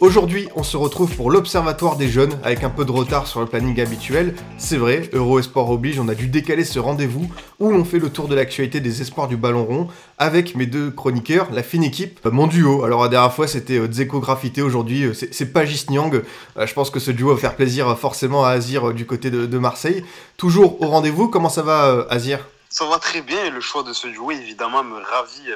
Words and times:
Aujourd'hui, 0.00 0.48
on 0.56 0.62
se 0.62 0.78
retrouve 0.78 1.14
pour 1.14 1.30
l'Observatoire 1.30 1.96
des 1.96 2.08
jeunes 2.08 2.32
avec 2.42 2.64
un 2.64 2.70
peu 2.70 2.86
de 2.86 2.90
retard 2.90 3.26
sur 3.26 3.40
le 3.40 3.44
planning 3.44 3.78
habituel. 3.82 4.34
C'est 4.56 4.78
vrai, 4.78 5.10
Euro 5.12 5.38
Esport 5.38 5.68
oblige, 5.68 6.00
on 6.00 6.08
a 6.08 6.14
dû 6.14 6.26
décaler 6.26 6.64
ce 6.64 6.78
rendez-vous 6.78 7.30
où 7.58 7.70
l'on 7.70 7.84
fait 7.84 7.98
le 7.98 8.08
tour 8.08 8.26
de 8.26 8.34
l'actualité 8.34 8.80
des 8.80 9.02
espoirs 9.02 9.28
du 9.28 9.36
ballon 9.36 9.66
rond 9.66 9.88
avec 10.16 10.54
mes 10.54 10.64
deux 10.64 10.90
chroniqueurs, 10.90 11.48
la 11.52 11.62
fine 11.62 11.84
équipe, 11.84 12.18
euh, 12.24 12.30
mon 12.30 12.46
duo. 12.46 12.82
Alors 12.82 13.02
la 13.02 13.10
dernière 13.10 13.34
fois 13.34 13.46
c'était 13.46 13.78
euh, 13.78 13.88
Dzeko 13.88 14.20
Graffité, 14.20 14.62
aujourd'hui 14.62 15.04
euh, 15.04 15.12
c'est 15.12 15.52
Pagis 15.52 15.84
Nyang. 15.90 16.22
Je 16.56 16.72
pense 16.72 16.88
que 16.88 16.98
ce 16.98 17.10
duo 17.10 17.34
va 17.34 17.36
faire 17.38 17.54
plaisir 17.54 17.98
forcément 17.98 18.42
à 18.42 18.52
Azir 18.52 18.94
du 18.94 19.04
côté 19.04 19.30
de, 19.30 19.58
Marseille. 19.58 20.02
Toujours 20.38 20.80
au 20.80 20.86
rendez-vous, 20.86 21.28
comment 21.28 21.50
ça 21.50 21.60
va 21.60 22.06
Azir? 22.08 22.48
Ça 22.70 22.86
va 22.86 22.98
très 22.98 23.20
bien 23.20 23.50
le 23.50 23.60
choix 23.60 23.82
de 23.82 23.92
ce 23.92 24.08
duo 24.08 24.30
évidemment 24.30 24.82
me 24.82 24.94
ravit 24.94 25.50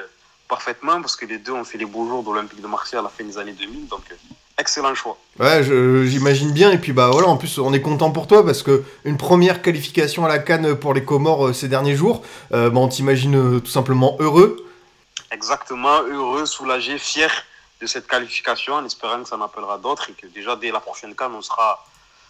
parfaitement 0.47 1.01
parce 1.01 1.15
que 1.15 1.25
les 1.25 1.37
deux 1.37 1.53
ont 1.53 1.63
fait 1.63 1.77
les 1.77 1.85
beaux 1.85 2.07
jours 2.07 2.23
d'Olympique 2.23 2.61
de 2.61 2.67
Marseille 2.67 2.99
à 2.99 3.03
la 3.03 3.09
fin 3.09 3.23
des 3.23 3.37
années 3.37 3.53
2000 3.53 3.87
donc 3.87 4.03
euh, 4.11 4.15
excellent 4.57 4.95
choix. 4.95 5.17
Ouais, 5.39 5.63
j'imagine 5.63 6.51
bien. 6.51 6.71
Et 6.71 6.77
puis 6.77 6.93
bah 6.93 7.09
voilà, 7.11 7.27
en 7.27 7.37
plus 7.37 7.57
on 7.59 7.73
est 7.73 7.81
content 7.81 8.11
pour 8.11 8.27
toi 8.27 8.45
parce 8.45 8.63
que 8.63 8.83
une 9.03 9.17
première 9.17 9.61
qualification 9.61 10.25
à 10.25 10.27
la 10.27 10.39
Cannes 10.39 10.75
pour 10.75 10.93
les 10.93 11.03
Comores 11.03 11.47
euh, 11.47 11.53
ces 11.53 11.67
derniers 11.67 11.95
jours, 11.95 12.23
euh, 12.53 12.69
bah, 12.69 12.79
on 12.79 12.87
t'imagine 12.87 13.35
euh, 13.35 13.59
tout 13.59 13.71
simplement 13.71 14.15
heureux. 14.19 14.65
Exactement, 15.31 16.03
heureux, 16.03 16.45
soulagé, 16.45 16.97
fier 16.97 17.29
de 17.81 17.87
cette 17.87 18.07
qualification 18.07 18.75
en 18.75 18.85
espérant 18.85 19.21
que 19.21 19.27
ça 19.27 19.35
en 19.35 19.41
appellera 19.41 19.77
d'autres 19.77 20.09
et 20.09 20.13
que 20.13 20.27
déjà 20.27 20.55
dès 20.55 20.71
la 20.71 20.79
prochaine 20.79 21.13
canne 21.13 21.33
on 21.35 21.41
sera, 21.41 21.85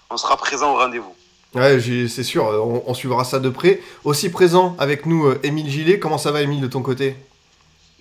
on 0.10 0.18
sera 0.18 0.38
présent 0.38 0.74
au 0.74 0.78
rendez-vous. 0.78 1.16
Ouais, 1.54 1.80
c'est 2.10 2.24
sûr, 2.24 2.44
on, 2.46 2.84
on 2.86 2.94
suivra 2.94 3.24
ça 3.24 3.40
de 3.40 3.50
près. 3.50 3.82
Aussi 4.04 4.30
présent 4.30 4.76
avec 4.78 5.06
nous, 5.06 5.32
Émile 5.42 5.70
Gillet. 5.70 6.00
Comment 6.00 6.18
ça 6.18 6.32
va, 6.32 6.42
Émile, 6.42 6.60
de 6.60 6.68
ton 6.68 6.82
côté? 6.82 7.16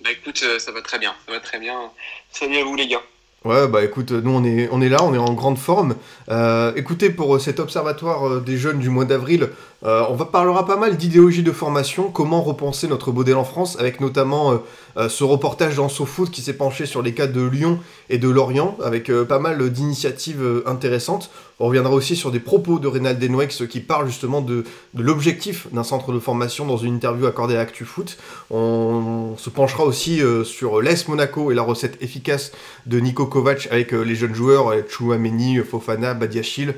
Bah 0.05 0.11
écoute, 0.11 0.39
euh, 0.43 0.59
ça 0.59 0.71
va 0.71 0.83
très 0.83 0.99
bien, 0.99 1.15
ça 1.25 1.31
va 1.31 1.39
très 1.39 1.57
bien. 1.57 1.89
Salut 2.31 2.57
à 2.57 2.63
vous 2.63 2.75
les 2.75 2.87
gars. 2.87 3.01
Ouais, 3.43 3.67
bah 3.67 3.83
écoute, 3.83 4.11
nous 4.11 4.29
on 4.29 4.43
est, 4.43 4.69
on 4.71 4.79
est 4.79 4.89
là, 4.89 5.03
on 5.03 5.15
est 5.15 5.17
en 5.17 5.33
grande 5.33 5.57
forme. 5.57 5.95
Euh, 6.29 6.71
écoutez, 6.75 7.09
pour 7.09 7.35
euh, 7.35 7.39
cet 7.39 7.59
observatoire 7.59 8.27
euh, 8.27 8.39
des 8.39 8.55
jeunes 8.57 8.77
du 8.77 8.91
mois 8.91 9.05
d'avril, 9.05 9.49
euh, 9.85 10.03
on 10.09 10.15
va 10.15 10.25
parlera 10.25 10.65
pas 10.65 10.77
mal 10.77 10.97
d'idéologie 10.97 11.43
de 11.43 11.51
formation, 11.51 12.09
comment 12.09 12.41
repenser 12.41 12.87
notre 12.87 13.11
modèle 13.11 13.35
en 13.35 13.43
France, 13.43 13.77
avec 13.79 14.01
notamment 14.01 14.51
euh, 14.51 14.57
euh, 14.97 15.09
ce 15.09 15.23
reportage 15.23 15.75
dans 15.75 15.89
SoFoot 15.89 16.31
qui 16.31 16.41
s'est 16.41 16.53
penché 16.53 16.87
sur 16.87 17.03
les 17.03 17.13
cas 17.13 17.27
de 17.27 17.41
Lyon 17.41 17.79
et 18.09 18.17
de 18.17 18.27
Lorient, 18.27 18.77
avec 18.83 19.11
pas 19.27 19.37
mal 19.37 19.69
d'initiatives 19.69 20.63
intéressantes. 20.65 21.29
On 21.59 21.67
reviendra 21.67 21.93
aussi 21.93 22.15
sur 22.15 22.31
des 22.31 22.39
propos 22.39 22.79
de 22.79 22.87
Reynald 22.87 23.19
Denwex 23.19 23.67
qui 23.67 23.79
parle 23.79 24.07
justement 24.07 24.41
de, 24.41 24.63
l'objectif 24.95 25.67
d'un 25.71 25.83
centre 25.83 26.11
de 26.11 26.19
formation 26.19 26.65
dans 26.65 26.77
une 26.77 26.95
interview 26.95 27.27
accordée 27.27 27.55
à 27.55 27.61
ActuFoot. 27.61 28.17
On, 28.49 29.35
se 29.37 29.49
penchera 29.49 29.83
aussi 29.83 30.21
sur 30.43 30.81
l'AS 30.81 31.07
Monaco 31.07 31.51
et 31.51 31.55
la 31.55 31.61
recette 31.61 32.01
efficace 32.01 32.51
de 32.85 32.99
Nico 32.99 33.25
Kovac 33.25 33.67
avec 33.71 33.91
les 33.91 34.15
jeunes 34.15 34.35
joueurs, 34.35 34.73
Chouameni, 34.89 35.57
Fofana, 35.57 36.13
Badiachil 36.13 36.75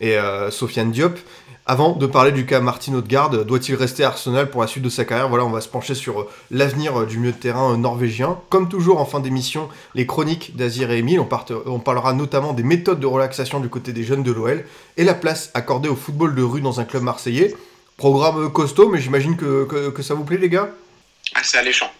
et 0.00 0.16
Sofiane 0.50 0.90
Diop. 0.90 1.18
Avant 1.66 1.92
de 1.92 2.06
parler 2.06 2.30
du 2.30 2.44
cas 2.44 2.60
Martin 2.60 2.92
Odegaard, 2.92 3.30
doit-il 3.30 3.74
rester 3.74 4.04
à 4.04 4.08
Arsenal 4.08 4.50
pour 4.50 4.60
la 4.60 4.66
suite 4.66 4.84
de 4.84 4.90
sa 4.90 5.06
carrière? 5.06 5.30
Voilà, 5.30 5.46
on 5.46 5.50
va 5.50 5.62
se 5.62 5.68
pencher 5.68 5.94
sur 5.94 6.20
euh, 6.20 6.30
l'avenir 6.50 7.00
euh, 7.00 7.06
du 7.06 7.18
milieu 7.18 7.32
de 7.32 7.38
terrain 7.38 7.72
euh, 7.72 7.76
norvégien. 7.78 8.38
Comme 8.50 8.68
toujours 8.68 9.00
en 9.00 9.06
fin 9.06 9.18
d'émission, 9.18 9.70
les 9.94 10.06
chroniques 10.06 10.56
d'Azir 10.56 10.90
et 10.90 10.98
Emile. 10.98 11.20
On, 11.20 11.78
parlera 11.78 12.12
notamment 12.12 12.52
des 12.52 12.62
méthodes 12.62 13.00
de 13.00 13.06
relaxation 13.06 13.60
du 13.60 13.70
côté 13.70 13.94
des 13.94 14.04
jeunes 14.04 14.22
de 14.22 14.30
l'OL 14.30 14.66
et 14.98 15.04
la 15.04 15.14
place 15.14 15.50
accordée 15.54 15.88
au 15.88 15.96
football 15.96 16.34
de 16.34 16.42
rue 16.42 16.60
dans 16.60 16.80
un 16.80 16.84
club 16.84 17.02
marseillais. 17.02 17.56
Programme 17.96 18.52
costaud, 18.52 18.90
mais 18.90 19.00
j'imagine 19.00 19.34
que, 19.38 20.02
ça 20.02 20.12
vous 20.12 20.24
plaît 20.24 20.36
les 20.36 20.50
gars? 20.50 20.68
Ah, 21.34 21.40
c'est 21.42 21.56
alléchant. 21.56 21.90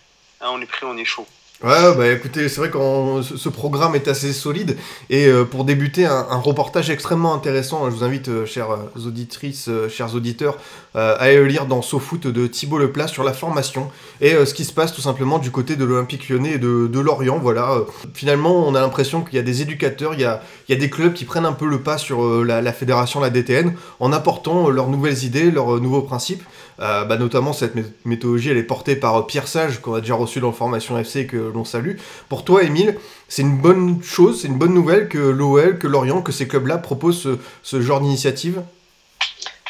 Hein, 0.42 0.48
on 0.52 0.60
est 0.60 0.66
prêt, 0.66 0.84
on 0.84 0.98
est 0.98 1.06
chaud. 1.06 1.26
Ouais, 1.62 1.94
bah 1.96 2.10
écoutez, 2.10 2.48
c'est 2.48 2.60
vrai 2.60 2.68
que 2.68 3.22
ce 3.22 3.48
programme 3.48 3.94
est 3.94 4.08
assez 4.08 4.32
solide. 4.32 4.76
Et 5.08 5.28
euh, 5.28 5.44
pour 5.44 5.64
débuter, 5.64 6.04
un, 6.04 6.36
reportage 6.36 6.90
extrêmement 6.90 7.32
intéressant. 7.32 7.88
Je 7.88 7.94
vous 7.94 8.04
invite, 8.04 8.28
euh, 8.28 8.44
chères 8.44 8.76
auditrices, 8.96 9.68
euh, 9.68 9.88
chers 9.88 10.14
auditeurs, 10.16 10.58
à 10.96 11.14
aller 11.14 11.36
le 11.36 11.46
lire 11.46 11.66
dans 11.66 11.80
SoFoot 11.80 12.26
de 12.26 12.46
Thibaut 12.46 12.78
Leplat 12.78 13.08
sur 13.08 13.24
la 13.24 13.32
formation 13.32 13.90
et 14.20 14.32
ce 14.44 14.54
qui 14.54 14.64
se 14.64 14.72
passe 14.72 14.92
tout 14.92 15.00
simplement 15.00 15.40
du 15.40 15.50
côté 15.50 15.74
de 15.74 15.84
l'Olympique 15.84 16.28
lyonnais 16.28 16.52
et 16.52 16.58
de, 16.58 16.86
de 16.86 17.00
Lorient. 17.00 17.38
Voilà, 17.40 17.78
finalement, 18.14 18.64
on 18.64 18.76
a 18.76 18.80
l'impression 18.80 19.22
qu'il 19.22 19.34
y 19.34 19.40
a 19.40 19.42
des 19.42 19.60
éducateurs, 19.60 20.14
il 20.14 20.20
y 20.20 20.24
a, 20.24 20.40
il 20.68 20.72
y 20.72 20.78
a 20.78 20.80
des 20.80 20.90
clubs 20.90 21.12
qui 21.12 21.24
prennent 21.24 21.46
un 21.46 21.52
peu 21.52 21.66
le 21.66 21.80
pas 21.80 21.98
sur 21.98 22.44
la, 22.44 22.72
fédération, 22.72 23.18
la 23.18 23.30
DTN, 23.30 23.74
en 23.98 24.12
apportant 24.12 24.68
leurs 24.70 24.88
nouvelles 24.88 25.24
idées, 25.24 25.50
leurs 25.50 25.80
nouveaux 25.80 26.02
principes. 26.02 26.44
Euh, 26.80 27.04
bah, 27.04 27.16
notamment, 27.16 27.52
cette 27.52 27.76
mé- 27.76 27.84
méthodologie, 28.04 28.50
elle 28.50 28.56
est 28.56 28.64
portée 28.64 28.96
par 28.96 29.16
euh, 29.16 29.22
Pierre 29.22 29.46
Sage, 29.46 29.80
qu'on 29.80 29.94
a 29.94 30.00
déjà 30.00 30.14
reçu 30.14 30.40
dans 30.40 30.50
Formation 30.52 30.98
FC 30.98 31.20
et 31.20 31.26
que 31.26 31.36
l'on 31.36 31.64
salue. 31.64 31.96
Pour 32.28 32.44
toi, 32.44 32.64
Émile, 32.64 32.98
c'est 33.28 33.42
une 33.42 33.58
bonne 33.58 34.02
chose, 34.02 34.40
c'est 34.42 34.48
une 34.48 34.58
bonne 34.58 34.74
nouvelle 34.74 35.08
que 35.08 35.18
l'OL, 35.18 35.78
que 35.78 35.86
Lorient, 35.86 36.20
que 36.20 36.32
ces 36.32 36.48
clubs-là 36.48 36.78
proposent 36.78 37.22
ce, 37.22 37.38
ce 37.62 37.80
genre 37.80 38.00
d'initiative? 38.00 38.62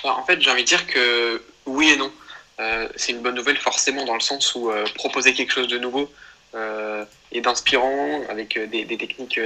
Alors, 0.03 0.19
en 0.19 0.25
fait, 0.25 0.41
j'ai 0.41 0.51
envie 0.51 0.63
de 0.63 0.69
dire 0.69 0.87
que 0.87 1.43
oui 1.67 1.91
et 1.91 1.97
non. 1.97 2.11
Euh, 2.61 2.89
c'est 2.97 3.13
une 3.13 3.21
bonne 3.21 3.35
nouvelle 3.35 3.59
forcément 3.59 4.05
dans 4.07 4.15
le 4.15 4.21
sens 4.21 4.55
où 4.55 4.71
proposer 4.95 5.35
quelque 5.35 5.53
chose 5.53 5.69
de 5.69 5.79
nouveau 5.79 6.09
et 7.33 7.41
d'inspirant 7.41 8.23
avec 8.31 8.59
des 8.71 8.97
techniques 8.97 9.41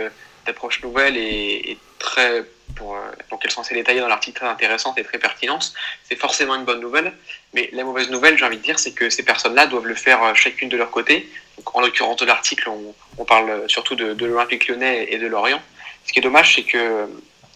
euh, 0.48 0.52
d'approche 0.52 0.82
nouvelles 0.82 1.16
et, 1.16 1.78
très, 1.98 2.44
pour, 2.76 2.96
euh, 2.96 3.00
pour 3.28 3.38
qu'elles 3.38 3.50
sont 3.50 3.60
assez 3.60 3.74
détaillées 3.74 4.00
dans 4.00 4.08
l'article, 4.08 4.38
très 4.38 4.48
intéressantes 4.48 4.98
et 4.98 5.04
très 5.04 5.18
pertinentes, 5.18 5.72
c'est 6.08 6.16
forcément 6.16 6.54
une 6.54 6.64
bonne 6.64 6.80
nouvelle. 6.80 7.12
Mais 7.54 7.68
la 7.72 7.84
mauvaise 7.84 8.10
nouvelle, 8.10 8.38
j'ai 8.38 8.44
envie 8.44 8.58
de 8.58 8.62
dire, 8.62 8.78
c'est 8.78 8.92
que 8.92 9.10
ces 9.10 9.24
personnes-là 9.24 9.66
doivent 9.66 9.86
le 9.86 9.94
faire 9.94 10.22
euh, 10.22 10.34
chacune 10.34 10.68
de 10.68 10.76
leur 10.76 10.90
côté. 10.90 11.28
Donc, 11.56 11.74
en 11.74 11.80
l'occurrence 11.80 12.16
de 12.16 12.26
l'article, 12.26 12.68
on, 12.68 13.24
parle 13.24 13.68
surtout 13.68 13.94
de, 13.94 14.14
de 14.14 14.26
l'Olympique 14.26 14.68
lyonnais 14.68 15.08
et 15.10 15.18
de 15.18 15.26
Lorient. 15.26 15.60
Ce 16.06 16.12
qui 16.12 16.20
est 16.20 16.22
dommage, 16.22 16.54
c'est 16.54 16.62
que, 16.62 17.06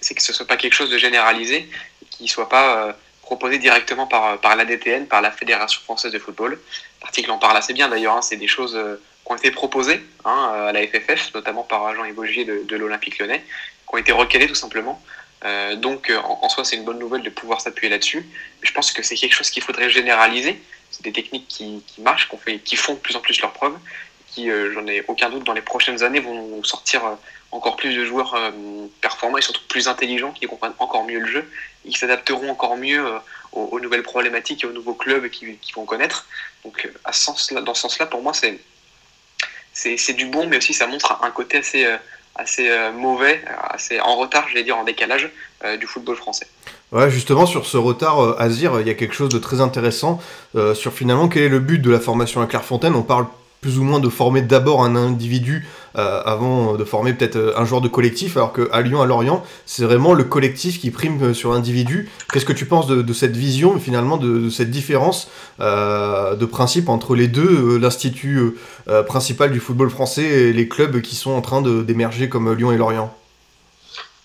c'est 0.00 0.14
que 0.14 0.22
ce 0.22 0.32
ne 0.32 0.36
soit 0.36 0.47
pas 0.47 0.56
quelque 0.56 0.74
chose 0.74 0.91
de 0.91 0.98
généralisé, 0.98 1.69
qui 2.10 2.24
ne 2.24 2.28
soit 2.28 2.48
pas 2.48 2.88
euh, 2.88 2.92
proposé 3.22 3.59
directement 3.59 4.06
par, 4.06 4.38
par 4.38 4.56
la 4.56 4.64
DTN, 4.64 5.06
par 5.06 5.22
la 5.22 5.30
Fédération 5.30 5.80
française 5.82 6.12
de 6.12 6.19
football. 6.19 6.60
L'article 7.00 7.30
en 7.30 7.38
parle 7.38 7.56
assez 7.56 7.72
bien 7.72 7.88
d'ailleurs, 7.88 8.16
hein, 8.16 8.22
c'est 8.22 8.36
des 8.36 8.48
choses 8.48 8.76
euh, 8.76 9.00
qui 9.25 9.33
ont 9.33 9.37
été 9.37 9.50
proposées 9.50 10.03
hein, 10.25 10.66
à 10.69 10.72
la 10.72 10.87
FFF, 10.87 11.34
notamment 11.34 11.62
par 11.62 11.94
Jean 11.94 12.05
Yves 12.05 12.47
de, 12.47 12.65
de 12.65 12.77
l'Olympique 12.77 13.19
lyonnais, 13.19 13.44
qui 13.88 13.94
ont 13.94 13.99
été 13.99 14.12
recalées 14.12 14.47
tout 14.47 14.55
simplement. 14.55 15.00
Euh, 15.44 15.75
donc 15.77 16.10
euh, 16.10 16.19
en, 16.19 16.49
soi, 16.49 16.65
c'est 16.65 16.77
une 16.77 16.84
bonne 16.84 16.99
nouvelle 16.99 17.22
de 17.22 17.31
pouvoir 17.31 17.60
s'appuyer 17.60 17.91
là-dessus. 17.91 18.27
Je 18.62 18.72
pense 18.72 18.93
que 18.93 19.03
c'est 19.03 19.16
quelque 19.16 19.34
chose 19.34 19.50
qu'il 19.50 19.62
faudrait 19.62 19.91
généraliser. 19.91 20.60
C'est 20.91 21.03
des 21.03 21.12
techniques 21.12 21.49
qui, 21.49 21.83
marchent, 21.99 22.28
qu'on 22.28 22.37
fait, 22.37 22.59
qui 22.59 22.77
font 22.77 22.94
de 22.94 22.99
plus 22.99 23.16
en 23.16 23.21
plus 23.21 23.41
leurs 23.41 23.53
preuves, 23.53 23.77
qui, 24.28 24.50
euh, 24.50 24.72
j'en 24.72 24.87
ai 24.87 25.05
aucun 25.09 25.31
doute, 25.31 25.44
dans 25.44 25.53
les 25.53 25.62
prochaines 25.62 26.03
années 26.03 26.21
vont 26.21 26.62
sortir 26.62 27.03
encore 27.50 27.77
plus 27.77 27.94
de 27.94 28.04
joueurs 28.04 28.34
euh, 28.34 28.50
performants 29.00 29.39
et 29.39 29.43
surtout 29.43 29.62
plus 29.69 29.89
intelligents, 29.89 30.33
qui 30.33 30.47
comprennent 30.47 30.75
encore 30.78 31.04
mieux 31.04 31.19
le 31.19 31.27
jeu 31.27 31.50
et 31.84 31.91
qui 31.91 31.99
s'adapteront 31.99 32.50
encore 32.50 32.77
mieux 32.77 33.04
aux, 33.53 33.81
nouvelles 33.81 34.04
problématiques 34.04 34.62
et 34.62 34.66
aux 34.66 34.72
nouveaux 34.72 34.94
clubs 34.94 35.28
qu'ils 35.28 35.59
vont 35.75 35.84
connaître. 35.84 36.27
Donc 36.65 36.89
dans 37.04 37.75
ce 37.75 37.81
sens-là, 37.83 38.06
pour 38.06 38.22
moi, 38.22 38.33
c'est 38.33 38.60
c'est 39.72 40.13
du 40.15 40.27
bon, 40.27 40.47
mais 40.47 40.59
aussi 40.59 40.74
ça 40.74 40.86
montre 40.86 41.19
un 41.22 41.30
côté 41.30 41.59
assez, 41.59 41.84
euh, 41.84 41.97
assez 42.34 42.69
euh, 42.69 42.92
mauvais, 42.92 43.42
assez 43.71 44.01
en 44.01 44.16
retard, 44.16 44.47
je 44.48 44.54
vais 44.54 44.65
dire 44.65 44.77
en 44.77 44.84
décalage, 44.84 45.30
euh, 45.65 45.77
du 45.77 45.86
football 45.86 46.16
français. 46.16 46.47
Ouais, 46.91 47.10
justement, 47.10 47.47
sur 47.47 47.66
ce 47.66 47.78
retard, 47.78 48.39
Azir, 48.39 48.80
il 48.80 48.86
y 48.86 48.91
a 48.91 48.95
quelque 48.95 49.15
chose 49.15 49.30
de 49.30 49.39
très 49.39 49.63
intéressant 49.63 50.21
sur 50.74 50.92
finalement 50.92 51.27
quel 51.27 51.45
est 51.45 51.48
le 51.48 51.59
but 51.59 51.78
de 51.78 51.91
la 51.91 51.98
formation 51.98 52.42
à 52.42 52.47
Clairefontaine. 52.47 52.95
On 52.95 53.03
parle 53.03 53.24
plus 53.62 53.78
ou 53.78 53.84
moins 53.84 54.00
de 54.00 54.09
former 54.09 54.42
d'abord 54.42 54.84
un 54.84 54.97
individu 54.97 55.66
euh, 55.97 56.20
avant 56.24 56.74
de 56.74 56.84
former 56.84 57.14
peut-être 57.14 57.36
euh, 57.36 57.53
un 57.56 57.64
joueur 57.64 57.80
de 57.80 57.88
collectif, 57.88 58.36
alors 58.36 58.53
qu'à 58.53 58.80
Lyon, 58.80 59.00
à 59.00 59.06
Lorient, 59.06 59.44
c'est 59.66 59.84
vraiment 59.84 60.14
le 60.14 60.24
collectif 60.24 60.80
qui 60.80 60.91
prime 60.91 61.22
euh, 61.22 61.34
sur 61.34 61.53
l'individu. 61.53 62.10
Qu'est-ce 62.32 62.44
que 62.44 62.53
tu 62.53 62.66
penses 62.66 62.88
de, 62.88 63.12
cette 63.12 63.36
vision, 63.36 63.78
finalement, 63.78 64.16
de, 64.16 64.50
cette 64.50 64.70
différence 64.70 65.28
de 65.60 66.44
principe 66.44 66.88
entre 66.88 67.14
les 67.14 67.28
deux, 67.28 67.78
l'institut 67.78 68.56
principal 69.06 69.53
du 69.53 69.60
football 69.60 69.91
français 69.91 70.24
et 70.24 70.53
les 70.53 70.66
clubs 70.66 71.00
qui 71.03 71.15
sont 71.15 71.30
en 71.30 71.41
train 71.41 71.62
d'émerger 71.62 72.28
comme 72.28 72.53
Lyon 72.53 72.72
et 72.72 72.76
Lorient? 72.76 73.15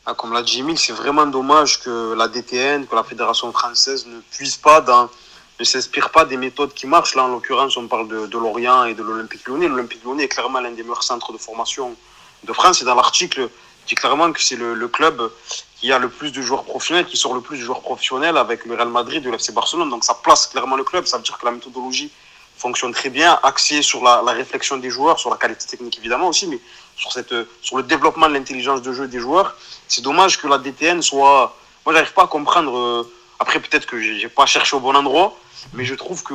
Ah, 0.06 0.14
comme 0.14 0.34
l'a 0.34 0.42
dit 0.42 0.60
Emile, 0.60 0.80
c'est 0.80 0.94
vraiment 0.94 1.28
dommage 1.28 1.84
que 1.84 2.16
la 2.16 2.28
DTN, 2.28 2.88
que 2.88 2.96
la 2.96 3.04
Fédération 3.04 3.52
française 3.52 4.08
ne 4.08 4.20
puisse 4.32 4.56
pas, 4.56 4.82
dans, 4.82 5.10
ne 5.60 5.66
s'inspire 5.66 6.10
pas 6.12 6.26
des 6.26 6.38
méthodes 6.38 6.74
qui 6.74 6.88
marchent. 6.88 7.16
Là, 7.16 7.24
en 7.24 7.30
l'occurrence, 7.30 7.78
on 7.78 7.88
parle 7.88 8.08
de, 8.08 8.28
de 8.28 8.38
Lorient 8.38 8.86
et 8.86 8.94
de 8.94 9.04
l'Olympique 9.04 9.48
lyonnais. 9.48 9.68
L'Olympique 9.68 10.04
lyonnais 10.04 10.24
est 10.24 10.28
clairement 10.28 10.60
l'un 10.60 10.72
des 10.72 10.84
meilleurs 10.84 11.04
centres 11.04 11.32
de 11.34 11.38
formation 11.38 11.96
de 12.44 12.54
France. 12.54 12.82
Et 12.82 12.86
dans 12.86 12.96
l'article, 12.96 13.50
dit 13.88 13.96
clairement 13.96 14.32
que 14.32 14.42
c'est 14.42 14.56
le, 14.56 14.74
le, 14.74 14.88
club 14.88 15.32
qui 15.80 15.92
a 15.92 16.00
le 16.00 16.10
plus 16.10 16.32
de 16.32 16.42
joueurs 16.42 16.64
professionnels, 16.64 17.06
qui 17.06 17.18
sort 17.18 17.34
le 17.34 17.42
plus 17.42 17.58
de 17.58 17.64
joueurs 17.64 17.82
professionnels 17.82 18.38
avec 18.38 18.66
le 18.66 18.76
Real 18.76 18.90
Madrid 18.90 19.26
et 19.26 19.30
le 19.30 19.36
FC 19.36 19.52
Barcelone. 19.52 19.90
Donc 19.90 20.04
ça 20.04 20.14
place 20.16 20.48
clairement 20.48 20.76
le 20.76 20.84
club. 20.84 21.06
Ça 21.06 21.18
veut 21.18 21.24
dire 21.24 21.38
que 21.38 21.46
la 21.46 21.52
méthodologie 21.52 22.12
fonctionne 22.58 22.92
très 22.92 23.10
bien, 23.10 23.40
axée 23.44 23.82
sur 23.82 24.04
la, 24.04 24.22
la 24.26 24.32
réflexion 24.32 24.78
des 24.78 24.90
joueurs, 24.90 25.20
sur 25.20 25.30
la 25.30 25.38
qualité 25.38 25.68
technique 25.68 25.98
évidemment 26.00 26.28
aussi, 26.28 26.48
mais 26.48 26.60
sur, 26.96 27.12
cette, 27.12 27.34
sur 27.62 27.78
le 27.78 27.84
développement 27.84 28.28
de 28.28 28.34
l'intelligence 28.34 28.82
de 28.82 28.92
jeu 28.92 29.08
des 29.08 29.20
joueurs. 29.20 29.56
C'est 29.88 30.02
dommage 30.02 30.40
que 30.40 30.48
la 30.48 30.58
DTN 30.58 31.02
soit... 31.02 31.56
Moi, 31.86 31.94
j'arrive 31.96 32.14
pas 32.14 32.24
à 32.24 32.28
comprendre... 32.28 32.78
Euh, 32.78 33.14
après, 33.40 33.60
peut-être 33.60 33.86
que 33.86 34.00
j'ai 34.00 34.30
pas 34.30 34.46
cherché 34.46 34.76
au 34.76 34.80
bon 34.80 34.96
endroit, 34.96 35.38
mais 35.74 35.86
je 35.86 35.96
trouve 35.96 36.24
que 36.24 36.34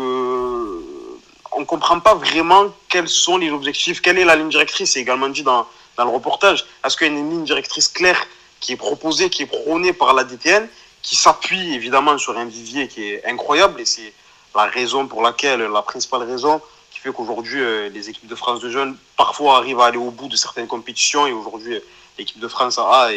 on 1.54 1.64
comprend 1.64 2.00
pas 2.00 2.14
vraiment 2.14 2.72
quels 2.88 3.08
sont 3.08 3.36
les 3.36 3.50
objectifs, 3.50 4.00
quelle 4.00 4.18
est 4.18 4.24
la 4.24 4.36
ligne 4.36 4.48
directrice. 4.48 4.92
C'est 4.92 5.00
également 5.00 5.28
dit 5.28 5.42
dans, 5.42 5.66
dans 5.96 6.04
le 6.04 6.10
reportage. 6.10 6.64
Est-ce 6.84 6.96
qu'il 6.96 7.08
y 7.08 7.10
a 7.10 7.12
une 7.12 7.30
ligne 7.30 7.44
directrice 7.44 7.88
claire 7.88 8.26
qui 8.60 8.72
est 8.72 8.76
proposée, 8.76 9.28
qui 9.28 9.42
est 9.42 9.46
prônée 9.46 9.92
par 9.92 10.14
la 10.14 10.24
DTN, 10.24 10.66
qui 11.02 11.16
s'appuie 11.16 11.74
évidemment 11.74 12.16
sur 12.16 12.38
un 12.38 12.46
vivier 12.46 12.88
qui 12.88 13.04
est 13.04 13.26
incroyable 13.26 13.80
et 13.80 13.84
c'est 13.84 14.12
la 14.54 14.64
raison 14.64 15.06
pour 15.06 15.22
laquelle, 15.22 15.60
la 15.60 15.82
principale 15.82 16.22
raison 16.22 16.60
qui 16.90 17.00
fait 17.00 17.12
qu'aujourd'hui 17.12 17.60
euh, 17.60 17.88
les 17.88 18.08
équipes 18.08 18.28
de 18.28 18.34
France 18.34 18.60
de 18.60 18.70
jeunes 18.70 18.96
parfois 19.16 19.56
arrivent 19.56 19.80
à 19.80 19.86
aller 19.86 19.98
au 19.98 20.10
bout 20.10 20.28
de 20.28 20.36
certaines 20.36 20.66
compétitions 20.68 21.26
et 21.26 21.32
aujourd'hui 21.32 21.80
l'équipe 22.18 22.38
de 22.38 22.48
France 22.48 22.78
A 22.78 23.08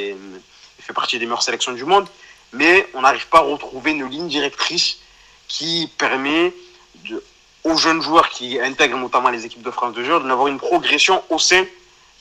fait 0.80 0.94
partie 0.94 1.20
des 1.20 1.26
meilleures 1.26 1.44
sélections 1.44 1.74
du 1.74 1.84
monde. 1.84 2.08
Mais 2.54 2.88
on 2.94 3.02
n'arrive 3.02 3.28
pas 3.28 3.40
à 3.40 3.42
retrouver 3.42 3.92
une 3.92 4.08
ligne 4.10 4.28
directrice 4.28 4.98
qui 5.48 5.92
permet 5.98 6.54
aux 7.64 7.78
jeunes 7.78 8.02
joueurs 8.02 8.30
qui 8.30 8.60
intègrent 8.60 8.98
notamment 8.98 9.30
les 9.30 9.46
équipes 9.46 9.64
de 9.64 9.72
France 9.72 9.94
de 9.94 10.04
jeunes 10.04 10.28
d'avoir 10.28 10.48
une 10.48 10.60
progression 10.60 11.24
au 11.30 11.40
sein 11.40 11.66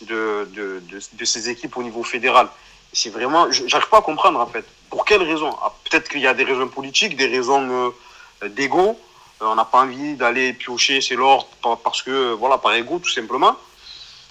de, 0.02 0.48
de, 0.52 0.82
de, 1.12 1.24
ces 1.24 1.48
équipes 1.48 1.76
au 1.76 1.82
niveau 1.82 2.02
fédéral. 2.02 2.48
C'est 2.92 3.10
vraiment, 3.10 3.50
j'arrive 3.50 3.88
pas 3.88 3.98
à 3.98 4.02
comprendre 4.02 4.40
en 4.40 4.46
fait. 4.46 4.64
Pour 4.90 5.04
quelles 5.04 5.22
raisons 5.22 5.54
ah, 5.62 5.72
Peut-être 5.84 6.08
qu'il 6.08 6.20
y 6.20 6.26
a 6.26 6.34
des 6.34 6.44
raisons 6.44 6.68
politiques, 6.68 7.16
des 7.16 7.26
raisons 7.26 7.92
euh, 8.42 8.48
d'ego. 8.48 8.98
Euh, 9.42 9.46
on 9.46 9.54
n'a 9.54 9.64
pas 9.64 9.78
envie 9.78 10.14
d'aller 10.14 10.52
piocher 10.52 11.00
c'est 11.00 11.16
l'ordre 11.16 11.48
parce 11.82 12.02
que, 12.02 12.32
voilà, 12.32 12.58
par 12.58 12.74
ego 12.74 12.98
tout 12.98 13.10
simplement. 13.10 13.56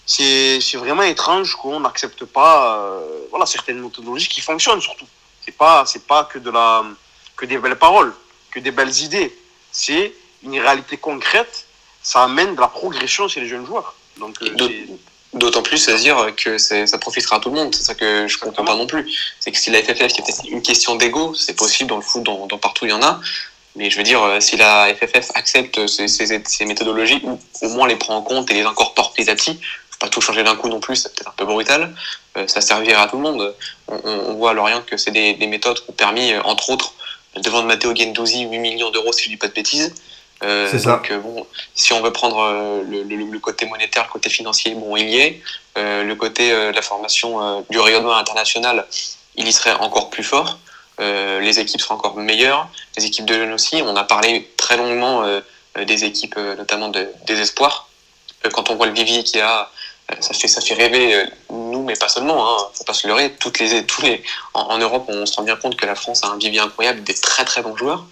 C'est 0.06 0.60
vraiment 0.75 1.04
étrange 1.04 1.56
qu'on 1.56 1.80
n'accepte 1.80 2.25
pas 2.25 2.78
euh, 2.78 3.28
voilà, 3.30 3.46
certaines 3.46 3.80
méthodologies 3.80 4.28
qui 4.28 4.42
fonctionnent 4.42 4.81
surtout. 4.81 5.06
C'est 5.45 5.56
pas, 5.57 5.86
c'est 5.86 6.06
pas 6.06 6.25
que, 6.25 6.40
de 6.40 6.50
la, 6.50 6.84
que 7.36 7.45
des 7.45 7.57
belles 7.57 7.78
paroles, 7.78 8.13
que 8.51 8.60
des 8.60 8.72
belles 8.72 8.98
idées. 9.01 9.36
C'est 9.72 10.13
une 10.44 10.60
réalité 10.60 10.98
concrète. 10.98 11.66
Ça 12.01 12.24
amène 12.24 12.56
de 12.56 12.62
la 12.62 12.68
progression 12.68 13.28
chez 13.28 13.42
les 13.42 13.48
jeunes 13.48 13.66
joueurs. 13.66 13.95
Donc, 14.18 14.36
euh, 14.42 14.69
D'autant 15.34 15.63
plus 15.63 15.90
à 15.90 15.98
dire 15.98 16.28
que 16.38 16.60
ça 16.60 16.98
profitera 17.00 17.38
à 17.38 17.40
tout 17.40 17.50
le 17.50 17.56
monde. 17.56 17.74
C'est 17.74 17.81
ça 17.81 17.95
que 17.95 18.28
je 18.28 18.38
comprends 18.38 18.63
pas 18.63 18.75
non 18.75 18.86
plus. 18.86 19.12
C'est 19.40 19.51
que 19.51 19.57
si 19.57 19.72
la 19.72 19.81
FFF, 19.81 20.16
peut 20.16 20.48
une 20.48 20.62
question 20.62 20.95
d'ego, 20.95 21.34
c'est 21.34 21.56
possible 21.56 21.89
dans 21.89 21.96
le 21.96 22.04
foot, 22.04 22.22
dans, 22.22 22.46
dans, 22.46 22.60
partout 22.60 22.86
il 22.86 22.92
y 22.92 22.94
en 22.94 23.01
a. 23.01 23.19
Mais 23.75 23.89
je 23.89 23.98
veux 23.98 24.04
dire, 24.04 24.22
euh, 24.22 24.39
si 24.39 24.57
la 24.57 24.94
FFF 24.94 25.31
accepte 25.34 25.88
ces, 25.88 26.07
ces, 26.07 26.44
ces, 26.46 26.66
méthodologies, 26.66 27.22
ou 27.24 27.39
au 27.63 27.69
moins 27.69 27.88
les 27.88 27.96
prend 27.96 28.16
en 28.18 28.22
compte 28.22 28.51
et 28.51 28.54
les 28.54 28.62
incorpore 28.62 29.13
petit 29.13 29.28
à 29.31 29.36
petit, 29.36 29.60
pas 30.03 30.09
tout 30.09 30.21
changer 30.21 30.44
d'un 30.44 30.55
coup 30.55 30.67
non 30.67 30.79
plus, 30.81 30.97
c'est 30.97 31.13
peut-être 31.13 31.29
un 31.29 31.35
peu 31.38 31.45
brutal, 31.45 31.95
euh, 32.38 32.45
ça 32.47 32.61
servira 32.61 33.03
à 33.03 33.07
tout 33.07 33.15
le 33.15 33.23
monde. 33.23 33.55
On, 33.88 34.00
on 34.03 34.33
voit 34.33 34.51
à 34.51 34.53
Lorient 34.53 34.81
que 34.85 34.97
c'est 34.97 35.11
des, 35.11 35.33
des, 35.35 35.47
méthodes 35.47 35.79
qui 35.79 35.89
ont 35.89 35.94
permis, 35.94 36.35
entre 36.44 36.69
autres, 36.71 36.94
de 37.35 37.50
vendre 37.50 37.67
Matteo 37.67 37.95
Gendouzi 37.95 38.44
8 38.44 38.59
millions 38.59 38.91
d'euros, 38.91 39.13
si 39.13 39.23
je 39.23 39.29
dis 39.29 39.38
pas 39.38 39.47
de 39.47 39.53
bêtises. 39.53 39.94
Euh, 40.44 40.67
c'est 40.69 40.79
ça. 40.79 40.97
Donc, 40.97 41.11
euh, 41.11 41.19
bon, 41.19 41.45
si 41.73 41.94
on 41.94 42.01
veut 42.01 42.11
prendre 42.11 42.39
euh, 42.39 42.83
le, 42.83 43.03
le, 43.03 43.15
le, 43.15 43.39
côté 43.39 43.65
monétaire, 43.65 44.03
le 44.03 44.11
côté 44.11 44.29
financier, 44.29 44.75
bon, 44.75 44.95
il 44.97 45.09
y 45.09 45.19
est. 45.19 45.41
Euh, 45.77 46.03
le 46.03 46.15
côté 46.15 46.51
de 46.51 46.75
la 46.75 46.81
formation 46.81 47.65
du 47.69 47.79
rayonnement 47.79 48.15
international, 48.15 48.85
il 49.35 49.47
y 49.47 49.53
serait 49.53 49.73
encore 49.73 50.09
plus 50.09 50.23
fort. 50.23 50.59
les 51.00 51.59
équipes 51.59 51.81
seraient 51.81 51.95
encore 51.95 52.15
meilleures. 52.17 52.67
Les 52.97 53.05
équipes 53.05 53.25
de 53.25 53.33
jeunes 53.33 53.53
aussi. 53.53 53.81
On 53.83 53.95
a 53.95 54.03
parlé 54.03 54.51
très 54.57 54.77
longuement 54.77 55.23
des 55.75 56.03
équipes, 56.03 56.38
notamment 56.38 56.89
de, 56.89 57.09
des 57.25 57.39
espoirs. 57.39 57.88
quand 58.53 58.69
on 58.69 58.75
voit 58.75 58.85
le 58.85 58.94
vivier 58.94 59.23
qu'il 59.23 59.38
y 59.38 59.41
a 59.41 59.71
ça 60.19 60.33
fait 60.33 60.47
ça 60.47 60.61
fait 60.61 60.73
rêver 60.73 61.15
euh, 61.15 61.25
nous 61.50 61.83
mais 61.83 61.95
pas 61.95 62.09
seulement 62.09 62.45
hein, 62.47 62.67
faut 62.73 62.83
pas 62.83 62.94
se 62.94 63.07
leurrer. 63.07 63.33
Toutes 63.39 63.59
les 63.59 63.85
tous 63.85 64.01
les 64.01 64.23
en, 64.53 64.61
en, 64.61 64.77
Europe 64.77 65.05
on 65.07 65.25
se 65.25 65.35
rend 65.35 65.44
bien 65.44 65.55
compte 65.55 65.75
que 65.75 65.85
la 65.85 65.95
France 65.95 66.23
a 66.23 66.27
un 66.27 66.38
vivier 66.38 66.59
incroyable 66.59 67.03
des 67.03 67.13
très 67.13 67.45
très 67.45 67.61
bons 67.61 67.75
joueurs. 67.75 68.05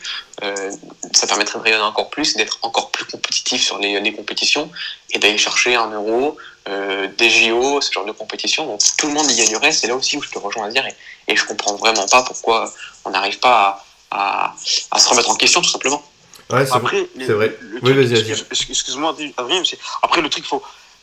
Euh, 0.43 0.71
ça 1.13 1.27
permettrait 1.27 1.59
de 1.59 1.63
rayonner 1.63 1.83
encore 1.83 2.09
plus 2.09 2.35
d'être 2.35 2.57
encore 2.61 2.91
plus 2.91 3.05
compétitif 3.05 3.61
sur 3.63 3.77
les, 3.77 3.99
les 3.99 4.13
compétitions 4.13 4.71
et 5.11 5.19
d'aller 5.19 5.37
chercher 5.37 5.75
un 5.75 5.91
euro 5.91 6.37
euh, 6.69 7.07
des 7.17 7.29
JO 7.29 7.81
ce 7.81 7.91
genre 7.91 8.05
de 8.05 8.11
compétition. 8.13 8.65
Donc 8.65 8.79
tout 8.97 9.07
le 9.07 9.13
monde 9.13 9.29
y 9.29 9.35
gagnerait. 9.35 9.71
C'est 9.71 9.87
là 9.87 9.95
aussi 9.95 10.17
où 10.17 10.21
je 10.21 10.29
te 10.29 10.39
rejoins 10.39 10.67
à 10.67 10.69
dire 10.69 10.85
et, 10.85 10.95
et 11.31 11.35
je 11.35 11.45
comprends 11.45 11.75
vraiment 11.75 12.07
pas 12.07 12.23
pourquoi 12.23 12.73
on 13.05 13.09
n'arrive 13.11 13.39
pas 13.39 13.85
à, 14.09 14.45
à, 14.49 14.55
à 14.91 14.99
se 14.99 15.09
remettre 15.09 15.29
en 15.29 15.35
question 15.35 15.61
tout 15.61 15.69
simplement. 15.69 16.03
Ouais, 16.51 16.65
c'est 16.65 16.79
vrai. 16.79 17.07
vrai. 17.15 17.57
Oui, 17.81 17.93
vas-y, 17.93 18.31
Excuse-moi, 18.51 19.15
Adrien, 19.37 19.63
après, 20.01 20.21
le 20.21 20.29
truc, 20.29 20.43
il 20.45 20.47
faut, 20.47 20.61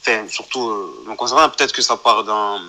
enfin, 0.08 0.28
surtout 0.28 0.68
euh, 0.68 1.04
me 1.06 1.14
concernant, 1.14 1.48
peut-être 1.50 1.72
que 1.72 1.82
ça 1.82 1.96
part 1.96 2.24
d'un. 2.24 2.60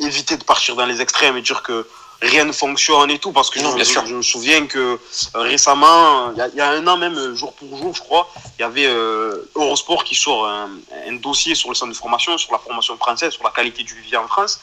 éviter 0.00 0.36
de 0.36 0.44
partir 0.44 0.76
dans 0.76 0.86
les 0.86 1.00
extrêmes 1.00 1.36
et 1.36 1.42
dire 1.42 1.62
que 1.62 1.86
rien 2.22 2.44
ne 2.44 2.52
fonctionne 2.52 3.10
et 3.10 3.18
tout, 3.18 3.32
parce 3.32 3.50
que 3.50 3.60
non, 3.60 3.70
je, 3.70 3.76
bien 3.76 3.84
sûr. 3.84 4.04
je, 4.06 4.14
me 4.14 4.22
souviens 4.22 4.66
que 4.66 4.78
euh, 4.78 4.98
récemment, 5.34 6.32
il 6.32 6.52
y, 6.54 6.56
y, 6.58 6.60
a 6.60 6.70
un 6.70 6.86
an 6.86 6.96
même, 6.96 7.34
jour 7.34 7.52
pour 7.54 7.76
jour, 7.78 7.94
je 7.94 8.00
crois, 8.00 8.28
il 8.58 8.62
y 8.62 8.64
avait 8.64 8.86
euh, 8.86 9.50
Eurosport 9.54 10.04
qui 10.04 10.14
sort 10.14 10.46
un, 10.46 10.70
un, 11.08 11.12
dossier 11.14 11.54
sur 11.54 11.70
le 11.70 11.74
centre 11.74 11.92
de 11.92 11.96
formation, 11.96 12.36
sur 12.36 12.52
la 12.52 12.58
formation 12.58 12.96
française, 12.96 13.32
sur 13.32 13.44
la 13.44 13.50
qualité 13.50 13.82
du 13.82 13.94
vivier 13.94 14.18
en 14.18 14.28
France, 14.28 14.60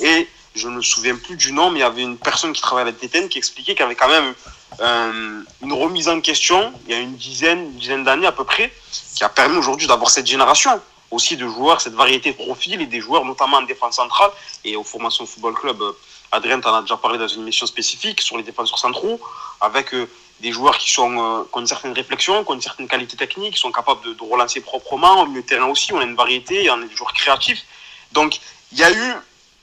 et 0.00 0.28
je 0.54 0.68
ne 0.68 0.76
me 0.76 0.82
souviens 0.82 1.16
plus 1.16 1.36
du 1.36 1.52
nom, 1.52 1.70
mais 1.70 1.80
il 1.80 1.82
y 1.82 1.84
avait 1.84 2.02
une 2.02 2.16
personne 2.18 2.52
qui 2.52 2.60
travaillait 2.60 2.90
à 2.90 2.92
TTN 2.92 3.28
qui 3.28 3.38
expliquait 3.38 3.74
qu'il 3.74 3.82
y 3.82 3.86
avait 3.86 3.94
quand 3.94 4.08
même 4.08 4.34
euh, 4.80 5.42
une 5.62 5.72
remise 5.72 6.08
en 6.08 6.20
question, 6.20 6.72
il 6.86 6.92
y 6.92 6.94
a 6.94 7.00
une 7.00 7.16
dizaine, 7.16 7.58
une 7.58 7.76
dizaine 7.76 8.04
d'années 8.04 8.26
à 8.26 8.32
peu 8.32 8.44
près, 8.44 8.72
qui 9.14 9.24
a 9.24 9.28
permis 9.28 9.56
aujourd'hui 9.56 9.86
d'avoir 9.86 10.10
cette 10.10 10.26
génération 10.26 10.80
aussi 11.10 11.36
de 11.36 11.46
joueurs, 11.46 11.80
cette 11.80 11.94
variété 11.94 12.32
de 12.32 12.36
profils 12.36 12.80
et 12.80 12.86
des 12.86 13.00
joueurs, 13.00 13.24
notamment 13.24 13.58
en 13.58 13.62
défense 13.62 13.96
centrale 13.96 14.30
et 14.64 14.76
au 14.76 14.84
Formation 14.84 15.26
Football 15.26 15.54
Club. 15.54 15.82
Euh, 15.82 15.92
Adrien, 16.32 16.60
tu 16.60 16.68
en 16.68 16.74
as 16.74 16.82
déjà 16.82 16.96
parlé 16.96 17.18
dans 17.18 17.26
une 17.26 17.42
émission 17.42 17.66
spécifique 17.66 18.20
sur 18.20 18.36
les 18.36 18.44
défenseurs 18.44 18.78
centraux, 18.78 19.20
avec 19.60 19.92
euh, 19.94 20.08
des 20.40 20.52
joueurs 20.52 20.78
qui, 20.78 20.90
sont, 20.90 21.12
euh, 21.12 21.42
ont 21.52 21.60
une 21.60 21.66
certaine 21.66 21.92
réflexion, 21.92 22.44
qui 22.44 22.50
ont 22.52 22.54
une 22.54 22.62
certaine 22.62 22.86
qualité 22.86 23.16
technique, 23.16 23.54
qui 23.54 23.60
sont 23.60 23.72
capables 23.72 24.02
de, 24.02 24.16
relancer 24.22 24.60
proprement. 24.60 25.22
Au 25.22 25.26
milieu 25.26 25.42
de 25.42 25.46
terrain 25.46 25.66
aussi, 25.66 25.92
on 25.92 25.98
a 25.98 26.04
une 26.04 26.14
variété, 26.14 26.70
on 26.70 26.80
a 26.80 26.84
des 26.84 26.94
joueurs 26.94 27.12
créatifs. 27.12 27.64
Donc, 28.12 28.40
il 28.72 28.78
y 28.78 28.84
a 28.84 28.92
eu 28.92 29.14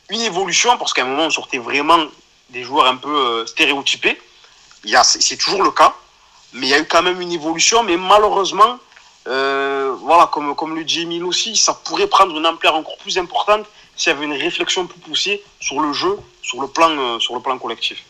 une 0.09 0.21
évolution, 0.21 0.77
parce 0.77 0.93
qu'à 0.93 1.03
un 1.03 1.05
moment, 1.05 1.23
on 1.23 1.29
sortait 1.29 1.57
vraiment 1.57 1.99
des 2.49 2.63
joueurs 2.63 2.87
un 2.87 2.97
peu 2.97 3.45
stéréotypés. 3.45 4.21
C'est 5.03 5.37
toujours 5.37 5.63
le 5.63 5.71
cas, 5.71 5.93
mais 6.53 6.67
il 6.67 6.69
y 6.69 6.73
a 6.73 6.79
eu 6.79 6.85
quand 6.85 7.01
même 7.01 7.19
une 7.21 7.31
évolution, 7.31 7.83
mais 7.83 7.97
malheureusement, 7.97 8.79
euh, 9.27 9.95
voilà, 10.01 10.29
comme, 10.31 10.55
comme 10.55 10.75
le 10.75 10.83
dit 10.83 11.01
Emile 11.01 11.25
aussi, 11.25 11.55
ça 11.55 11.73
pourrait 11.73 12.07
prendre 12.07 12.37
une 12.37 12.45
ampleur 12.45 12.75
encore 12.75 12.97
plus 12.97 13.17
importante 13.17 13.65
s'il 13.95 14.13
y 14.13 14.15
avait 14.15 14.25
une 14.25 14.33
réflexion 14.33 14.85
plus 14.87 14.99
poussée 14.99 15.43
sur 15.59 15.79
le 15.81 15.91
jeu, 15.91 16.17
sur 16.41 16.61
le 16.61 16.67
plan, 16.67 16.89
euh, 16.91 17.19
sur 17.19 17.35
le 17.35 17.41
plan 17.41 17.57
collectif. 17.57 18.03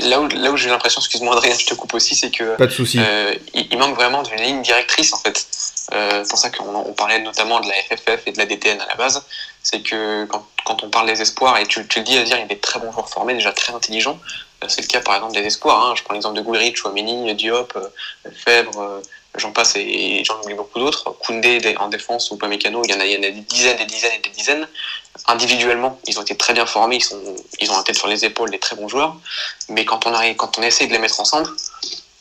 Là 0.00 0.20
où, 0.20 0.28
là 0.28 0.50
où 0.50 0.56
j'ai 0.56 0.68
l'impression, 0.68 1.00
excuse-moi 1.00 1.34
Adrien, 1.34 1.54
je 1.58 1.66
te 1.66 1.74
coupe 1.74 1.94
aussi, 1.94 2.14
c'est 2.14 2.30
que 2.30 2.56
Pas 2.56 2.66
de 2.66 2.72
souci. 2.72 2.98
Euh, 3.00 3.34
il, 3.54 3.68
il, 3.70 3.78
manque 3.78 3.94
vraiment 3.94 4.22
d'une 4.22 4.40
ligne 4.40 4.62
directrice 4.62 5.12
en 5.12 5.18
fait. 5.18 5.46
Euh, 5.92 6.22
c'est 6.22 6.30
pour 6.30 6.38
ça 6.38 6.50
qu'on 6.50 6.74
on 6.74 6.92
parlait 6.92 7.20
notamment 7.20 7.60
de 7.60 7.68
la 7.68 7.74
FFF 7.74 8.26
et 8.26 8.32
de 8.32 8.38
la 8.38 8.46
DTN 8.46 8.80
à 8.80 8.86
la 8.86 8.94
base. 8.94 9.24
C'est 9.62 9.82
que 9.82 10.24
quand, 10.26 10.46
quand, 10.64 10.82
on 10.82 10.90
parle 10.90 11.06
des 11.06 11.20
espoirs, 11.20 11.58
et 11.58 11.66
tu, 11.66 11.86
tu 11.88 11.98
le 11.98 12.04
dis 12.04 12.16
à 12.18 12.22
dire, 12.22 12.36
il 12.36 12.40
y 12.40 12.44
a 12.44 12.46
des 12.46 12.58
très 12.58 12.78
bons 12.78 12.92
joueurs 12.92 13.08
formés, 13.08 13.34
déjà 13.34 13.52
très 13.52 13.74
intelligents. 13.74 14.18
Euh, 14.62 14.66
c'est 14.68 14.82
le 14.82 14.86
cas 14.86 15.00
par 15.00 15.16
exemple 15.16 15.34
des 15.34 15.44
espoirs. 15.44 15.86
Hein. 15.86 15.94
Je 15.96 16.02
prends 16.02 16.14
l'exemple 16.14 16.36
de 16.36 16.42
Goulrich, 16.42 16.76
Chouamini, 16.76 17.34
Diop, 17.34 17.72
euh, 17.76 18.30
Fèvre 18.32 19.02
j'en 19.36 19.52
passe 19.52 19.76
et 19.76 20.22
j'en 20.24 20.40
oublie 20.40 20.54
beaucoup 20.54 20.78
d'autres. 20.78 21.10
Koundé 21.20 21.74
en 21.78 21.88
défense 21.88 22.30
ou 22.30 22.36
Pamecano, 22.36 22.82
il 22.84 22.90
y 22.90 22.94
en 22.94 23.00
a, 23.00 23.04
des 23.04 23.30
dizaines, 23.32 23.76
des 23.76 23.84
dizaines 23.84 24.12
et 24.14 24.18
des 24.18 24.30
dizaines. 24.30 24.68
Individuellement, 25.26 26.00
ils 26.06 26.18
ont 26.18 26.22
été 26.22 26.36
très 26.36 26.52
bien 26.52 26.66
formés, 26.66 26.98
ils, 27.60 27.70
ont 27.70 27.76
la 27.76 27.82
tête 27.82 27.96
sur 27.96 28.08
les 28.08 28.24
épaules, 28.24 28.50
des 28.50 28.58
très 28.58 28.76
bons 28.76 28.88
joueurs. 28.88 29.16
Mais 29.68 29.84
quand 29.84 30.06
on, 30.06 30.14
arrive, 30.14 30.36
quand 30.36 30.58
on 30.58 30.62
essaie 30.62 30.86
de 30.86 30.92
les 30.92 30.98
mettre 30.98 31.20
ensemble, 31.20 31.48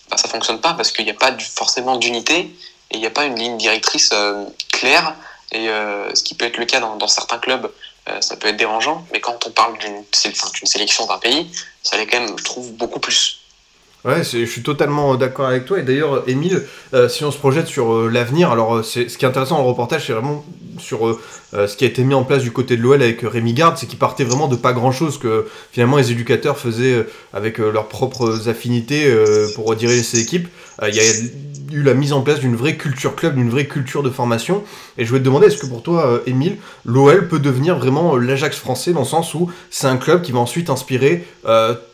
bah, 0.09 0.17
ça 0.17 0.27
fonctionne 0.27 0.61
pas 0.61 0.73
parce 0.73 0.91
qu'il 0.91 1.05
n'y 1.05 1.11
a 1.11 1.15
pas 1.15 1.35
forcément 1.39 1.97
d'unité 1.97 2.39
et 2.91 2.95
il 2.95 2.99
n'y 2.99 3.07
a 3.07 3.11
pas 3.11 3.25
une 3.25 3.35
ligne 3.35 3.57
directrice 3.57 4.11
euh, 4.13 4.45
claire. 4.71 5.15
Et 5.51 5.69
euh, 5.69 6.13
ce 6.13 6.23
qui 6.23 6.35
peut 6.35 6.45
être 6.45 6.57
le 6.57 6.65
cas 6.65 6.79
dans, 6.79 7.07
certains 7.07 7.39
clubs, 7.39 7.71
euh, 8.07 8.21
ça 8.21 8.35
peut 8.35 8.49
être 8.49 8.57
dérangeant. 8.57 9.05
Mais 9.11 9.19
quand 9.19 9.47
on 9.47 9.51
parle 9.51 9.77
d'une 9.79 10.03
sélection 10.13 11.07
d'un 11.07 11.17
pays, 11.17 11.49
ça 11.83 11.97
l'est 11.97 12.07
quand 12.07 12.19
même, 12.19 12.37
je 12.37 12.43
trouve, 12.43 12.73
beaucoup 12.73 12.99
plus. 12.99 13.41
Ouais, 14.05 14.23
je 14.23 14.45
suis 14.45 14.63
totalement 14.63 15.15
d'accord 15.15 15.47
avec 15.47 15.65
toi. 15.65 15.79
Et 15.79 15.83
d'ailleurs, 15.83 16.23
Émile, 16.27 16.65
euh, 16.93 17.09
si 17.09 17.25
on 17.25 17.31
se 17.31 17.37
projette 17.37 17.67
sur 17.67 17.93
euh, 17.93 18.09
l'avenir, 18.09 18.49
alors 18.49 18.83
c'est 18.85 19.09
ce 19.09 19.17
qui 19.17 19.25
est 19.25 19.27
intéressant 19.27 19.57
dans 19.57 19.63
le 19.63 19.69
reportage, 19.69 20.07
c'est 20.07 20.13
vraiment 20.13 20.45
sur 20.77 21.19
ce 21.51 21.75
qui 21.75 21.83
a 21.83 21.87
été 21.87 22.03
mis 22.05 22.13
en 22.13 22.23
place 22.23 22.43
du 22.43 22.51
côté 22.51 22.77
de 22.77 22.81
l'OL 22.81 23.01
avec 23.01 23.19
Rémi 23.23 23.53
Garde, 23.53 23.77
c'est 23.77 23.87
qu'il 23.87 23.99
partait 23.99 24.23
vraiment 24.23 24.47
de 24.47 24.55
pas 24.55 24.71
grand-chose, 24.71 25.17
que 25.17 25.47
finalement 25.73 25.97
les 25.97 26.11
éducateurs 26.11 26.57
faisaient 26.57 27.05
avec 27.33 27.57
leurs 27.57 27.89
propres 27.89 28.47
affinités 28.47 29.13
pour 29.55 29.75
diriger 29.75 30.03
ces 30.03 30.21
équipes. 30.21 30.47
Il 30.87 30.95
y 30.95 30.99
a 31.01 31.03
eu 31.71 31.83
la 31.83 31.93
mise 31.93 32.13
en 32.13 32.21
place 32.21 32.39
d'une 32.39 32.55
vraie 32.55 32.75
culture 32.75 33.15
club, 33.15 33.35
d'une 33.35 33.49
vraie 33.49 33.67
culture 33.67 34.03
de 34.03 34.09
formation. 34.09 34.63
Et 34.97 35.03
je 35.03 35.09
voulais 35.09 35.21
te 35.21 35.25
demander, 35.25 35.47
est-ce 35.47 35.57
que 35.57 35.65
pour 35.65 35.83
toi, 35.83 36.21
Émile, 36.25 36.57
l'OL 36.85 37.27
peut 37.27 37.39
devenir 37.39 37.77
vraiment 37.77 38.15
l'Ajax 38.15 38.57
français 38.57 38.93
dans 38.93 39.01
le 39.01 39.05
sens 39.05 39.33
où 39.33 39.51
c'est 39.69 39.87
un 39.87 39.97
club 39.97 40.21
qui 40.21 40.31
va 40.31 40.39
ensuite 40.39 40.69
inspirer 40.69 41.25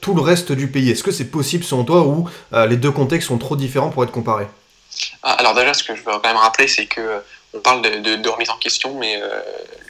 tout 0.02 0.14
le 0.14 0.22
reste 0.22 0.52
du 0.52 0.68
pays? 0.68 0.92
Est-ce 0.92 1.04
que 1.04 1.12
c'est 1.12 1.32
possible 1.32 1.64
selon 1.64 1.84
toi 1.84 2.06
ou 2.06 2.30
les 2.68 2.78
deux 2.78 2.92
contextes 2.92 3.28
sont 3.28 3.38
trop 3.38 3.56
différents 3.56 3.90
pour 3.90 4.04
être 4.04 4.12
comparés? 4.12 4.48
Ah, 5.24 5.34
alors 5.34 5.54
déjà, 5.54 5.74
ce 5.74 5.84
que 5.84 5.96
je 5.96 6.02
veux 6.02 6.12
quand 6.12 6.28
même 6.28 6.38
rappeler, 6.38 6.68
c'est 6.68 6.86
que 6.86 7.22
on 7.56 7.60
parle 7.60 7.82
de, 7.82 8.30
remise 8.30 8.50
en 8.50 8.58
question, 8.58 8.98
mais 9.00 9.20
euh, 9.22 9.42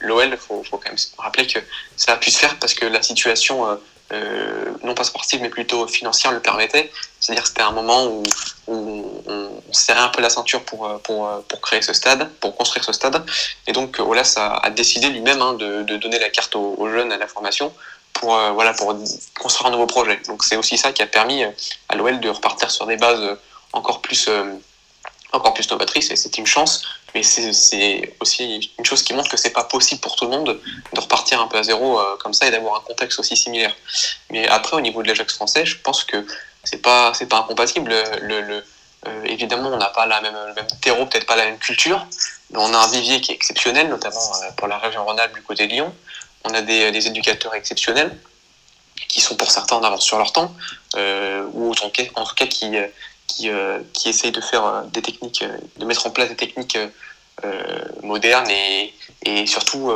l'OL, 0.01 0.29
il 0.31 0.37
faut, 0.37 0.63
quand 0.71 0.85
même 0.85 0.95
rappeler 1.17 1.47
que 1.47 1.59
ça 1.97 2.13
a 2.13 2.17
pu 2.17 2.31
se 2.31 2.37
faire 2.37 2.57
parce 2.59 2.73
que 2.73 2.85
la 2.85 3.01
situation, 3.01 3.67
euh, 3.67 3.75
euh, 4.11 4.65
non 4.83 4.93
pas 4.93 5.03
sportive, 5.03 5.41
mais 5.41 5.49
plutôt 5.49 5.87
financière, 5.87 6.31
le 6.31 6.39
permettait. 6.39 6.91
C'est-à-dire 7.19 7.43
que 7.43 7.49
c'était 7.49 7.61
un 7.61 7.71
moment 7.71 8.05
où, 8.05 8.23
on, 8.67 9.03
serrait 9.71 9.99
un 9.99 10.09
peu 10.09 10.21
la 10.21 10.29
ceinture 10.29 10.63
pour, 10.63 11.01
pour, 11.01 11.29
pour, 11.49 11.61
créer 11.61 11.81
ce 11.81 11.91
stade, 11.91 12.29
pour 12.39 12.55
construire 12.55 12.85
ce 12.85 12.93
stade. 12.93 13.25
Et 13.67 13.73
donc, 13.73 13.99
Olas 13.99 14.35
a, 14.37 14.65
a 14.65 14.69
décidé 14.69 15.09
lui-même 15.09 15.41
hein, 15.41 15.53
de, 15.53 15.83
de, 15.83 15.97
donner 15.97 16.17
la 16.17 16.29
carte 16.29 16.55
aux, 16.55 16.75
aux, 16.77 16.89
jeunes, 16.89 17.11
à 17.11 17.17
la 17.17 17.27
formation, 17.27 17.73
pour, 18.13 18.39
voilà, 18.53 18.73
pour 18.73 18.95
construire 19.37 19.67
un 19.67 19.71
nouveau 19.71 19.87
projet. 19.87 20.19
Donc, 20.27 20.43
c'est 20.43 20.55
aussi 20.55 20.77
ça 20.77 20.93
qui 20.93 21.01
a 21.01 21.07
permis 21.07 21.43
à 21.89 21.95
l'OL 21.95 22.19
de 22.21 22.29
repartir 22.29 22.71
sur 22.71 22.85
des 22.85 22.95
bases 22.95 23.37
encore 23.73 24.01
plus 24.01 24.29
encore 25.35 25.53
plus 25.53 25.69
novatrice 25.69 26.11
c'est 26.15 26.37
une 26.37 26.45
chance. 26.45 26.83
Mais 27.13 27.23
c'est 27.23 28.13
aussi 28.19 28.69
une 28.77 28.85
chose 28.85 29.01
qui 29.01 29.13
montre 29.13 29.29
que 29.29 29.37
c'est 29.37 29.51
pas 29.51 29.63
possible 29.63 30.01
pour 30.01 30.17
tout 30.17 30.25
le 30.25 30.31
monde 30.31 30.59
de 30.93 30.99
repartir 30.99 31.41
un 31.41 31.47
peu 31.47 31.57
à 31.57 31.63
zéro 31.63 31.97
euh, 31.97 32.17
comme 32.17 32.33
ça 32.33 32.45
et 32.45 32.51
d'avoir 32.51 32.75
un 32.75 32.81
contexte 32.81 33.19
aussi 33.19 33.37
similaire. 33.37 33.73
Mais 34.31 34.45
après, 34.47 34.75
au 34.75 34.81
niveau 34.81 35.01
de 35.01 35.07
l'Ajax 35.07 35.33
français, 35.33 35.65
je 35.65 35.77
pense 35.77 36.03
que 36.03 36.25
c'est 36.65 36.81
pas 36.81 37.13
pas 37.29 37.37
incompatible. 37.37 37.95
Le, 38.21 38.41
le 38.41 38.65
euh, 39.07 39.23
évidemment, 39.25 39.69
on 39.69 39.77
n'a 39.77 39.89
pas 39.89 40.05
la 40.07 40.19
même, 40.19 40.35
le 40.47 40.53
même 40.55 40.67
terreau, 40.81 41.05
peut-être 41.05 41.25
pas 41.25 41.37
la 41.37 41.45
même 41.45 41.59
culture, 41.59 42.05
mais 42.51 42.57
on 42.59 42.73
a 42.73 42.77
un 42.77 42.87
vivier 42.87 43.21
qui 43.21 43.31
est 43.31 43.35
exceptionnel, 43.35 43.87
notamment 43.87 44.19
euh, 44.43 44.51
pour 44.57 44.67
la 44.67 44.77
région 44.77 45.05
Rhône-Alpes 45.05 45.35
du 45.35 45.41
côté 45.41 45.67
de 45.67 45.71
Lyon. 45.71 45.93
On 46.43 46.53
a 46.53 46.61
des, 46.61 46.91
des, 46.91 47.07
éducateurs 47.07 47.55
exceptionnels 47.55 48.17
qui 49.07 49.21
sont 49.21 49.37
pour 49.37 49.51
certains 49.51 49.77
en 49.77 49.83
avance 49.83 50.03
sur 50.03 50.17
leur 50.17 50.33
temps, 50.33 50.53
ou 51.53 51.71
en 51.71 51.75
tout 51.75 52.35
cas 52.35 52.45
qui, 52.47 52.75
qui, 53.27 53.49
euh, 53.49 53.79
qui 53.93 54.09
essayent 54.09 54.31
de 54.31 54.41
faire 54.41 54.65
euh, 54.65 54.81
des 54.85 55.01
techniques, 55.01 55.43
euh, 55.43 55.57
de 55.77 55.85
mettre 55.85 56.05
en 56.07 56.11
place 56.11 56.29
des 56.29 56.35
techniques 56.35 56.77
modernes 58.01 58.49
et, 58.49 58.93
et 59.23 59.45
surtout 59.45 59.91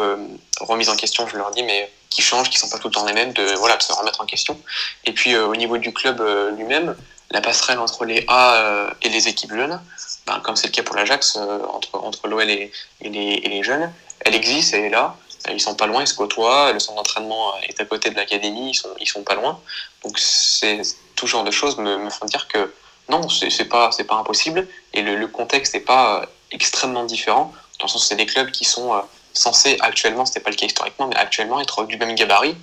remise 0.59 0.89
en 0.89 0.97
question, 0.97 1.25
je 1.25 1.37
leur 1.37 1.51
dis, 1.51 1.63
mais 1.63 1.89
qui 2.09 2.21
changent, 2.21 2.49
qui 2.49 2.57
sont 2.57 2.69
pas 2.69 2.77
tout 2.79 2.89
le 2.89 2.93
temps 2.93 3.05
les 3.05 3.13
mêmes, 3.13 3.31
de, 3.31 3.55
voilà, 3.55 3.77
de 3.77 3.81
se 3.81 3.93
remettre 3.93 4.19
en 4.19 4.25
question. 4.25 4.59
Et 5.05 5.13
puis 5.13 5.37
au 5.37 5.55
niveau 5.55 5.77
du 5.77 5.93
club 5.93 6.21
lui-même, 6.57 6.97
la 7.31 7.39
passerelle 7.39 7.79
entre 7.79 8.03
les 8.03 8.25
A 8.27 8.91
et 9.01 9.07
les 9.07 9.29
équipes 9.29 9.53
jeunes, 9.53 9.81
ben, 10.27 10.41
comme 10.41 10.57
c'est 10.57 10.67
le 10.67 10.73
cas 10.73 10.83
pour 10.83 10.97
l'Ajax, 10.97 11.37
entre, 11.37 11.95
entre 11.95 12.27
l'OL 12.27 12.49
et, 12.49 12.71
et, 12.99 13.09
les, 13.09 13.39
et 13.41 13.47
les 13.47 13.63
jeunes, 13.63 13.89
elle 14.19 14.35
existe, 14.35 14.73
elle 14.73 14.83
est 14.83 14.89
là. 14.89 15.15
Ils 15.49 15.61
sont 15.61 15.75
pas 15.75 15.87
loin, 15.87 16.01
ils 16.01 16.07
se 16.07 16.15
côtoient. 16.15 16.73
Le 16.73 16.79
centre 16.79 16.97
d'entraînement 16.97 17.53
est 17.63 17.79
à 17.79 17.85
côté 17.85 18.09
de 18.09 18.15
l'académie, 18.15 18.71
ils 18.71 18.75
sont, 18.75 18.89
ils 18.99 19.07
sont 19.07 19.23
pas 19.23 19.35
loin. 19.35 19.59
Donc, 20.03 20.19
c'est 20.19 20.81
tout 21.15 21.25
genre 21.25 21.45
de 21.45 21.51
choses 21.51 21.77
me, 21.77 21.97
me 21.97 22.09
font 22.09 22.25
dire 22.25 22.49
que 22.49 22.73
non, 23.09 23.27
c'est 23.29 23.65
pas, 23.65 23.89
pas 24.07 24.15
impossible. 24.15 24.67
Et 24.93 25.01
le, 25.01 25.27
contexte 25.27 25.73
n'est 25.73 25.79
pas 25.79 26.21
euh, 26.21 26.25
extrêmement 26.51 27.05
différent, 27.05 27.53
dans 27.79 27.85
le 27.85 27.89
sens 27.89 28.07
c'est 28.07 28.15
des 28.15 28.25
clubs 28.25 28.51
qui 28.51 28.65
sont 28.65 28.93
euh, 28.93 28.99
censés 29.33 29.77
actuellement, 29.79 30.25
c'était 30.25 30.39
pas 30.39 30.49
le 30.49 30.55
cas 30.55 30.65
historiquement, 30.65 31.07
mais 31.07 31.15
actuellement 31.15 31.59
être 31.59 31.85
du 31.85 31.97
même 31.97 32.15
gabarit. 32.15 32.55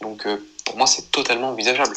Donc 0.00 0.26
euh, 0.26 0.36
pour 0.64 0.76
moi, 0.76 0.86
c'est 0.86 1.10
totalement 1.10 1.50
envisageable. 1.50 1.94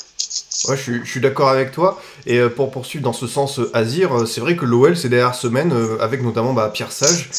Ouais, 0.68 0.76
je 0.76 1.04
suis, 1.06 1.22
d'accord 1.22 1.50
avec 1.50 1.72
toi. 1.72 2.02
Et 2.26 2.42
pour 2.50 2.70
poursuivre 2.70 3.04
dans 3.04 3.14
ce 3.14 3.28
sens, 3.28 3.62
Azir, 3.74 4.28
c'est 4.28 4.42
vrai 4.42 4.58
que 4.58 4.66
l'OL, 4.66 4.98
ces 4.98 5.08
dernières 5.08 5.36
semaines, 5.36 5.74
avec 6.02 6.22
notamment 6.22 6.52
bah, 6.52 6.70
Pierre 6.74 6.92
Sage 6.92 7.30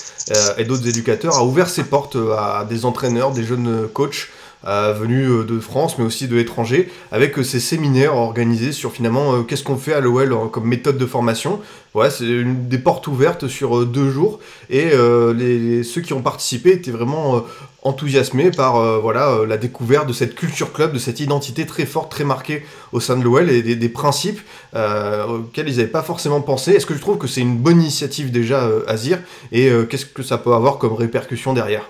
et 0.56 0.64
d'autres 0.64 0.88
éducateurs, 0.88 1.36
a 1.36 1.44
ouvert 1.44 1.68
ses 1.68 1.84
portes 1.84 2.16
à 2.16 2.64
des 2.64 2.86
entraîneurs, 2.86 3.32
des 3.32 3.44
jeunes 3.44 3.88
coachs 3.88 4.28
venus 4.64 5.28
euh, 5.28 5.44
de 5.44 5.60
France 5.60 5.98
mais 5.98 6.04
aussi 6.04 6.28
de 6.28 6.36
l'étranger 6.36 6.90
avec 7.12 7.38
euh, 7.38 7.44
ces 7.44 7.60
séminaires 7.60 8.16
organisés 8.16 8.72
sur 8.72 8.92
finalement 8.92 9.42
qu'est-ce 9.42 9.62
qu'on 9.62 9.76
fait 9.76 9.94
à 9.94 10.00
l'OL 10.00 10.50
comme 10.50 10.64
méthode 10.64 10.98
de 10.98 11.06
formation. 11.06 11.60
Ouais, 11.94 12.10
c'est 12.10 12.44
des 12.44 12.78
portes 12.78 13.06
ouvertes 13.06 13.48
sur 13.48 13.86
deux 13.86 14.10
jours 14.10 14.40
et 14.68 14.90
les, 15.34 15.82
ceux 15.82 16.02
qui 16.02 16.12
ont 16.12 16.20
participé 16.20 16.72
étaient 16.72 16.90
vraiment 16.90 17.42
enthousiasmés 17.82 18.50
par 18.50 19.00
voilà 19.00 19.38
la 19.48 19.56
découverte 19.56 20.06
de 20.06 20.12
cette 20.12 20.34
culture 20.34 20.72
club, 20.72 20.92
de 20.92 20.98
cette 20.98 21.18
identité 21.18 21.66
très 21.66 21.86
forte, 21.86 22.10
très 22.10 22.24
marquée 22.24 22.64
au 22.92 23.00
sein 23.00 23.16
de 23.16 23.24
l'OL 23.24 23.50
et 23.50 23.62
des, 23.62 23.88
principes 23.88 24.40
auxquels 24.74 25.68
ils 25.68 25.78
n'avaient 25.78 25.86
pas 25.86 26.02
forcément 26.02 26.42
pensé. 26.42 26.72
Est-ce 26.72 26.86
que 26.86 26.94
je 26.94 27.00
trouve 27.00 27.16
que 27.16 27.26
c'est 27.26 27.40
une 27.40 27.56
bonne 27.56 27.80
initiative 27.80 28.30
déjà, 28.30 28.68
Azir? 28.86 29.18
Et 29.50 29.70
qu'est-ce 29.88 30.06
que 30.06 30.22
ça 30.22 30.36
peut 30.38 30.52
avoir 30.52 30.76
comme 30.76 30.92
répercussion 30.92 31.54
derrière? 31.54 31.88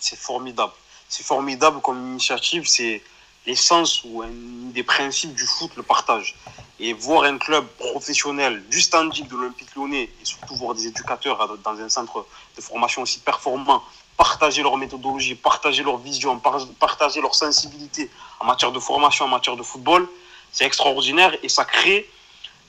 C'est 0.00 0.18
formidable 0.18 0.72
c'est 1.12 1.26
formidable 1.26 1.82
comme 1.82 2.00
initiative, 2.12 2.66
c'est 2.66 3.02
l'essence 3.46 4.02
ou 4.02 4.22
un 4.22 4.30
des 4.72 4.82
principes 4.82 5.34
du 5.34 5.44
foot, 5.44 5.70
le 5.76 5.82
partage. 5.82 6.34
Et 6.80 6.94
voir 6.94 7.24
un 7.24 7.36
club 7.36 7.66
professionnel 7.78 8.64
du 8.70 8.80
standing 8.80 9.28
de 9.28 9.36
l'Olympique 9.36 9.68
lyonnais, 9.76 10.04
et 10.04 10.24
surtout 10.24 10.56
voir 10.56 10.74
des 10.74 10.86
éducateurs 10.86 11.58
dans 11.62 11.78
un 11.78 11.90
centre 11.90 12.24
de 12.56 12.62
formation 12.62 13.02
aussi 13.02 13.18
performant, 13.18 13.82
partager 14.16 14.62
leur 14.62 14.78
méthodologie, 14.78 15.34
partager 15.34 15.82
leur 15.82 15.98
vision, 15.98 16.40
partager 16.78 17.20
leur 17.20 17.34
sensibilité 17.34 18.10
en 18.40 18.46
matière 18.46 18.72
de 18.72 18.80
formation, 18.80 19.26
en 19.26 19.28
matière 19.28 19.56
de 19.56 19.62
football, 19.62 20.08
c'est 20.50 20.64
extraordinaire 20.64 21.36
et 21.42 21.50
ça 21.50 21.66
crée 21.66 22.08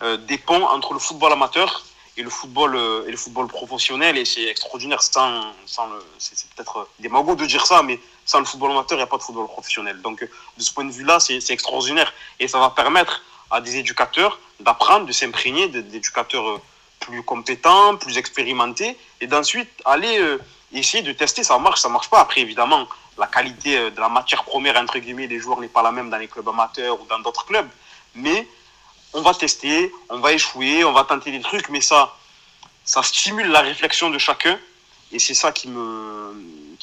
euh, 0.02 0.18
des 0.18 0.38
ponts 0.38 0.66
entre 0.66 0.92
le 0.92 1.00
football 1.00 1.32
amateur 1.32 1.86
et 2.18 2.22
le 2.22 2.30
football 2.30 2.76
euh, 2.76 3.08
et 3.08 3.12
le 3.12 3.18
football 3.18 3.48
professionnel 3.48 4.18
et 4.18 4.26
c'est 4.26 4.44
extraordinaire 4.44 5.02
sans, 5.02 5.42
sans 5.66 5.90
c'est 6.18 6.48
peut-être 6.50 6.88
démago 7.00 7.36
de 7.36 7.46
dire 7.46 7.66
ça 7.66 7.82
mais 7.82 8.00
sans 8.26 8.40
le 8.40 8.46
football 8.46 8.72
amateur 8.72 8.98
il 8.98 9.02
n'y 9.02 9.04
a 9.04 9.08
pas 9.08 9.18
de 9.18 9.24
football 9.24 9.48
professionnel. 9.48 10.02
Donc 10.02 10.24
euh, 10.24 10.30
de 10.58 10.64
ce 10.64 10.74
point 10.74 10.86
de 10.86 10.92
vue 10.92 11.04
là 11.04 11.20
c'est 11.20 11.50
extraordinaire. 11.50 12.14
Et 12.40 12.48
ça 12.48 12.60
va 12.60 12.70
permettre 12.70 13.22
à 13.52 13.62
des 13.62 13.78
éducateurs 13.78 14.40
d'apprendre 14.60 15.06
de 15.06 15.12
s'imprégner 15.12 15.68
d'éducateurs 15.68 16.48
euh, 16.48 16.62
plus 17.00 17.24
compétents 17.24 17.98
plus 17.98 18.18
expérimentés 18.18 18.98
et 19.20 19.28
d'ensuite 19.28 19.70
aller 19.86 20.20
essayer 20.72 21.04
de 21.04 21.12
tester. 21.12 21.44
Ça 21.44 21.58
marche 21.60 21.82
ça 21.82 21.90
marche 21.90 22.10
pas. 22.10 22.22
Après 22.22 22.42
évidemment 22.42 22.88
la 23.18 23.28
qualité 23.28 23.92
de 23.92 24.00
la 24.00 24.10
matière 24.10 24.44
première 24.44 24.78
entre 24.78 24.98
guillemets 25.00 25.28
des 25.28 25.40
joueurs 25.40 25.60
n'est 25.60 25.68
pas 25.68 25.84
la 25.84 25.92
même 25.92 26.10
dans 26.10 26.18
les 26.18 26.28
clubs 26.28 26.48
amateurs 26.48 27.00
ou 27.02 27.06
dans 27.06 27.20
d'autres 27.20 27.46
clubs. 27.46 27.68
Mais 28.16 28.48
on 29.14 29.22
va 29.22 29.34
tester, 29.34 29.92
on 30.10 30.20
va 30.20 30.34
échouer, 30.34 30.84
on 30.84 30.92
va 30.92 31.04
tenter 31.04 31.32
des 31.32 31.42
trucs, 31.42 31.70
mais 31.70 31.82
ça, 31.82 32.16
ça 32.84 33.04
stimule 33.04 33.48
la 33.48 33.62
réflexion 33.62 34.10
de 34.10 34.18
chacun. 34.18 34.60
Et 35.12 35.20
c'est 35.20 35.36
ça 35.36 35.52
qui 35.52 35.68
me, 35.68 36.34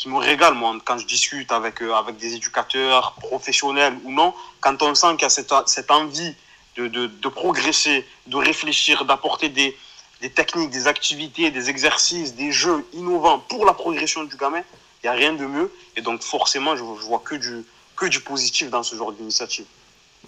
qui 0.00 0.08
me 0.08 0.16
régale, 0.16 0.54
moi, 0.54 0.74
quand 0.82 0.96
je 0.96 1.06
discute 1.06 1.52
avec, 1.52 1.82
euh, 1.82 1.92
avec 1.92 2.16
des 2.16 2.34
éducateurs, 2.34 3.12
professionnels 3.20 3.94
ou 4.04 4.10
non, 4.10 4.32
quand 4.62 4.82
on 4.82 4.94
sent 4.94 5.08
qu'il 5.12 5.22
y 5.22 5.24
a 5.26 5.28
cette, 5.28 5.52
cette 5.66 5.90
envie 5.90 6.34
de, 6.76 6.88
de, 6.88 7.28
progresser, 7.28 8.06
de 8.26 8.36
réfléchir, 8.36 9.04
d'apporter 9.04 9.50
des, 9.50 9.76
des 10.22 10.30
techniques, 10.30 10.70
des 10.70 10.86
activités, 10.86 11.50
des 11.50 11.68
exercices, 11.68 12.34
des 12.34 12.50
jeux 12.50 12.82
innovants 12.94 13.40
pour 13.40 13.66
la 13.66 13.74
progression 13.74 14.24
du 14.24 14.36
gamin, 14.36 14.62
il 15.02 15.06
n'y 15.06 15.08
a 15.10 15.12
rien 15.12 15.34
de 15.34 15.44
mieux. 15.44 15.70
Et 15.96 16.00
donc, 16.00 16.22
forcément, 16.22 16.74
je, 16.76 16.80
je 16.80 17.06
vois 17.06 17.22
que 17.22 17.34
du, 17.34 17.62
que 17.94 18.06
du 18.06 18.20
positif 18.20 18.70
dans 18.70 18.82
ce 18.82 18.96
genre 18.96 19.12
d'initiative. 19.12 19.66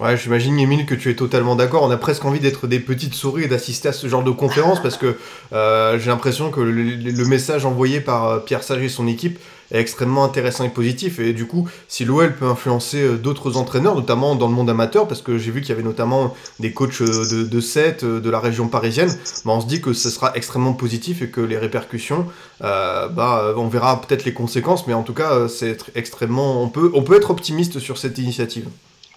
Ouais, 0.01 0.17
j'imagine, 0.17 0.59
Emile, 0.59 0.87
que 0.87 0.95
tu 0.95 1.11
es 1.11 1.15
totalement 1.15 1.55
d'accord. 1.55 1.83
On 1.83 1.91
a 1.91 1.99
presque 1.99 2.25
envie 2.25 2.41
d'être 2.41 2.67
des 2.67 2.81
petites 2.81 3.15
souris 3.15 3.45
et 3.45 3.49
d'assister 3.49 3.89
à 3.89 3.93
ce 3.93 4.07
genre 4.07 4.25
de 4.25 4.31
conférence 4.31 4.81
parce 4.83 4.97
que 4.97 5.19
euh, 5.53 5.99
j'ai 5.99 6.09
l'impression 6.09 6.51
que 6.51 6.61
le, 6.61 7.25
message 7.27 7.67
envoyé 7.67 8.01
par 8.01 8.27
euh, 8.27 8.39
Pierre 8.39 8.63
Sage 8.63 8.83
et 8.83 8.89
son 8.89 9.07
équipe 9.07 9.39
est 9.73 9.81
extrêmement 9.81 10.25
intéressant 10.25 10.65
et 10.65 10.69
positif. 10.69 11.19
Et 11.19 11.33
du 11.33 11.47
coup, 11.47 11.69
si 11.89 12.05
l'OL 12.05 12.37
peut 12.37 12.47
influencer 12.47 13.03
euh, 13.03 13.17
d'autres 13.17 13.57
entraîneurs, 13.57 13.95
notamment 13.95 14.37
dans 14.37 14.47
le 14.47 14.55
monde 14.55 14.71
amateur, 14.71 15.09
parce 15.09 15.23
que 15.23 15.39
j'ai 15.39 15.51
vu 15.51 15.61
qu'il 15.61 15.71
y 15.71 15.73
avait 15.73 15.83
notamment 15.83 16.37
des 16.61 16.73
coachs 16.73 17.03
de, 17.03 17.43
de 17.43 17.61
7 17.61 18.05
de 18.05 18.31
la 18.31 18.39
région 18.39 18.69
parisienne, 18.69 19.11
bah 19.45 19.53
on 19.53 19.61
se 19.61 19.67
dit 19.67 19.81
que 19.81 19.93
ce 19.93 20.11
sera 20.11 20.33
extrêmement 20.37 20.75
positif 20.75 21.23
et 21.23 21.29
que 21.29 21.41
les 21.41 21.59
répercussions, 21.59 22.27
bah, 22.61 23.55
on 23.57 23.69
verra 23.69 24.01
peut-être 24.01 24.25
les 24.25 24.33
conséquences, 24.33 24.87
mais 24.87 24.95
en 24.95 25.03
tout 25.03 25.15
cas, 25.15 25.49
c'est 25.49 25.77
extrêmement. 25.95 26.63
On 26.63 26.69
peut, 26.69 26.91
on 26.95 27.03
peut 27.03 27.17
être 27.17 27.31
optimiste 27.31 27.81
sur 27.81 27.99
cette 27.99 28.19
initiative. 28.19 28.69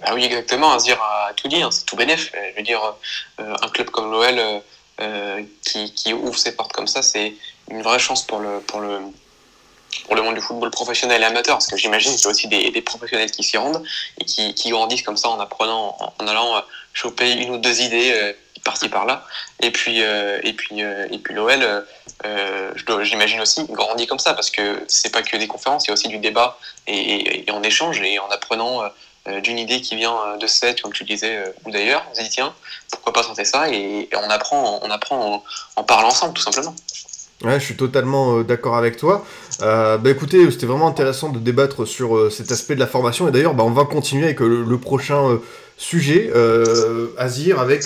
Ah 0.01 0.13
oui, 0.13 0.23
exactement, 0.23 0.71
à 0.71 0.79
se 0.79 0.85
dire 0.85 1.01
à 1.01 1.33
tout 1.33 1.47
dire, 1.47 1.71
c'est 1.71 1.85
tout 1.85 1.95
bénef. 1.95 2.31
Je 2.51 2.57
veux 2.57 2.63
dire, 2.63 2.81
euh, 3.39 3.55
un 3.61 3.69
club 3.69 3.89
comme 3.89 4.11
l'OL 4.11 4.61
euh, 5.01 5.41
qui, 5.63 5.93
qui, 5.93 6.13
ouvre 6.13 6.37
ses 6.37 6.55
portes 6.55 6.73
comme 6.73 6.87
ça, 6.87 7.01
c'est 7.01 7.33
une 7.71 7.81
vraie 7.81 7.99
chance 7.99 8.23
pour 8.23 8.39
le, 8.39 8.59
pour 8.59 8.81
le, 8.81 8.99
pour 10.03 10.15
le 10.15 10.21
monde 10.21 10.35
du 10.35 10.41
football 10.41 10.69
professionnel 10.71 11.21
et 11.21 11.25
amateur, 11.25 11.55
parce 11.55 11.67
que 11.67 11.77
j'imagine 11.77 12.13
qu'il 12.13 12.23
y 12.23 12.27
a 12.27 12.29
aussi 12.29 12.47
des, 12.47 12.81
professionnels 12.81 13.31
qui 13.31 13.43
s'y 13.43 13.57
rendent 13.57 13.83
et 14.19 14.25
qui, 14.25 14.69
grandissent 14.69 15.01
comme 15.01 15.17
ça 15.17 15.29
en 15.29 15.39
apprenant, 15.39 15.95
en, 16.19 16.27
allant 16.27 16.57
euh, 16.57 16.61
choper 16.93 17.31
une 17.31 17.51
ou 17.51 17.57
deux 17.57 17.81
idées 17.81 18.35
par-ci 18.63 18.89
par-là. 18.89 19.25
Et 19.61 19.71
puis, 19.71 19.99
et 19.99 20.53
puis, 20.53 20.79
et 20.79 21.17
puis 21.19 21.33
l'OL, 21.33 21.85
j'imagine 23.03 23.41
aussi, 23.41 23.65
grandit 23.65 24.07
comme 24.07 24.19
ça, 24.19 24.33
parce 24.33 24.49
que 24.49 24.83
c'est 24.87 25.11
pas 25.11 25.21
que 25.21 25.37
des 25.37 25.47
conférences, 25.47 25.85
il 25.85 25.87
y 25.87 25.91
a 25.91 25.93
aussi 25.93 26.07
du 26.07 26.17
débat 26.17 26.57
et, 26.87 27.45
en 27.51 27.61
échange 27.63 28.01
et 28.01 28.17
en 28.19 28.29
apprenant 28.29 28.81
d'une 29.27 29.59
idée 29.59 29.81
qui 29.81 29.95
vient 29.95 30.37
de 30.37 30.47
cette, 30.47 30.81
comme 30.81 30.93
tu 30.93 31.03
disais, 31.03 31.43
ou 31.65 31.71
d'ailleurs, 31.71 32.05
on 32.11 32.15
se 32.15 32.21
dit 32.21 32.29
tiens, 32.29 32.53
pourquoi 32.91 33.13
pas 33.13 33.23
tenter 33.23 33.45
ça 33.45 33.69
et, 33.69 34.09
on 34.13 34.29
apprend, 34.29 34.79
on 34.81 34.89
apprend 34.89 35.35
en, 35.35 35.43
en 35.75 35.83
parlant 35.83 36.09
ensemble, 36.09 36.33
tout 36.33 36.41
simplement. 36.41 36.75
Ouais, 37.43 37.59
je 37.59 37.65
suis 37.65 37.75
totalement 37.75 38.39
euh, 38.39 38.43
d'accord 38.43 38.77
avec 38.77 38.95
toi. 38.95 39.25
Euh, 39.61 39.97
bah 39.97 40.09
écoutez, 40.09 40.49
c'était 40.51 40.65
vraiment 40.65 40.87
intéressant 40.87 41.29
de 41.29 41.39
débattre 41.39 41.85
sur 41.85 42.15
euh, 42.15 42.29
cet 42.29 42.51
aspect 42.51 42.75
de 42.75 42.79
la 42.79 42.87
formation. 42.87 43.27
Et 43.27 43.31
d'ailleurs, 43.31 43.53
bah, 43.53 43.63
on 43.65 43.71
va 43.71 43.83
continuer 43.83 44.25
avec 44.25 44.39
le, 44.39 44.77
prochain 44.77 45.39
sujet, 45.77 46.31
Azir, 47.17 47.59
avec 47.59 47.83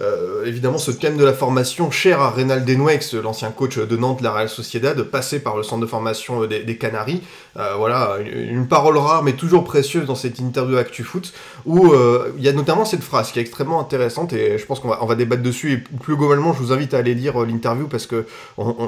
euh, 0.00 0.44
évidemment, 0.44 0.78
ce 0.78 0.90
thème 0.90 1.16
de 1.16 1.24
la 1.24 1.32
formation, 1.32 1.90
cher 1.90 2.20
à 2.20 2.30
Reynald 2.30 2.64
Denouex, 2.64 3.14
l'ancien 3.14 3.50
coach 3.50 3.78
de 3.78 3.96
Nantes, 3.96 4.20
la 4.20 4.32
Real 4.32 4.48
Sociedad, 4.48 5.02
passé 5.02 5.40
par 5.40 5.56
le 5.56 5.62
centre 5.62 5.80
de 5.80 5.86
formation 5.86 6.46
des, 6.46 6.76
Canaries. 6.76 7.22
Euh, 7.56 7.74
voilà, 7.76 8.18
une, 8.20 8.68
parole 8.68 8.96
rare 8.96 9.24
mais 9.24 9.32
toujours 9.32 9.64
précieuse 9.64 10.06
dans 10.06 10.14
cette 10.14 10.38
interview 10.38 10.76
ActuFoot, 10.76 11.32
où 11.66 11.92
euh, 11.92 12.32
il 12.36 12.44
y 12.44 12.48
a 12.48 12.52
notamment 12.52 12.84
cette 12.84 13.02
phrase 13.02 13.32
qui 13.32 13.40
est 13.40 13.42
extrêmement 13.42 13.80
intéressante 13.80 14.32
et 14.32 14.58
je 14.58 14.66
pense 14.66 14.78
qu'on 14.78 14.88
va, 14.88 14.98
on 15.02 15.06
va 15.06 15.16
débattre 15.16 15.42
dessus. 15.42 15.72
Et 15.72 15.78
plus 15.78 16.16
globalement, 16.16 16.52
je 16.52 16.58
vous 16.58 16.72
invite 16.72 16.94
à 16.94 16.98
aller 16.98 17.14
lire 17.14 17.38
l'interview 17.44 17.88
parce 17.88 18.06
que 18.06 18.26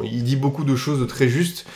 il 0.04 0.22
dit 0.22 0.36
beaucoup 0.36 0.64
de 0.64 0.76
choses 0.76 1.04
très 1.08 1.28
justes 1.28 1.66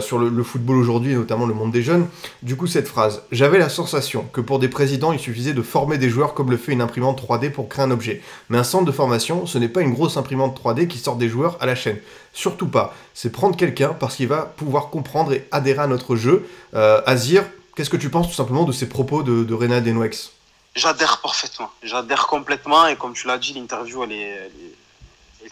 sur 0.00 0.18
le, 0.18 0.42
football 0.42 0.76
aujourd'hui 0.76 1.12
et 1.12 1.16
notamment 1.16 1.46
le 1.46 1.54
monde 1.54 1.70
des 1.70 1.82
jeunes. 1.82 2.06
Du 2.42 2.56
coup, 2.56 2.66
cette 2.66 2.88
phrase, 2.88 3.22
j'avais 3.30 3.58
la 3.58 3.68
sensation 3.68 4.24
que 4.32 4.40
pour 4.40 4.58
des 4.58 4.68
présidents, 4.68 5.12
il 5.12 5.20
suffisait 5.20 5.52
de 5.52 5.62
former 5.62 5.98
des 5.98 6.08
joueurs 6.08 6.34
comme 6.34 6.50
le 6.50 6.56
fait 6.56 6.72
une 6.72 6.80
imprimante 6.80 7.22
3D 7.22 7.50
pour 7.50 7.68
créer 7.68 7.84
un 7.84 7.90
objet. 7.90 8.22
Mais 8.48 8.58
un 8.58 8.64
de 8.86 8.92
formation, 8.92 9.46
ce 9.46 9.58
n'est 9.58 9.68
pas 9.68 9.80
une 9.80 9.92
grosse 9.92 10.16
imprimante 10.16 10.60
3D 10.60 10.86
qui 10.88 10.98
sort 10.98 11.16
des 11.16 11.28
joueurs 11.28 11.56
à 11.60 11.66
la 11.66 11.74
chaîne. 11.74 11.98
Surtout 12.32 12.68
pas. 12.68 12.94
C'est 13.14 13.30
prendre 13.30 13.56
quelqu'un 13.56 13.94
parce 13.94 14.16
qu'il 14.16 14.28
va 14.28 14.42
pouvoir 14.42 14.90
comprendre 14.90 15.32
et 15.32 15.46
adhérer 15.52 15.82
à 15.82 15.86
notre 15.86 16.16
jeu. 16.16 16.48
Euh, 16.74 17.00
Azir, 17.06 17.44
qu'est-ce 17.76 17.90
que 17.90 17.96
tu 17.96 18.10
penses 18.10 18.28
tout 18.28 18.34
simplement 18.34 18.64
de 18.64 18.72
ces 18.72 18.88
propos 18.88 19.22
de, 19.22 19.44
de 19.44 19.54
Rena 19.54 19.80
Denouex 19.80 20.32
J'adhère 20.74 21.20
parfaitement. 21.20 21.70
J'adhère 21.82 22.26
complètement 22.26 22.86
et 22.86 22.96
comme 22.96 23.12
tu 23.12 23.26
l'as 23.26 23.38
dit, 23.38 23.52
l'interview 23.54 24.04
elle 24.04 24.12
est, 24.12 24.50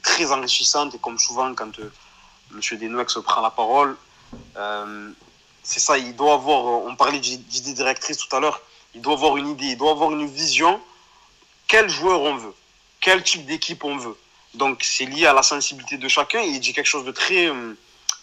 très 0.02 0.30
enrichissante 0.30 0.94
et 0.94 0.98
comme 0.98 1.18
souvent 1.18 1.52
quand 1.54 1.78
euh, 1.80 1.90
M. 2.54 2.78
Denouex 2.78 3.18
prend 3.24 3.40
la 3.40 3.50
parole, 3.50 3.96
euh, 4.56 5.10
c'est 5.62 5.80
ça, 5.80 5.98
il 5.98 6.14
doit 6.14 6.34
avoir, 6.34 6.64
on 6.86 6.94
parlait 6.94 7.18
d'idée 7.18 7.74
directrice 7.74 8.16
tout 8.18 8.34
à 8.34 8.40
l'heure, 8.40 8.60
il 8.94 9.00
doit 9.00 9.14
avoir 9.14 9.36
une 9.36 9.48
idée, 9.48 9.66
il 9.66 9.76
doit 9.76 9.90
avoir 9.90 10.12
une 10.12 10.26
vision, 10.26 10.80
quel 11.66 11.90
joueur 11.90 12.22
on 12.22 12.36
veut? 12.36 12.54
Quel 13.00 13.22
type 13.22 13.46
d'équipe 13.46 13.84
on 13.84 13.96
veut. 13.96 14.16
Donc 14.54 14.82
c'est 14.82 15.04
lié 15.04 15.26
à 15.26 15.32
la 15.32 15.42
sensibilité 15.42 15.96
de 15.96 16.08
chacun. 16.08 16.40
il 16.40 16.60
dit 16.60 16.72
quelque 16.72 16.86
chose 16.86 17.04
de 17.04 17.12
très, 17.12 17.46
euh, 17.48 17.74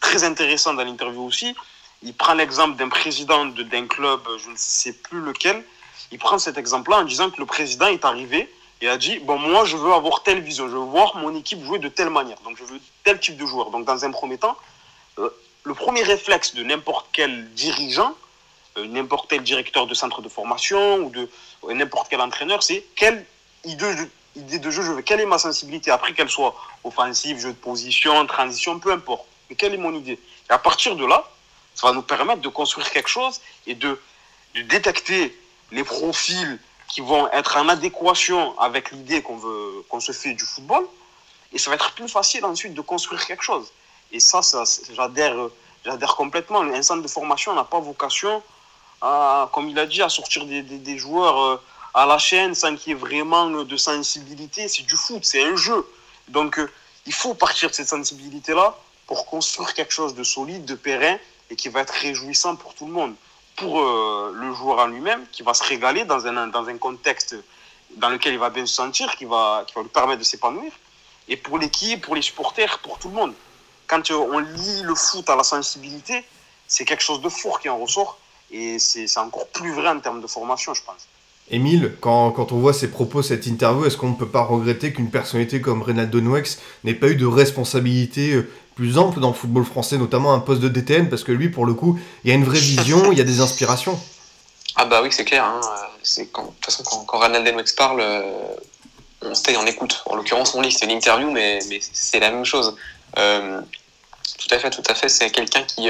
très 0.02 0.24
intéressant 0.24 0.74
dans 0.74 0.84
l'interview 0.84 1.24
aussi. 1.24 1.56
Il 2.04 2.14
prend 2.14 2.34
l'exemple 2.34 2.76
d'un 2.76 2.90
président 2.90 3.46
d'un 3.46 3.88
club, 3.88 4.22
je 4.38 4.50
ne 4.50 4.56
sais 4.58 4.94
plus 4.94 5.22
lequel. 5.22 5.64
Il 6.12 6.20
prend 6.20 6.38
cet 6.38 6.58
exemple-là 6.58 6.98
en 7.00 7.04
disant 7.04 7.30
que 7.30 7.40
le 7.40 7.46
président 7.46 7.88
est 7.88 8.06
arrivé 8.06 8.52
et 8.82 8.90
a 8.90 8.98
dit 8.98 9.20
Bon, 9.20 9.38
moi, 9.38 9.66
je 9.66 9.78
veux 9.78 9.94
avoir 9.94 10.24
telle 10.24 10.42
vision, 10.42 10.68
je 10.68 10.74
veux 10.74 10.80
voir 10.80 11.16
mon 11.18 11.36
équipe 11.36 11.64
jouer 11.64 11.80
de 11.80 11.88
telle 11.88 12.10
manière. 12.10 12.38
Donc, 12.44 12.58
je 12.58 12.64
veux 12.64 12.80
tel 13.04 13.20
type 13.20 13.38
de 13.38 13.46
joueur. 13.46 13.72
Donc, 13.72 13.86
dans 13.86 14.06
un 14.06 14.12
premier 14.12 14.38
temps, 14.38 14.58
euh, 15.18 15.30
le 15.64 15.74
premier 15.74 16.04
réflexe 16.04 16.54
de 16.54 16.64
n'importe 16.64 17.08
quel 17.12 17.52
dirigeant, 17.54 18.14
euh, 18.78 18.86
n'importe 18.86 19.30
quel 19.30 19.42
directeur 19.42 19.88
de 19.88 19.94
centre 19.94 20.22
de 20.22 20.30
formation 20.30 20.98
ou 20.98 21.10
de 21.10 21.30
n'importe 21.74 22.08
quel 22.10 22.22
entraîneur, 22.22 22.62
c'est 22.62 22.86
quelle 22.96 23.26
idée, 23.64 23.96
idée 24.36 24.60
de 24.60 24.70
jeu, 24.70 24.82
je 24.84 24.92
veux, 24.92 25.02
quelle 25.02 25.22
est 25.22 25.26
ma 25.26 25.38
sensibilité 25.38 25.92
Après, 25.92 26.14
qu'elle 26.14 26.30
soit 26.30 26.56
offensive, 26.84 27.40
jeu 27.40 27.50
de 27.50 27.58
position, 27.58 28.26
transition, 28.26 28.80
peu 28.80 28.92
importe. 28.92 29.26
Mais 29.50 29.56
quelle 29.56 29.74
est 29.74 29.78
mon 29.78 29.94
idée? 29.94 30.20
Et 30.50 30.54
à 30.54 30.58
partir 30.58 30.96
de 30.96 31.06
là, 31.06 31.30
ça 31.74 31.88
va 31.88 31.94
nous 31.94 32.02
permettre 32.02 32.42
de 32.42 32.50
construire 32.50 32.90
quelque 32.90 33.10
chose 33.10 33.42
et 33.68 33.76
de, 33.76 34.00
détecter 34.54 35.38
les 35.72 35.84
profils 35.84 36.60
qui 36.88 37.02
vont 37.02 37.28
être 37.32 37.58
en 37.58 37.68
adéquation 37.68 38.58
avec 38.60 38.92
l'idée 38.92 39.22
qu'on 39.22 39.36
veut 39.36 39.84
qu'on 39.90 40.00
se 40.00 40.14
fait 40.14 40.34
du 40.34 40.46
football. 40.46 40.88
Et 41.52 41.58
ça 41.58 41.70
va 41.70 41.76
être 41.76 41.92
plus 41.94 42.08
facile 42.08 42.46
ensuite 42.46 42.74
de 42.74 42.82
construire 42.82 43.26
quelque 43.26 43.44
chose. 43.44 43.72
Et 44.14 44.22
ça, 44.22 44.42
ça 44.42 44.64
j'adhère, 44.94 45.36
j'adhère 45.84 46.16
complètement. 46.16 46.62
Un 46.62 46.82
centre 46.82 47.02
de 47.02 47.08
formation 47.08 47.54
n'a 47.54 47.66
pas 47.66 47.80
vocation 47.80 48.42
à, 49.02 49.50
comme 49.52 49.68
il 49.68 49.78
a 49.78 49.86
dit, 49.86 50.02
à 50.02 50.08
sortir 50.08 50.46
des, 50.46 50.62
des, 50.62 50.98
joueurs. 50.98 51.42
Euh, 51.42 51.62
à 51.96 52.06
la 52.06 52.18
chaîne 52.18 52.54
sans 52.54 52.76
qu'il 52.76 52.90
y 52.90 52.92
ait 52.92 53.00
vraiment 53.00 53.50
de 53.50 53.78
sensibilité. 53.78 54.68
C'est 54.68 54.84
du 54.84 54.98
foot, 54.98 55.24
c'est 55.24 55.44
un 55.44 55.56
jeu. 55.56 55.88
Donc 56.28 56.60
euh, 56.60 56.70
il 57.06 57.14
faut 57.14 57.34
partir 57.34 57.70
de 57.70 57.74
cette 57.74 57.88
sensibilité-là 57.88 58.78
pour 59.08 59.26
construire 59.26 59.74
quelque 59.74 59.94
chose 59.94 60.14
de 60.14 60.24
solide, 60.24 60.66
de 60.66 60.76
pérenne 60.76 61.18
et 61.50 61.56
qui 61.56 61.70
va 61.70 61.82
être 61.82 61.94
réjouissant 61.94 62.58
pour 62.58 62.74
tout 62.74 62.86
le 62.86 62.92
monde. 62.92 63.16
Pour 63.56 63.80
euh, 63.80 64.34
le 64.36 64.54
joueur 64.54 64.80
en 64.80 64.88
lui-même, 64.88 65.26
qui 65.32 65.42
va 65.42 65.54
se 65.54 65.64
régaler 65.64 66.04
dans 66.04 66.28
un, 66.28 66.48
dans 66.48 66.68
un 66.68 66.78
contexte 66.78 67.38
dans 67.96 68.10
lequel 68.10 68.34
il 68.34 68.40
va 68.40 68.50
bien 68.50 68.66
se 68.66 68.76
sentir, 68.76 69.16
qui 69.16 69.24
va, 69.24 69.64
qui 69.66 69.74
va 69.74 69.84
lui 69.84 69.90
permettre 69.90 70.20
de 70.20 70.26
s'épanouir. 70.26 70.74
Et 71.30 71.38
pour 71.38 71.58
l'équipe, 71.58 72.04
pour 72.04 72.16
les 72.16 72.22
supporters, 72.22 72.80
pour 72.80 73.00
tout 73.00 73.08
le 73.08 73.16
monde. 73.16 73.34
Quand 73.88 74.12
euh, 74.12 74.16
on 74.16 74.40
lit 74.40 74.82
le 74.82 74.96
foot 74.96 75.30
à 75.30 75.38
la 75.38 75.44
sensibilité, 75.44 76.26
c'est 76.68 76.84
quelque 76.84 77.04
chose 77.04 77.22
de 77.22 77.30
fort 77.30 77.62
qui 77.62 77.70
en 77.70 77.78
ressort. 77.78 78.20
Et 78.52 78.80
c'est 78.80 79.18
encore 79.18 79.48
plus 79.48 79.72
vrai 79.72 79.88
en 79.88 80.00
termes 80.02 80.22
de 80.22 80.28
formation, 80.28 80.74
je 80.74 80.84
pense. 80.84 81.08
Émile, 81.52 81.94
quand, 82.02 82.52
on 82.52 82.58
voit 82.58 82.74
ces 82.74 82.90
propos, 82.90 83.22
cette 83.22 83.46
interview, 83.46 83.86
est-ce 83.86 83.98
qu'on 83.98 84.10
ne 84.10 84.16
peut 84.16 84.28
pas 84.28 84.44
regretter 84.44 84.92
qu'une 84.92 85.12
personnalité 85.12 85.62
comme 85.62 85.84
Renato 85.84 86.20
Nouex 86.20 86.58
n'ait 86.84 86.96
pas 86.96 87.08
eu 87.08 87.16
de 87.16 87.26
responsabilité 87.28 88.34
euh, 88.34 88.50
plus 88.74 88.98
ample 88.98 89.20
dans 89.20 89.28
le 89.28 89.36
football 89.36 89.64
français, 89.64 90.00
notamment 90.00 90.34
un 90.34 90.40
poste 90.40 90.62
de 90.62 90.70
DTN, 90.70 91.08
parce 91.08 91.24
que 91.24 91.32
lui, 91.32 91.50
pour 91.50 91.68
le 91.68 91.76
coup, 91.76 92.00
il 92.24 92.30
y 92.30 92.34
a 92.34 92.36
une 92.36 92.44
vraie 92.44 92.60
vision, 92.60 93.12
il 93.12 93.18
y 93.20 93.22
a 93.22 93.26
des 93.26 93.42
inspirations. 93.42 94.00
Ah 94.76 94.86
bah 94.86 95.02
oui, 95.04 95.10
c'est 95.12 95.24
clair. 95.24 95.46
Hein. 95.46 95.62
De 96.18 96.24
toute 96.24 96.66
façon, 96.66 96.84
quand, 96.84 97.06
quand 97.06 97.30
Denouex 97.30 97.74
parle, 97.74 98.02
euh, 98.02 98.22
on 99.22 99.36
se 99.36 99.56
en 99.56 99.66
écoute. 99.68 100.02
En 100.08 100.16
l'occurrence, 100.16 100.56
on 100.56 100.62
lit, 100.62 100.72
c'est 100.72 100.86
une 100.86 100.92
interview, 100.92 101.30
mais, 101.30 101.60
mais 101.70 101.80
c'est 101.80 102.20
la 102.20 102.32
même 102.32 102.44
chose. 102.44 102.76
Euh, 103.20 103.62
tout 104.40 104.54
à 104.54 104.58
fait, 104.58 104.72
tout 104.72 104.84
à 104.90 104.96
fait. 104.96 105.10
C'est 105.10 105.30
quelqu'un 105.30 105.62
qui, 105.62 105.90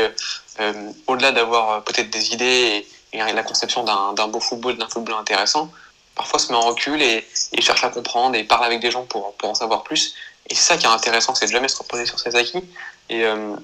au-delà 1.07 1.31
d'avoir 1.31 1.83
peut-être 1.85 2.09
des 2.09 2.33
idées 2.33 2.85
et 3.15 3.33
la 3.33 3.43
conception 3.43 3.83
d'un 3.83 4.27
beau 4.27 4.39
football, 4.39 4.77
d'un 4.77 4.87
football 4.87 5.15
intéressant, 5.15 5.71
parfois 6.15 6.39
se 6.39 6.51
met 6.51 6.57
en 6.57 6.67
recul 6.67 7.01
et, 7.01 7.25
cherche 7.59 7.83
à 7.83 7.89
comprendre 7.89 8.35
et 8.35 8.43
parle 8.43 8.65
avec 8.65 8.79
des 8.79 8.91
gens 8.91 9.05
pour, 9.05 9.33
pour 9.35 9.49
en 9.49 9.55
savoir 9.55 9.83
plus. 9.83 10.15
Et 10.49 10.55
c'est 10.55 10.73
ça 10.73 10.77
qui 10.77 10.85
est 10.85 10.89
intéressant, 10.89 11.33
c'est 11.35 11.47
de 11.47 11.51
jamais 11.51 11.67
se 11.67 11.77
reposer 11.77 12.05
sur 12.05 12.19
ses 12.19 12.35
acquis. 12.35 12.63
Et 13.09 13.23
euh, 13.23 13.55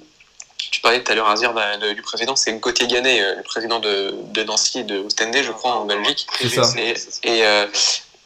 tu 0.57 0.81
parlais 0.81 1.03
tout 1.03 1.11
à 1.11 1.15
l'heure, 1.15 1.29
Azir, 1.29 1.53
du 1.95 2.01
président, 2.01 2.35
c'est 2.35 2.53
Gauthier 2.53 2.87
Gannet, 2.87 3.21
euh, 3.21 3.35
le 3.35 3.43
président 3.43 3.79
de, 3.79 4.15
de 4.27 4.43
Nancy 4.43 4.79
et 4.79 4.83
de 4.83 4.99
Ostende, 4.99 5.37
je 5.41 5.51
crois, 5.51 5.75
en 5.75 5.85
Belgique. 5.85 6.27
C'est 6.39 6.49
ça. 6.49 6.73
Et, 7.23 7.45
euh, 7.45 7.67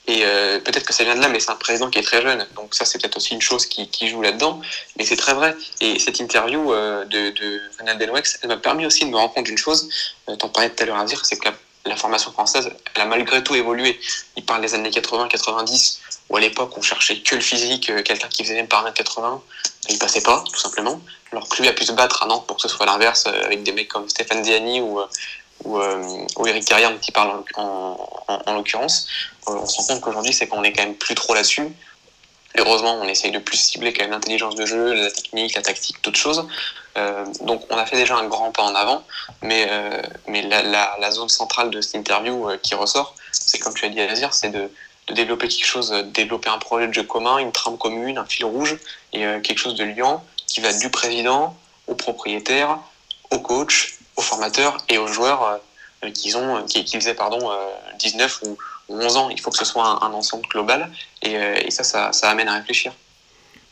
et 0.07 0.21
euh, 0.23 0.59
peut-être 0.59 0.85
que 0.85 0.93
ça 0.93 1.03
vient 1.03 1.15
de 1.15 1.21
là, 1.21 1.29
mais 1.29 1.39
c'est 1.39 1.49
un 1.49 1.55
président 1.55 1.89
qui 1.89 1.97
est 1.97 2.03
très 2.03 2.21
jeune. 2.21 2.45
Donc 2.55 2.75
ça, 2.75 2.85
c'est 2.85 3.01
peut-être 3.01 3.17
aussi 3.17 3.33
une 3.33 3.41
chose 3.41 3.65
qui, 3.65 3.89
qui 3.89 4.07
joue 4.07 4.21
là-dedans. 4.21 4.61
Mais 4.97 5.05
c'est 5.05 5.15
très 5.15 5.33
vrai. 5.33 5.55
Et 5.81 5.97
cette 5.97 6.19
interview 6.19 6.73
euh, 6.73 7.05
de, 7.05 7.31
de 7.31 7.61
Denwex, 7.97 8.39
elle 8.41 8.49
m'a 8.49 8.57
permis 8.57 8.85
aussi 8.85 9.05
de 9.05 9.09
me 9.09 9.17
rendre 9.17 9.33
compte 9.33 9.45
d'une 9.45 9.57
chose. 9.57 9.89
Euh, 10.29 10.35
T'en 10.35 10.49
parlais 10.49 10.69
tout 10.69 10.83
à 10.83 10.85
l'heure 10.85 10.97
à 10.97 11.05
dire, 11.05 11.25
c'est 11.25 11.37
que 11.37 11.49
la, 11.85 11.95
formation 11.95 12.31
française, 12.31 12.69
elle 12.93 13.01
a 13.01 13.05
malgré 13.05 13.43
tout 13.43 13.55
évolué. 13.55 13.99
Il 14.35 14.45
parle 14.45 14.61
des 14.61 14.75
années 14.75 14.89
80-90, 14.89 15.99
où 16.29 16.37
à 16.37 16.39
l'époque, 16.39 16.77
on 16.77 16.81
cherchait 16.81 17.19
que 17.21 17.35
le 17.35 17.41
physique, 17.41 17.89
euh, 17.89 18.03
quelqu'un 18.03 18.27
qui 18.27 18.43
faisait 18.43 18.55
même 18.55 18.67
par 18.67 18.85
1m80. 18.85 19.41
Il 19.89 19.97
passait 19.97 20.21
pas, 20.21 20.43
tout 20.51 20.59
simplement. 20.59 21.01
Alors 21.31 21.49
que 21.49 21.61
lui 21.61 21.67
a 21.67 21.73
pu 21.73 21.83
se 21.83 21.91
battre 21.91 22.21
à 22.21 22.27
Nantes 22.27 22.45
pour 22.45 22.57
que 22.57 22.61
ce 22.61 22.67
soit 22.67 22.85
l'inverse, 22.85 23.25
avec 23.25 23.63
des 23.63 23.71
mecs 23.71 23.87
comme 23.87 24.07
Stéphane 24.07 24.41
Diani 24.43 24.81
ou, 24.81 24.99
ou, 25.63 25.79
ou 25.79 26.47
Eric 26.47 26.65
Carrière, 26.65 26.91
il 26.91 27.11
parle 27.13 27.43
en, 27.55 27.97
en, 28.27 28.41
en 28.45 28.53
l'occurrence. 28.53 29.07
Euh, 29.47 29.53
on 29.53 29.65
se 29.65 29.77
rend 29.77 29.87
compte 29.87 30.01
qu'aujourd'hui, 30.01 30.33
c'est 30.33 30.47
qu'on 30.47 30.63
est 30.63 30.73
quand 30.73 30.83
même 30.83 30.95
plus 30.95 31.15
trop 31.15 31.33
là-dessus. 31.33 31.67
Heureusement, 32.57 32.99
on 33.01 33.07
essaye 33.07 33.31
de 33.31 33.39
plus 33.39 33.57
cibler 33.57 33.93
quand 33.93 34.03
même 34.03 34.11
l'intelligence 34.11 34.55
de 34.55 34.65
jeu, 34.65 34.93
la 34.93 35.11
technique, 35.11 35.55
la 35.55 35.61
tactique, 35.61 36.01
toutes 36.01 36.15
choses. 36.15 36.47
Euh, 36.97 37.25
donc, 37.41 37.63
on 37.69 37.77
a 37.77 37.85
fait 37.85 37.97
déjà 37.97 38.15
un 38.15 38.27
grand 38.27 38.51
pas 38.51 38.63
en 38.63 38.73
avant, 38.75 39.03
mais, 39.41 39.67
euh, 39.69 40.01
mais 40.27 40.41
la, 40.41 41.11
zone 41.11 41.27
centrale 41.27 41.69
de 41.69 41.81
cette 41.81 41.95
interview 41.95 42.49
qui 42.63 42.73
ressort, 42.75 43.15
c'est 43.31 43.59
comme 43.59 43.73
tu 43.73 43.85
as 43.85 43.89
dit 43.89 43.95
dire, 44.15 44.33
c'est 44.33 44.49
de, 44.49 44.71
de, 45.07 45.13
développer 45.13 45.49
quelque 45.49 45.65
chose, 45.65 45.91
développer 46.13 46.49
un 46.49 46.57
projet 46.57 46.87
de 46.87 46.93
jeu 46.93 47.03
commun, 47.03 47.37
une 47.39 47.51
trame 47.51 47.77
commune, 47.77 48.17
un 48.17 48.25
fil 48.25 48.45
rouge, 48.45 48.77
et 49.11 49.19
quelque 49.43 49.57
chose 49.57 49.75
de 49.75 49.83
liant 49.83 50.23
qui 50.47 50.61
va 50.61 50.71
du 50.71 50.89
président 50.89 51.55
au 51.87 51.95
propriétaire, 51.95 52.79
au 53.31 53.39
coach, 53.39 53.97
aux 54.15 54.21
formateurs 54.21 54.77
et 54.89 54.97
aux 54.97 55.07
joueurs 55.07 55.59
qui, 56.13 56.35
ont, 56.35 56.63
qui, 56.63 56.85
qui 56.85 56.97
faisaient 56.97 57.15
pardon, 57.15 57.51
19 57.99 58.41
ou 58.45 58.57
11 58.89 59.17
ans, 59.17 59.29
il 59.29 59.39
faut 59.39 59.51
que 59.51 59.57
ce 59.57 59.65
soit 59.65 60.03
un, 60.03 60.13
ensemble 60.13 60.45
global. 60.47 60.89
Euh, 61.25 61.55
et, 61.65 61.71
ça, 61.71 62.11
ça, 62.11 62.29
amène 62.29 62.47
à 62.47 62.55
réfléchir. 62.55 62.93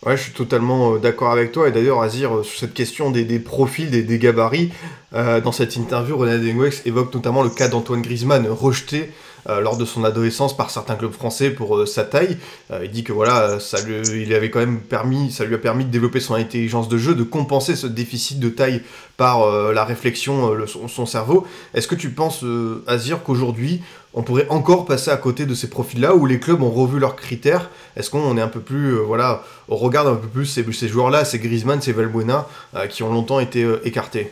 Ouais, 0.06 0.18
je 0.18 0.24
suis 0.24 0.34
totalement 0.34 0.94
euh, 0.94 1.00
d'accord 1.00 1.32
avec 1.32 1.52
toi. 1.52 1.68
Et 1.68 1.72
d'ailleurs, 1.72 2.02
Azir, 2.02 2.36
euh, 2.36 2.44
sur 2.44 2.60
cette 2.60 2.74
question 2.74 3.12
des, 3.12 3.40
profils, 3.40 3.90
des, 3.90 4.04
des 4.04 4.20
gabarits, 4.20 4.72
dans 5.12 5.52
cette 5.52 5.76
interview, 5.76 6.18
René 6.18 6.40
Denguex 6.40 6.82
évoque 6.86 7.14
notamment 7.14 7.44
le 7.44 7.52
cas 7.52 7.68
d'Antoine 7.68 8.02
Griezmann, 8.02 8.48
rejeté 8.48 9.14
lors 9.48 9.78
de 9.78 9.86
son 9.86 10.04
adolescence 10.04 10.56
par 10.56 10.70
certains 10.70 10.96
clubs 10.96 11.12
français 11.12 11.50
pour 11.50 11.88
sa 11.88 12.04
taille. 12.04 12.38
il 12.82 12.92
dit 12.92 13.04
que 13.04 13.12
voilà, 13.12 13.60
ça 13.60 13.82
lui, 13.82 14.24
il 14.24 14.34
avait 14.34 14.50
quand 14.50 14.60
même 14.60 14.80
permis, 14.80 15.32
ça 15.32 15.46
lui 15.46 15.56
a 15.56 15.58
permis 15.58 15.86
de 15.86 15.90
développer 15.90 16.20
son 16.20 16.34
intelligence 16.36 16.88
de 16.88 16.98
jeu, 16.98 17.16
de 17.16 17.24
compenser 17.24 17.76
ce 17.76 17.88
déficit 17.88 18.40
de 18.40 18.50
taille 18.50 18.82
par 19.18 19.46
la 19.72 19.84
réflexion, 19.84 20.56
son, 20.68 21.06
cerveau. 21.06 21.46
Est-ce 21.74 21.88
que 21.88 21.96
tu 21.96 22.10
penses, 22.10 22.46
Azir, 22.88 23.24
qu'aujourd'hui 23.24 23.82
on 24.14 24.22
pourrait 24.22 24.48
encore 24.50 24.86
passer 24.86 25.10
à 25.10 25.18
côté 25.18 25.46
de 25.46 25.56
ces 25.56 25.70
profils-là 25.70 26.14
où 26.16 26.26
les 26.26 26.40
clubs 26.40 26.62
ont 26.62 26.70
revu 26.70 27.00
leurs 27.00 27.16
critères? 27.16 27.70
Est-ce 27.96 28.10
qu'on 28.10 28.38
est 28.38 28.42
un 28.42 28.48
peu 28.48 28.60
plus, 28.60 28.96
voilà, 28.96 29.44
on 29.70 29.76
regarde 29.76 30.08
un 30.08 30.16
peu 30.16 30.28
plus 30.28 30.46
ces, 30.46 30.88
joueurs-là, 30.88 31.26
ces 31.26 31.40
Griezmann, 31.40 31.82
ces 31.82 31.94
Valbuena, 31.94 32.48
qui 32.90 33.04
ont 33.04 33.12
longtemps 33.12 33.40
été 33.40 33.68
écartés? 33.84 34.32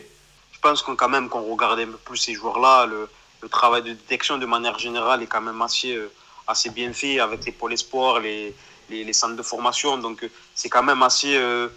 Je 0.52 0.58
pense 0.60 0.82
qu'on 0.82 0.94
quand 0.94 1.08
même 1.08 1.28
qu'on 1.28 1.42
regardait 1.42 1.82
un 1.82 1.86
peu 1.86 1.98
plus 2.04 2.16
ces 2.16 2.34
joueurs-là, 2.34 2.86
le, 2.86 3.08
travail 3.48 3.82
de 3.82 3.92
détection 3.92 4.38
de 4.38 4.46
manière 4.46 4.78
générale 4.78 5.22
est 5.22 5.26
quand 5.26 5.40
même 5.40 5.60
assez, 5.62 5.94
euh, 5.94 6.10
assez 6.46 6.70
bien 6.70 6.92
fait 6.92 7.20
avec 7.20 7.44
les 7.44 7.52
pôles 7.52 7.72
espoirs, 7.72 8.20
les, 8.20 8.54
les, 8.88 9.12
centres 9.12 9.36
de 9.36 9.42
formation. 9.42 9.98
Donc 9.98 10.22
euh, 10.22 10.30
c'est 10.54 10.68
quand 10.68 10.82
même 10.82 11.02
assez... 11.02 11.36
Euh, 11.36 11.68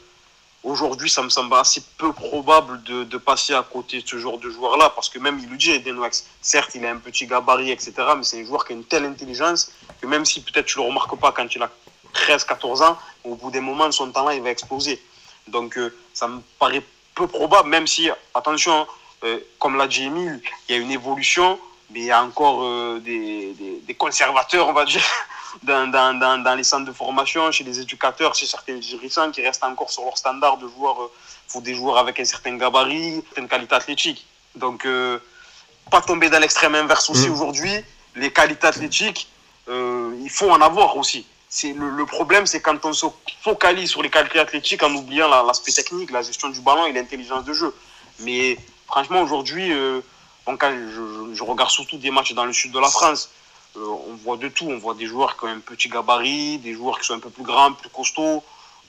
aujourd'hui, 0.64 1.10
ça 1.10 1.22
me 1.22 1.30
semble 1.30 1.54
assez 1.56 1.82
peu 1.98 2.12
probable 2.14 2.82
de, 2.84 3.04
de, 3.04 3.18
passer 3.18 3.54
à 3.54 3.64
côté 3.64 4.02
de 4.02 4.08
ce 4.08 4.18
genre 4.18 4.38
de 4.38 4.50
joueur-là, 4.50 4.92
parce 4.96 5.10
que 5.10 5.20
même 5.20 5.40
il 5.40 5.50
le 5.50 5.58
dit, 5.58 5.80
Denwax, 5.80 6.26
certes, 6.42 6.72
il 6.76 6.86
a 6.86 6.92
un 6.92 6.98
petit 6.98 7.28
gabarit, 7.28 7.72
etc., 7.72 7.94
mais 8.18 8.24
c'est 8.24 8.42
un 8.42 8.46
joueur 8.46 8.66
qui 8.66 8.74
a 8.74 8.76
une 8.76 8.84
telle 8.84 9.06
intelligence 9.06 9.72
que 10.02 10.08
même 10.08 10.26
si 10.26 10.42
peut-être 10.42 10.66
tu 10.66 10.80
ne 10.80 10.84
le 10.84 10.90
remarques 10.90 11.16
pas 11.20 11.32
quand 11.32 11.54
il 11.56 11.62
a 11.62 11.70
13-14 12.14 12.84
ans, 12.84 12.98
au 13.24 13.36
bout 13.36 13.52
des 13.52 13.60
moments, 13.60 13.92
son 13.92 14.12
talent, 14.12 14.32
il 14.32 14.42
va 14.42 14.50
exploser. 14.50 15.02
Donc 15.48 15.80
ça 16.14 16.28
me 16.28 16.42
paraît 16.58 16.84
peu 17.16 17.28
probable, 17.28 17.70
même 17.70 17.88
si, 17.88 18.10
attention, 18.34 18.88
euh, 19.26 19.40
comme 19.60 19.78
l'a 19.78 19.88
dit 19.88 20.04
Emile, 20.04 20.40
il 20.68 20.76
y 20.76 20.78
a 20.78 20.82
une 20.82 20.92
évolution, 20.92 21.60
mais 21.90 22.02
il 22.02 22.06
y 22.06 22.12
a 22.12 22.24
encore 22.24 22.64
euh, 22.64 23.00
des, 23.04 23.54
des, 23.82 23.94
conservateurs, 23.96 24.68
on 24.68 24.74
va 24.74 24.86
dire, 24.86 25.04
dans, 25.64 25.90
dans, 25.90 26.18
dans, 26.18 26.44
dans, 26.44 26.56
les 26.56 26.64
centres 26.64 26.86
de 26.86 26.92
formation, 26.92 27.52
chez 27.52 27.64
les 27.64 27.80
éducateurs, 27.80 28.36
chez 28.36 28.46
certains 28.46 28.76
dirigeants 28.76 29.32
qui 29.32 29.42
restent 29.42 29.64
encore 29.64 29.90
sur 29.90 30.04
leur 30.04 30.18
standard 30.18 30.58
de 30.58 30.68
joueurs. 30.68 30.98
Il 31.00 31.04
euh, 31.04 31.08
faut 31.48 31.62
des 31.62 31.74
joueurs 31.74 31.98
avec 31.98 32.20
un 32.20 32.26
certain 32.26 32.56
gabarit, 32.56 33.24
une 33.38 33.48
qualité 33.48 33.76
athlétique. 33.76 34.28
Donc, 34.56 34.88
pas 35.92 36.02
tomber 36.02 36.30
dans 36.30 36.40
l'extrême 36.40 36.76
inverse 36.76 37.10
aussi 37.10 37.28
mmh. 37.28 37.34
aujourd'hui. 37.34 37.76
Les 38.16 38.32
qualités 38.32 38.68
athlétiques, 38.68 39.28
il 39.68 40.30
faut 40.30 40.50
en 40.50 40.62
avoir 40.62 40.96
aussi 40.96 41.26
le, 41.64 41.90
le, 41.90 42.06
problème, 42.06 42.46
c'est 42.46 42.62
quand 42.62 42.86
on 42.86 42.94
se 42.94 43.06
focalise 43.42 43.90
sur 43.90 44.02
les 44.02 44.10
qualités 44.10 44.40
athlétiques 44.40 44.84
en 44.84 44.94
oubliant 44.94 45.28
l'aspect 45.46 45.72
technique, 45.72 46.12
la 46.12 46.22
gestion 46.22 46.50
du 46.50 46.60
ballon 46.62 46.86
et 46.86 46.94
l'intelligence 46.94 47.46
de 47.46 47.54
jeu. 47.54 47.74
Mais 48.20 48.58
franchement, 48.88 49.22
aujourd'hui, 49.22 49.72
euh, 49.72 50.02
je, 50.48 51.44
regarde 51.44 51.70
surtout 51.70 51.98
des 51.98 52.12
matchs 52.12 52.34
dans 52.34 52.46
le 52.46 52.54
sud 52.54 52.72
de 52.72 52.80
la 52.80 52.90
France. 52.90 53.30
Euh, 53.78 53.86
on 54.10 54.16
voit 54.16 54.38
de 54.38 54.48
tout. 54.48 54.68
On 54.70 54.78
voit 54.78 54.94
des 54.94 55.06
joueurs 55.06 55.38
qui 55.38 55.46
ont 55.46 55.50
un 55.50 55.60
petit 55.60 55.90
gabarit, 55.90 56.58
des 56.60 56.74
joueurs 56.74 57.00
qui 57.00 57.06
sont 57.06 57.16
un 57.16 57.20
peu 57.20 57.30
plus 57.30 57.44
grands, 57.44 57.74
plus 57.74 57.90
costauds. 57.90 58.44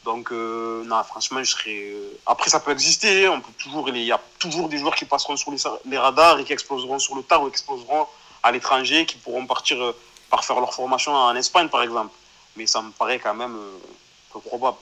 Donc, 0.05 0.31
euh, 0.31 0.85
non, 0.85 1.03
franchement, 1.03 1.43
je 1.43 1.51
serais. 1.51 1.93
Après, 2.27 2.49
ça 2.51 2.61
peut 2.61 2.71
exister. 2.71 3.27
Hein. 3.27 3.33
On 3.37 3.41
peut 3.41 3.53
toujours, 3.59 3.89
il 3.89 3.99
y 3.99 4.13
a 4.13 4.21
toujours 4.39 4.69
des 4.69 4.79
joueurs 4.79 4.95
qui 4.95 5.05
passeront 5.05 5.37
sur 5.37 5.51
les, 5.51 5.59
les 5.87 5.99
radars 5.99 6.39
et 6.39 6.45
qui 6.45 6.53
exploseront 6.53 6.99
sur 6.99 7.17
le 7.17 7.23
tard 7.23 7.43
ou 7.43 7.49
exploseront 7.49 8.07
à 8.43 8.53
l'étranger, 8.53 9.05
qui 9.07 9.17
pourront 9.17 9.47
partir 9.47 9.77
par 10.31 10.45
faire 10.45 10.61
leur 10.61 10.73
formation 10.73 11.13
en 11.13 11.35
Espagne, 11.35 11.69
par 11.69 11.83
exemple 11.83 12.13
mais 12.57 12.67
ça 12.67 12.83
me 12.83 12.91
paraît 12.91 13.19
quand 13.19 13.35
même 13.35 13.57
peu 14.33 14.41
probable. 14.41 14.79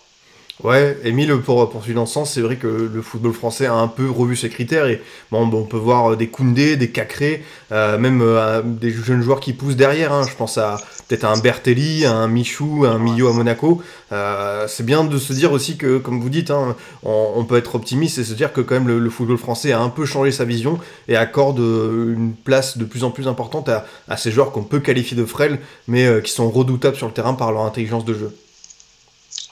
Ouais, 0.62 0.96
Emile, 1.02 1.36
pour 1.38 1.68
poursuivre 1.68 2.00
dans 2.00 2.06
ce 2.06 2.14
sens, 2.14 2.32
c'est 2.32 2.40
vrai 2.40 2.56
que 2.56 2.68
le 2.68 3.02
football 3.02 3.32
français 3.32 3.66
a 3.66 3.74
un 3.74 3.88
peu 3.88 4.08
revu 4.08 4.36
ses 4.36 4.48
critères 4.48 4.86
et 4.86 5.02
bon, 5.32 5.50
on 5.52 5.64
peut 5.64 5.76
voir 5.76 6.12
euh, 6.12 6.16
des 6.16 6.28
Koundé, 6.28 6.76
des 6.76 6.90
Cacré, 6.90 7.42
euh, 7.72 7.98
même 7.98 8.22
des 8.64 8.92
jeunes 8.92 9.20
joueurs 9.20 9.40
qui 9.40 9.52
poussent 9.52 9.76
derrière. 9.76 10.12
Hein. 10.12 10.24
Je 10.28 10.36
pense 10.36 10.56
à 10.56 10.76
peut-être 11.08 11.24
un 11.24 11.38
Bertelli, 11.38 12.06
un 12.06 12.28
Michou, 12.28 12.84
un 12.86 12.98
Millot 12.98 13.28
à 13.28 13.32
Monaco. 13.32 13.82
Euh, 14.12 14.66
c'est 14.68 14.84
bien 14.84 15.04
de 15.04 15.18
se 15.18 15.32
dire 15.32 15.52
aussi 15.52 15.76
que, 15.76 15.98
comme 15.98 16.20
vous 16.20 16.30
dites, 16.30 16.50
hein, 16.50 16.76
on, 17.02 17.44
peut 17.44 17.56
être 17.56 17.74
optimiste 17.74 18.18
et 18.18 18.24
se 18.24 18.34
dire 18.34 18.52
que 18.52 18.60
quand 18.60 18.74
même 18.74 18.88
le, 18.88 19.10
football 19.10 19.38
français 19.38 19.72
a 19.72 19.80
un 19.80 19.90
peu 19.90 20.06
changé 20.06 20.32
sa 20.32 20.44
vision 20.44 20.78
et 21.08 21.16
accorde 21.16 21.60
euh, 21.60 22.14
une 22.14 22.32
place 22.32 22.78
de 22.78 22.84
plus 22.84 23.04
en 23.04 23.10
plus 23.10 23.28
importante 23.28 23.68
à, 23.68 24.16
ces 24.16 24.30
joueurs 24.30 24.52
qu'on 24.52 24.62
peut 24.62 24.80
qualifier 24.80 25.16
de 25.16 25.24
frêles, 25.24 25.60
mais 25.88 26.06
euh, 26.06 26.20
qui 26.20 26.32
sont 26.32 26.50
redoutables 26.50 26.96
sur 26.96 27.06
le 27.06 27.12
terrain 27.12 27.34
par 27.34 27.52
leur 27.52 27.62
intelligence 27.62 28.04
de 28.04 28.14
jeu. 28.14 28.34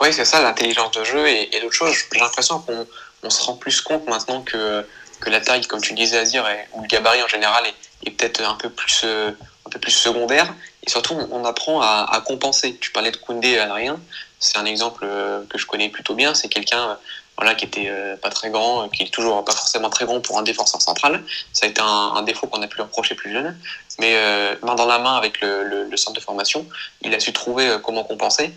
Oui, 0.03 0.12
c'est 0.12 0.25
ça, 0.25 0.43
l'intelligence 0.43 0.91
de 0.91 1.05
jeu 1.05 1.29
et, 1.29 1.49
d'autres 1.61 1.73
choses. 1.73 1.95
J'ai 2.12 2.19
l'impression 2.19 2.59
qu'on 2.61 3.31
se 3.31 3.41
rend 3.43 3.55
plus 3.55 3.81
compte 3.81 4.05
maintenant 4.09 4.43
que, 4.43 4.85
la 5.27 5.41
taille, 5.41 5.65
comme 5.67 5.81
tu 5.81 5.95
disais, 5.95 6.19
Azir, 6.19 6.45
ou 6.73 6.83
le 6.83 6.88
gabarit 6.88 7.23
en 7.23 7.29
général 7.29 7.65
est, 8.05 8.11
peut-être 8.11 8.43
un 8.43 8.57
peu 8.57 8.69
plus 8.69 9.05
un 9.05 9.71
peu 9.71 9.79
plus 9.79 9.93
secondaire. 9.93 10.53
Et 10.85 10.91
surtout, 10.91 11.15
on 11.31 11.45
apprend 11.45 11.81
à, 11.81 12.21
compenser. 12.27 12.77
Tu 12.81 12.91
parlais 12.91 13.12
de 13.12 13.17
Koundé 13.17 13.59
à 13.59 13.73
rien. 13.73 14.01
C'est 14.41 14.59
un 14.59 14.65
exemple 14.65 15.05
euh, 15.05 15.45
que 15.49 15.57
je 15.57 15.67
connais 15.67 15.88
plutôt 15.88 16.15
bien. 16.15 16.35
C'est 16.35 16.49
quelqu'un 16.49 16.91
euh, 16.91 16.95
voilà, 17.42 17.57
qui 17.57 17.64
était 17.64 17.88
euh, 17.88 18.16
pas 18.16 18.31
très 18.31 18.50
grand, 18.50 18.88
qui 18.88 19.02
est 19.02 19.12
toujours 19.12 19.44
pas 19.44 19.52
forcément 19.52 19.90
très 19.90 20.05
grand 20.05 20.20
pour 20.20 20.38
un 20.38 20.42
défenseur 20.42 20.81
central. 20.81 21.22
Ça 21.52 21.66
a 21.66 21.68
été 21.68 21.81
un, 21.83 22.22
défaut 22.22 22.46
qu'on 22.46 22.62
a 22.62 22.68
pu 22.68 22.76
lui 22.76 22.85
reprocher 22.85 23.14
plus 23.14 23.33
jeune. 23.33 23.59
Mais 23.98 24.14
main 24.62 24.74
dans 24.74 24.87
la 24.87 24.98
main 24.98 25.16
avec 25.16 25.40
le, 25.40 25.96
centre 25.96 26.18
de 26.18 26.24
formation, 26.24 26.66
il 27.02 27.14
a 27.14 27.20
su 27.20 27.33
trouver 27.33 27.76
comment 27.83 28.05
compenser 28.05 28.52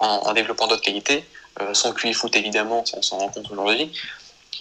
en, 0.00 0.32
développant 0.32 0.66
d'autres 0.66 0.82
qualités. 0.82 1.24
son 1.72 1.92
QI 1.92 2.12
foot, 2.12 2.34
évidemment, 2.34 2.84
on 2.94 3.02
s'en 3.02 3.18
rend 3.18 3.28
compte 3.28 3.50
aujourd'hui 3.50 3.92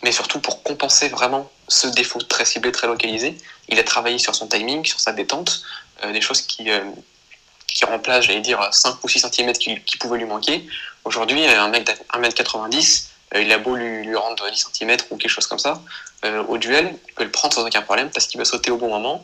mais 0.03 0.11
surtout 0.11 0.39
pour 0.39 0.61
compenser 0.63 1.09
vraiment 1.09 1.49
ce 1.67 1.87
défaut 1.87 2.21
très 2.21 2.45
ciblé, 2.45 2.71
très 2.71 2.87
localisé. 2.87 3.37
Il 3.69 3.79
a 3.79 3.83
travaillé 3.83 4.19
sur 4.19 4.35
son 4.35 4.47
timing, 4.47 4.85
sur 4.85 4.99
sa 4.99 5.13
détente, 5.13 5.63
euh, 6.03 6.11
des 6.11 6.21
choses 6.21 6.41
qui, 6.41 6.69
euh, 6.69 6.81
qui 7.67 7.85
remplacent, 7.85 8.25
j'allais 8.25 8.41
dire, 8.41 8.61
5 8.71 9.03
ou 9.03 9.07
6 9.07 9.25
cm 9.31 9.53
qui, 9.53 9.97
pouvaient 9.97 10.17
lui 10.17 10.25
manquer. 10.25 10.67
Aujourd'hui, 11.05 11.45
un 11.45 11.69
mec 11.69 11.85
d'1m90, 11.85 12.33
90 12.33 13.09
euh, 13.09 13.12
il 13.35 13.51
a 13.51 13.57
beau 13.57 13.75
lui, 13.75 14.15
rendre 14.15 14.49
10 14.49 14.67
cm 14.73 14.97
ou 15.09 15.17
quelque 15.17 15.29
chose 15.29 15.47
comme 15.47 15.59
ça, 15.59 15.81
au 16.47 16.57
duel, 16.57 16.97
il 17.07 17.13
peut 17.13 17.23
le 17.23 17.31
prendre 17.31 17.53
sans 17.53 17.65
aucun 17.65 17.81
problème 17.81 18.09
parce 18.09 18.27
qu'il 18.27 18.37
va 18.37 18.45
sauter 18.45 18.71
au 18.71 18.77
bon 18.77 18.89
moment, 18.89 19.23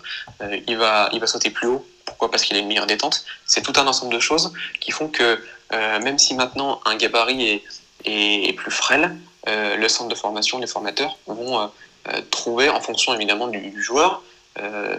il, 0.67 0.77
va, 0.77 1.09
il 1.13 1.19
va 1.19 1.27
sauter 1.27 1.49
plus 1.49 1.67
haut. 1.67 1.85
Pourquoi? 2.05 2.29
Parce 2.29 2.43
qu'il 2.43 2.57
a 2.57 2.59
une 2.59 2.67
meilleure 2.67 2.87
détente. 2.87 3.23
C'est 3.45 3.61
tout 3.61 3.73
un 3.77 3.87
ensemble 3.87 4.13
de 4.13 4.19
choses 4.19 4.51
qui 4.81 4.91
font 4.91 5.07
que 5.07 5.41
même 5.71 6.17
si 6.17 6.33
maintenant 6.33 6.81
un 6.85 6.95
gabarit 6.95 7.47
est, 7.47 7.63
est, 8.05 8.53
plus 8.53 8.71
frêle, 8.71 9.15
euh, 9.47 9.75
le 9.77 9.89
centre 9.89 10.09
de 10.09 10.15
formation, 10.15 10.59
les 10.59 10.67
formateurs 10.67 11.17
vont 11.27 11.59
euh, 11.59 11.67
euh, 12.09 12.21
trouver, 12.29 12.69
en 12.69 12.81
fonction 12.81 13.13
évidemment 13.13 13.47
du, 13.47 13.81
joueur, 13.81 14.21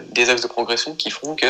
des 0.07 0.29
axes 0.31 0.41
de 0.41 0.47
progression 0.47 0.95
qui 0.95 1.11
feront 1.11 1.35
que 1.35 1.45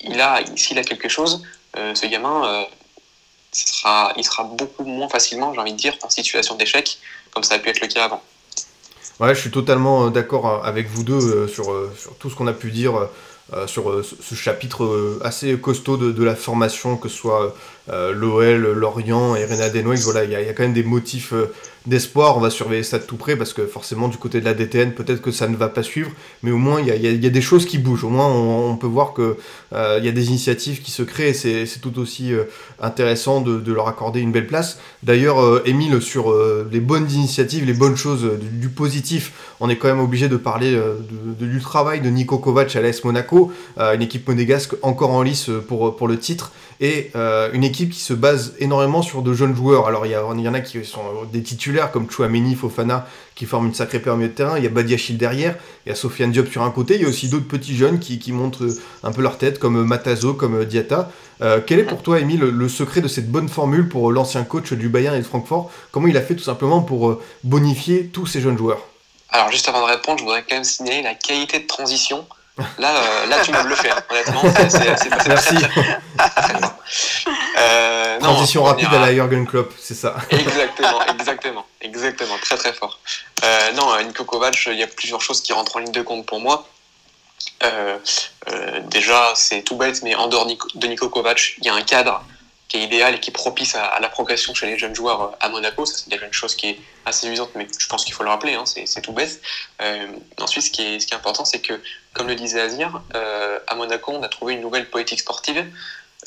il 0.00 0.20
a, 0.20 0.40
s'il 0.54 0.78
a 0.78 0.84
quelque 0.84 1.08
chose, 1.08 1.42
ce 1.74 2.06
gamin, 2.06 2.66
il 3.54 4.24
sera 4.24 4.44
beaucoup 4.44 4.84
moins 4.84 5.08
facilement, 5.08 5.52
j'ai 5.52 5.60
envie 5.60 5.72
de 5.72 5.78
dire, 5.78 5.96
en 6.02 6.10
situation 6.10 6.56
d'échec, 6.56 6.98
comme 7.32 7.42
ça 7.42 7.54
a 7.54 7.58
pu 7.58 7.68
être 7.68 7.80
le 7.80 7.88
cas 7.88 8.04
avant. 8.04 8.22
Ouais, 9.20 9.34
je 9.34 9.40
suis 9.40 9.50
totalement 9.50 10.10
d'accord 10.10 10.64
avec 10.64 10.88
vous 10.88 11.02
deux 11.02 11.46
sur, 11.48 11.64
sur 11.96 12.16
tout 12.16 12.30
ce 12.30 12.34
qu'on 12.34 12.46
a 12.46 12.52
pu 12.52 12.70
dire 12.70 13.08
sur 13.66 14.02
ce 14.04 14.34
chapitre 14.34 15.18
assez 15.22 15.56
costaud 15.58 15.96
de, 15.98 16.10
de, 16.10 16.24
la 16.24 16.34
formation, 16.34 16.96
que 16.96 17.08
ce 17.08 17.16
soit 17.16 17.54
euh, 17.88 18.12
l'OL, 18.12 18.78
Lorient 18.78 19.34
et 19.34 19.44
voilà, 19.44 20.24
il 20.24 20.30
y, 20.30 20.36
a 20.36 20.52
quand 20.52 20.62
même 20.62 20.72
des 20.72 20.84
motifs 20.84 21.32
euh, 21.32 21.52
d'espoir. 21.86 22.36
On 22.36 22.40
va 22.40 22.48
surveiller 22.50 22.84
ça 22.84 23.00
de 23.00 23.04
tout 23.04 23.16
près 23.16 23.34
parce 23.34 23.52
que 23.52 23.66
forcément, 23.66 24.06
du 24.06 24.18
côté 24.18 24.38
de 24.38 24.44
la 24.44 24.54
DTN, 24.54 24.92
peut-être 24.92 25.20
que 25.20 25.32
ça 25.32 25.48
ne 25.48 25.56
va 25.56 25.68
pas 25.68 25.82
suivre, 25.82 26.12
mais 26.44 26.52
au 26.52 26.58
moins, 26.58 26.80
il 26.80 26.86
y 26.86 27.26
a, 27.26 27.30
des 27.30 27.40
choses 27.40 27.66
qui 27.66 27.78
bougent. 27.78 28.04
Au 28.04 28.08
moins, 28.08 28.28
on, 28.28 28.76
peut 28.76 28.86
voir 28.86 29.14
qu'il 29.14 29.34
euh, 29.72 29.98
y 30.00 30.08
a 30.08 30.12
des 30.12 30.28
initiatives 30.28 30.80
qui 30.80 30.92
se 30.92 31.02
créent 31.02 31.30
et 31.30 31.66
c'est 31.66 31.80
tout 31.80 31.98
aussi 31.98 32.32
intéressant 32.80 33.40
de, 33.40 33.72
leur 33.72 33.88
accorder 33.88 34.20
une 34.20 34.30
belle 34.30 34.46
place. 34.46 34.78
D'ailleurs, 35.02 35.66
Émile, 35.66 36.00
sur 36.00 36.32
les 36.70 36.80
bonnes 36.80 37.10
initiatives, 37.10 37.64
les 37.64 37.72
bonnes 37.72 37.96
choses, 37.96 38.30
du, 38.40 38.68
positif, 38.68 39.32
on 39.58 39.68
est 39.68 39.76
quand 39.76 39.88
même 39.88 40.00
obligé 40.00 40.28
de 40.28 40.36
parler 40.36 40.78
du 41.40 41.60
travail 41.60 42.00
de 42.00 42.10
Nico 42.10 42.38
Kovac 42.38 42.76
à 42.76 42.80
l'AS 42.80 43.02
Monaco, 43.02 43.50
une 43.78 44.02
équipe 44.02 44.28
monégasque 44.28 44.74
encore 44.82 45.10
en 45.10 45.22
lice 45.22 45.50
pour 45.66 46.06
le 46.06 46.18
titre 46.18 46.52
et 46.82 47.12
une 47.14 47.62
équipe 47.62 47.90
qui 47.90 48.00
se 48.00 48.12
base 48.12 48.54
énormément 48.58 49.02
sur 49.02 49.22
de 49.22 49.32
jeunes 49.32 49.54
joueurs. 49.54 49.86
Alors, 49.86 50.04
il 50.04 50.10
y, 50.10 50.16
en 50.16 50.54
a 50.54 50.60
qui 50.60 50.84
sont 50.84 51.00
des 51.32 51.40
titulaires 51.40 51.92
comme 51.92 52.10
Chouameni, 52.10 52.56
Fofana, 52.56 53.06
qui 53.36 53.46
forment 53.46 53.68
une 53.68 53.74
sacrée 53.74 54.00
paire 54.00 54.18
de 54.18 54.26
terrain. 54.26 54.58
Il 54.58 54.64
y 54.64 54.66
a 54.66 54.70
Badiachil 54.70 55.16
derrière, 55.16 55.54
il 55.86 55.90
y 55.90 55.92
a 55.92 55.94
Sofiane 55.94 56.32
Diop 56.32 56.48
sur 56.48 56.62
un 56.62 56.72
côté. 56.72 56.96
Il 56.96 57.02
y 57.02 57.04
a 57.04 57.08
aussi 57.08 57.28
d'autres 57.28 57.46
petits 57.46 57.76
jeunes 57.76 58.00
qui, 58.00 58.32
montrent 58.32 58.66
un 59.04 59.12
peu 59.12 59.22
leur 59.22 59.38
tête, 59.38 59.60
comme 59.60 59.84
Matazo, 59.84 60.34
comme 60.34 60.64
Diata. 60.64 61.08
Euh, 61.40 61.60
quel 61.64 61.78
est 61.78 61.84
pour 61.84 62.02
toi, 62.02 62.18
Émile, 62.18 62.40
le, 62.40 62.68
secret 62.68 63.00
de 63.00 63.06
cette 63.06 63.30
bonne 63.30 63.48
formule 63.48 63.88
pour 63.88 64.10
l'ancien 64.10 64.42
coach 64.42 64.72
du 64.72 64.88
Bayern 64.88 65.14
et 65.14 65.20
de 65.20 65.24
Francfort? 65.24 65.70
Comment 65.92 66.08
il 66.08 66.16
a 66.16 66.20
fait 66.20 66.34
tout 66.34 66.42
simplement 66.42 66.82
pour 66.82 67.10
euh, 67.10 67.22
bonifier 67.44 68.06
tous 68.06 68.26
ces 68.26 68.40
jeunes 68.40 68.58
joueurs? 68.58 68.80
Alors, 69.28 69.52
juste 69.52 69.68
avant 69.68 69.86
de 69.86 69.92
répondre, 69.92 70.18
je 70.18 70.24
voudrais 70.24 70.42
quand 70.42 70.56
même 70.56 70.64
signaler 70.64 71.02
la 71.02 71.14
qualité 71.14 71.60
de 71.60 71.66
transition 71.68 72.26
Là, 72.78 72.96
euh, 72.96 73.26
là, 73.26 73.40
tu 73.40 73.50
m'as 73.50 73.62
bluffé, 73.62 73.90
hein. 73.90 74.02
honnêtement. 74.10 74.42
C'est 74.68 75.28
Merci. 75.28 75.56
euh, 77.58 78.20
Transition 78.20 78.64
rapide 78.64 78.88
à 78.92 78.98
la 78.98 79.12
Jürgen 79.12 79.46
Klopp, 79.46 79.72
c'est 79.78 79.94
ça. 79.94 80.16
Exactement, 80.30 81.02
exactement, 81.06 81.66
exactement, 81.80 82.38
très 82.40 82.56
très 82.56 82.72
fort. 82.72 82.98
Euh, 83.44 83.72
non, 83.72 84.00
Nico 84.02 84.24
Kovac, 84.24 84.66
il 84.66 84.78
y 84.78 84.82
a 84.82 84.86
plusieurs 84.86 85.20
choses 85.20 85.40
qui 85.40 85.52
rentrent 85.52 85.76
en 85.76 85.80
ligne 85.80 85.92
de 85.92 86.02
compte 86.02 86.26
pour 86.26 86.40
moi. 86.40 86.66
déjà, 88.84 89.32
c'est 89.34 89.62
tout 89.62 89.76
bête, 89.76 90.02
mais 90.02 90.14
en 90.14 90.28
dehors 90.28 90.46
de 90.46 90.86
Nico 90.86 91.08
Kovac, 91.08 91.54
il 91.58 91.64
y 91.64 91.68
a 91.68 91.74
un 91.74 91.82
cadre 91.82 92.22
qui 92.72 92.78
est 92.78 92.84
idéal 92.84 93.14
et 93.14 93.20
qui 93.20 93.30
propice 93.30 93.74
à, 93.74 93.98
la 94.00 94.08
progression 94.08 94.54
chez 94.54 94.64
les 94.64 94.78
jeunes 94.78 94.94
joueurs 94.94 95.36
à 95.40 95.50
Monaco. 95.50 95.84
Ça, 95.84 95.98
c'est 95.98 96.08
déjà 96.08 96.24
une 96.24 96.32
chose 96.32 96.56
qui 96.56 96.70
est 96.70 96.80
assez 97.04 97.26
évidente, 97.26 97.50
mais 97.54 97.66
je 97.78 97.86
pense 97.86 98.02
qu'il 98.02 98.14
faut 98.14 98.22
le 98.22 98.30
rappeler, 98.30 98.54
hein, 98.54 98.64
c'est 98.64 99.02
tout 99.02 99.12
bête. 99.12 99.42
ensuite, 100.40 100.64
ce 100.64 100.70
qui 100.70 100.82
est, 100.82 101.12
important, 101.12 101.44
c'est 101.44 101.60
que, 101.60 101.74
comme 102.14 102.28
le 102.28 102.34
disait 102.34 102.62
Azir, 102.62 103.02
à 103.66 103.74
Monaco, 103.74 104.12
on 104.12 104.22
a 104.22 104.28
trouvé 104.28 104.54
une 104.54 104.62
nouvelle 104.62 104.88
politique 104.88 105.20
sportive 105.20 105.66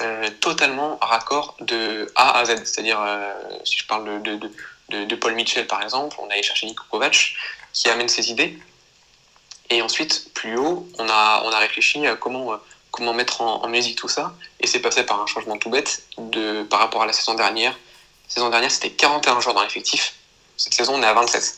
euh, 0.02 0.30
totalement 0.42 0.98
raccord 1.02 1.56
de 1.62 2.12
A 2.16 2.38
à 2.38 2.44
Z. 2.46 2.66
C'est-à-dire, 2.66 3.00
euh, 3.02 3.34
si 3.64 3.78
je 3.78 3.88
parle 3.88 4.22
de, 4.22 5.16
Paul 5.16 5.34
Mitchell 5.36 5.66
par 5.68 5.82
exemple, 5.82 6.18
on 6.20 6.30
allait 6.30 6.44
chercher 6.44 6.68
Niko 6.68 6.84
Kovac 6.92 7.34
qui 7.72 7.90
amène 7.90 8.10
ses 8.10 8.30
idées. 8.30 8.58
Et 9.70 9.82
ensuite, 9.82 10.34
plus 10.34 10.58
haut, 10.58 10.86
on 11.00 11.08
a, 11.08 11.60
réfléchi 11.60 12.06
à 12.06 12.18
comment, 12.18 12.52
euh, 12.52 12.58
comment 12.96 13.14
mettre 13.14 13.42
en, 13.42 13.68
musique 13.68 13.98
tout 13.98 14.08
ça. 14.08 14.34
Et 14.62 14.68
c'est 14.68 14.80
passé 14.80 15.04
par 15.04 15.22
un 15.22 15.28
changement 15.28 15.58
tout 15.58 15.70
bête 15.70 16.04
de, 16.18 16.64
par 16.64 16.80
rapport 16.80 17.04
à 17.04 17.06
la 17.06 17.14
saison 17.14 17.34
dernière. 17.34 17.72
La 17.72 18.34
saison 18.34 18.50
dernière, 18.50 18.72
c'était 18.72 18.90
41 18.90 19.42
joueurs 19.42 19.54
dans 19.54 19.64
l'effectif. 19.64 20.16
Cette 20.56 20.74
saison, 20.74 20.96
on 20.96 21.04
est 21.04 21.06
à 21.06 21.14
27. 21.14 21.58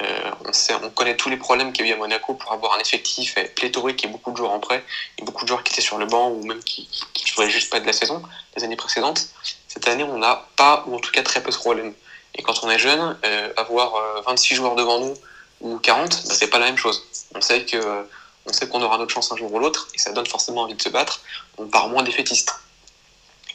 Euh, 0.00 0.30
on, 0.44 0.52
sait, 0.52 0.74
on 0.74 0.90
connaît 0.90 1.16
tous 1.16 1.30
les 1.30 1.38
problèmes 1.38 1.72
qu'il 1.72 1.86
y 1.86 1.88
a 1.88 1.92
eu 1.92 1.94
à 1.94 1.98
Monaco 1.98 2.34
pour 2.34 2.52
avoir 2.52 2.74
un 2.74 2.80
effectif 2.80 3.36
pléthorique 3.56 4.04
et 4.04 4.08
beaucoup 4.08 4.30
de 4.30 4.36
joueurs 4.36 4.52
en 4.52 4.60
prêt, 4.60 4.84
et 5.18 5.22
beaucoup 5.22 5.44
de 5.44 5.48
joueurs 5.48 5.62
qui 5.62 5.72
étaient 5.72 5.82
sur 5.82 5.98
le 5.98 6.06
banc 6.06 6.30
ou 6.30 6.44
même 6.44 6.62
qui 6.62 6.88
ne 7.22 7.26
jouaient 7.26 7.50
juste 7.50 7.70
pas 7.70 7.80
de 7.80 7.86
la 7.86 7.92
saison, 7.92 8.22
les 8.56 8.64
années 8.64 8.76
précédentes. 8.76 9.28
Cette 9.68 9.88
année, 9.88 10.04
on 10.04 10.18
n'a 10.18 10.48
pas, 10.56 10.84
ou 10.86 10.96
en 10.96 10.98
tout 10.98 11.12
cas 11.12 11.22
très 11.22 11.42
peu 11.42 11.50
de 11.50 11.56
problèmes. 11.56 11.94
Et 12.34 12.42
quand 12.42 12.62
on 12.62 12.70
est 12.70 12.78
jeune, 12.78 13.18
euh, 13.24 13.52
avoir 13.56 14.22
26 14.26 14.52
euh, 14.52 14.56
joueurs 14.56 14.74
devant 14.74 14.98
nous 14.98 15.14
ou 15.62 15.78
40, 15.78 16.10
bah, 16.10 16.34
c'est 16.34 16.48
pas 16.48 16.58
la 16.58 16.66
même 16.66 16.78
chose. 16.78 17.02
On 17.34 17.40
sait 17.40 17.64
que 17.64 18.06
on 18.46 18.52
sait 18.52 18.68
qu'on 18.68 18.82
aura 18.82 18.98
notre 18.98 19.12
chance 19.12 19.30
un 19.32 19.36
jour 19.36 19.52
ou 19.52 19.58
l'autre, 19.58 19.88
et 19.94 19.98
ça 19.98 20.12
donne 20.12 20.26
forcément 20.26 20.62
envie 20.62 20.74
de 20.74 20.82
se 20.82 20.88
battre. 20.88 21.20
On 21.58 21.66
part 21.66 21.88
moins 21.88 22.02
défaitiste. 22.02 22.54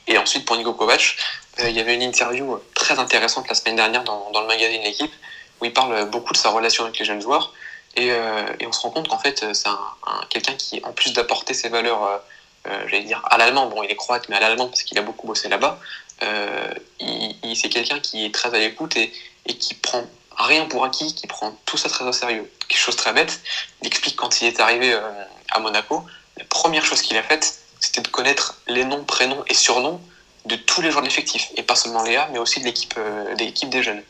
Et 0.07 0.17
ensuite, 0.17 0.45
pour 0.45 0.55
Nico 0.55 0.73
Kovac, 0.73 1.17
il 1.59 1.71
y 1.71 1.79
avait 1.79 1.95
une 1.95 2.01
interview 2.01 2.59
très 2.73 2.97
intéressante 2.97 3.49
la 3.49 3.55
semaine 3.55 3.75
dernière 3.75 4.03
dans, 4.03 4.31
le 4.33 4.47
magazine 4.47 4.81
L'équipe, 4.81 5.11
où 5.59 5.65
il 5.65 5.73
parle 5.73 6.09
beaucoup 6.09 6.31
de 6.31 6.37
sa 6.37 6.49
relation 6.49 6.85
avec 6.85 6.97
les 6.99 7.05
jeunes 7.05 7.21
joueurs. 7.21 7.51
Et, 7.97 8.11
euh, 8.11 8.45
on 8.65 8.71
se 8.71 8.81
rend 8.81 8.91
compte 8.91 9.07
qu'en 9.07 9.17
fait, 9.17 9.43
c'est 9.53 9.67
un, 9.67 9.79
quelqu'un 10.29 10.53
qui, 10.53 10.79
en 10.83 10.93
plus 10.93 11.13
d'apporter 11.13 11.53
ses 11.53 11.67
valeurs, 11.67 12.03
euh, 12.03 12.17
euh, 12.67 12.87
j'allais 12.87 13.03
dire 13.03 13.21
à 13.29 13.37
l'allemand, 13.37 13.65
bon, 13.67 13.81
il 13.83 13.91
est 13.91 13.95
croate, 13.95 14.29
mais 14.29 14.35
à 14.35 14.39
l'allemand 14.39 14.67
parce 14.67 14.83
qu'il 14.83 14.97
a 14.99 15.01
beaucoup 15.01 15.25
bossé 15.25 15.49
là-bas, 15.49 15.79
il, 16.99 17.55
c'est 17.55 17.69
quelqu'un 17.69 17.99
qui 17.99 18.25
est 18.25 18.33
très 18.33 18.53
à 18.53 18.59
l'écoute 18.59 18.95
et, 18.97 19.11
qui 19.59 19.73
prend 19.73 20.05
rien 20.37 20.65
pour 20.65 20.85
acquis, 20.85 21.13
qui 21.15 21.27
prend 21.27 21.57
tout 21.65 21.77
ça 21.77 21.89
très 21.89 22.05
au 22.05 22.11
sérieux. 22.11 22.49
Quelque 22.67 22.79
chose 22.79 22.95
de 22.95 23.01
très 23.01 23.13
bête, 23.13 23.41
il 23.81 23.87
explique 23.87 24.15
quand 24.15 24.41
il 24.41 24.47
est 24.47 24.59
arrivé 24.59 24.97
à 25.49 25.59
Monaco, 25.59 26.05
la 26.37 26.45
première 26.45 26.85
chose 26.85 27.01
qu'il 27.01 27.17
a 27.17 27.23
faite, 27.23 27.59
c'était 27.79 28.01
de 28.01 28.07
connaître 28.07 28.61
les 28.67 28.83
noms, 28.83 29.03
prénoms 29.03 29.43
et 29.47 29.53
surnoms 29.53 29.99
de 30.45 30.55
tous 30.55 30.81
les 30.81 30.91
joueurs 30.91 31.01
de 31.01 31.07
l'effectif, 31.07 31.49
et 31.55 31.63
pas 31.63 31.75
seulement 31.75 32.03
Léa, 32.03 32.29
mais 32.31 32.39
aussi 32.39 32.59
de 32.59 32.65
l'équipe, 32.65 32.99
l'équipe 33.37 33.69
des 33.69 33.83
jeunes. 33.83 34.03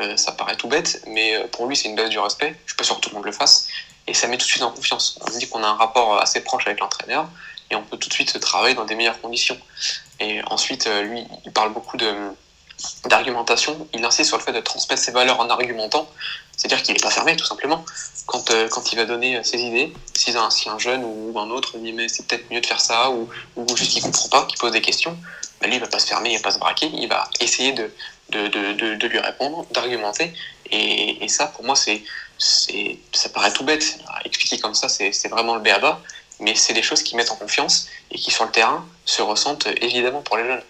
Euh, 0.00 0.16
ça 0.16 0.32
paraît 0.32 0.56
tout 0.56 0.68
bête, 0.68 1.02
mais 1.06 1.34
euh, 1.34 1.46
pour 1.48 1.66
lui, 1.66 1.76
c'est 1.76 1.88
une 1.88 1.96
base 1.96 2.10
du 2.10 2.18
respect. 2.18 2.54
Je 2.64 2.72
suis 2.72 2.76
pas 2.76 2.84
sûr 2.84 2.96
que 2.96 3.00
tout 3.00 3.10
le 3.10 3.16
monde 3.16 3.24
le 3.24 3.32
fasse. 3.32 3.68
Et 4.06 4.14
ça 4.14 4.26
met 4.28 4.38
tout 4.38 4.44
de 4.44 4.50
suite 4.50 4.62
en 4.62 4.70
confiance. 4.70 5.18
On 5.20 5.30
se 5.30 5.38
dit 5.38 5.48
qu'on 5.48 5.62
a 5.62 5.66
un 5.66 5.74
rapport 5.74 6.20
assez 6.20 6.40
proche 6.40 6.66
avec 6.66 6.80
l'entraîneur 6.80 7.28
et 7.70 7.74
on 7.74 7.82
peut 7.82 7.98
tout 7.98 8.08
de 8.08 8.14
suite 8.14 8.38
travailler 8.40 8.74
dans 8.74 8.84
des 8.84 8.94
meilleures 8.94 9.20
conditions. 9.20 9.58
Et 10.20 10.40
ensuite, 10.46 10.86
euh, 10.86 11.02
lui, 11.02 11.26
il 11.44 11.52
parle 11.52 11.72
beaucoup 11.72 11.96
de 11.96 12.14
d'argumentation, 13.06 13.88
il 13.92 14.04
insiste 14.04 14.28
sur 14.28 14.38
le 14.38 14.42
fait 14.42 14.52
de 14.52 14.60
transmettre 14.60 15.02
ses 15.02 15.12
valeurs 15.12 15.40
en 15.40 15.48
argumentant, 15.50 16.08
c'est-à-dire 16.56 16.82
qu'il 16.82 16.94
n'est 16.94 17.00
pas 17.00 17.10
fermé 17.10 17.36
tout 17.36 17.44
simplement. 17.44 17.84
Quand, 18.26 18.52
quand 18.70 18.92
il 18.92 18.96
va 18.96 19.04
donner 19.04 19.42
ses 19.42 19.58
idées, 19.58 19.92
si 20.14 20.36
un, 20.36 20.50
si 20.50 20.68
un 20.68 20.78
jeune 20.78 21.02
ou 21.04 21.38
un 21.38 21.50
autre 21.50 21.78
dit 21.78 21.92
mais 21.92 22.08
c'est 22.08 22.26
peut-être 22.26 22.50
mieux 22.50 22.60
de 22.60 22.66
faire 22.66 22.80
ça, 22.80 23.10
ou, 23.10 23.28
ou 23.56 23.76
juste 23.76 23.92
qu'il 23.92 24.02
comprend 24.02 24.28
pas, 24.28 24.44
qu'il 24.44 24.58
pose 24.58 24.72
des 24.72 24.82
questions, 24.82 25.16
bah, 25.60 25.66
lui 25.66 25.76
il 25.76 25.80
va 25.80 25.86
pas 25.86 25.98
se 25.98 26.06
fermer, 26.06 26.32
il 26.32 26.36
va 26.36 26.42
pas 26.42 26.50
se 26.50 26.58
braquer, 26.58 26.90
il 26.92 27.08
va 27.08 27.28
essayer 27.40 27.72
de, 27.72 27.90
de, 28.30 28.48
de, 28.48 28.94
de, 28.94 29.06
lui 29.06 29.18
répondre, 29.18 29.66
d'argumenter. 29.70 30.32
Et, 30.70 31.24
et, 31.24 31.28
ça, 31.28 31.46
pour 31.46 31.64
moi, 31.64 31.76
c'est, 31.76 32.02
c'est, 32.36 32.98
ça 33.12 33.28
paraît 33.30 33.52
tout 33.52 33.64
bête. 33.64 33.98
Expliquer 34.24 34.58
comme 34.58 34.74
ça, 34.74 34.88
c'est, 34.88 35.12
c'est 35.12 35.28
vraiment 35.28 35.54
le 35.54 35.60
béaba. 35.60 36.00
Mais 36.40 36.54
c'est 36.54 36.72
des 36.72 36.82
choses 36.82 37.02
qui 37.02 37.16
mettent 37.16 37.32
en 37.32 37.36
confiance 37.36 37.88
et 38.10 38.18
qui, 38.18 38.30
sur 38.30 38.44
le 38.44 38.50
terrain, 38.50 38.86
se 39.04 39.22
ressentent 39.22 39.66
évidemment 39.80 40.22
pour 40.22 40.36
les 40.36 40.44
jeunes. 40.44 40.62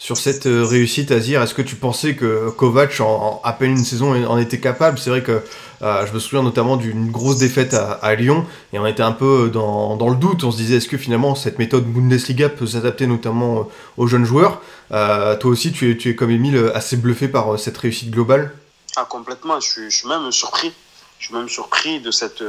Sur 0.00 0.16
cette 0.16 0.46
euh, 0.46 0.64
réussite, 0.64 1.10
Azir, 1.10 1.42
est-ce 1.42 1.54
que 1.54 1.62
tu 1.62 1.74
pensais 1.74 2.14
que 2.14 2.50
Kovac, 2.50 3.00
en, 3.00 3.40
à 3.42 3.52
peine 3.52 3.72
une 3.72 3.84
saison, 3.84 4.14
en 4.26 4.38
était 4.38 4.60
capable? 4.60 4.96
C'est 4.96 5.10
vrai 5.10 5.24
que 5.24 5.42
euh, 5.82 6.06
je 6.06 6.12
me 6.12 6.20
souviens 6.20 6.44
notamment 6.44 6.76
d'une 6.76 7.10
grosse 7.10 7.38
défaite 7.38 7.74
à, 7.74 8.14
Lyon, 8.14 8.46
et 8.72 8.78
on 8.78 8.86
était 8.86 9.02
un 9.02 9.10
peu 9.10 9.50
dans, 9.52 9.96
dans 9.96 10.08
le 10.08 10.14
doute. 10.14 10.44
On 10.44 10.52
se 10.52 10.56
disait, 10.56 10.76
est-ce 10.76 10.86
que 10.86 10.98
finalement 10.98 11.34
cette 11.34 11.58
méthode 11.58 11.84
Bundesliga 11.84 12.48
peut 12.48 12.66
s'adapter 12.68 13.08
notamment 13.08 13.58
euh, 13.58 13.62
aux 13.96 14.06
jeunes 14.06 14.24
joueurs? 14.24 14.62
Toi 14.90 15.50
aussi, 15.50 15.72
tu 15.72 15.90
es, 15.90 16.14
comme 16.14 16.30
Emile 16.30 16.70
assez 16.74 16.96
bluffé 16.96 17.26
par 17.26 17.58
cette 17.58 17.76
réussite 17.76 18.12
globale? 18.12 18.54
Ah, 18.94 19.04
complètement. 19.04 19.58
Je 19.58 19.88
suis, 19.88 20.08
même 20.08 20.30
surpris. 20.30 20.72
Je 21.18 21.26
suis 21.26 21.34
même 21.34 21.48
surpris 21.48 21.98
de 21.98 22.12
cette, 22.12 22.42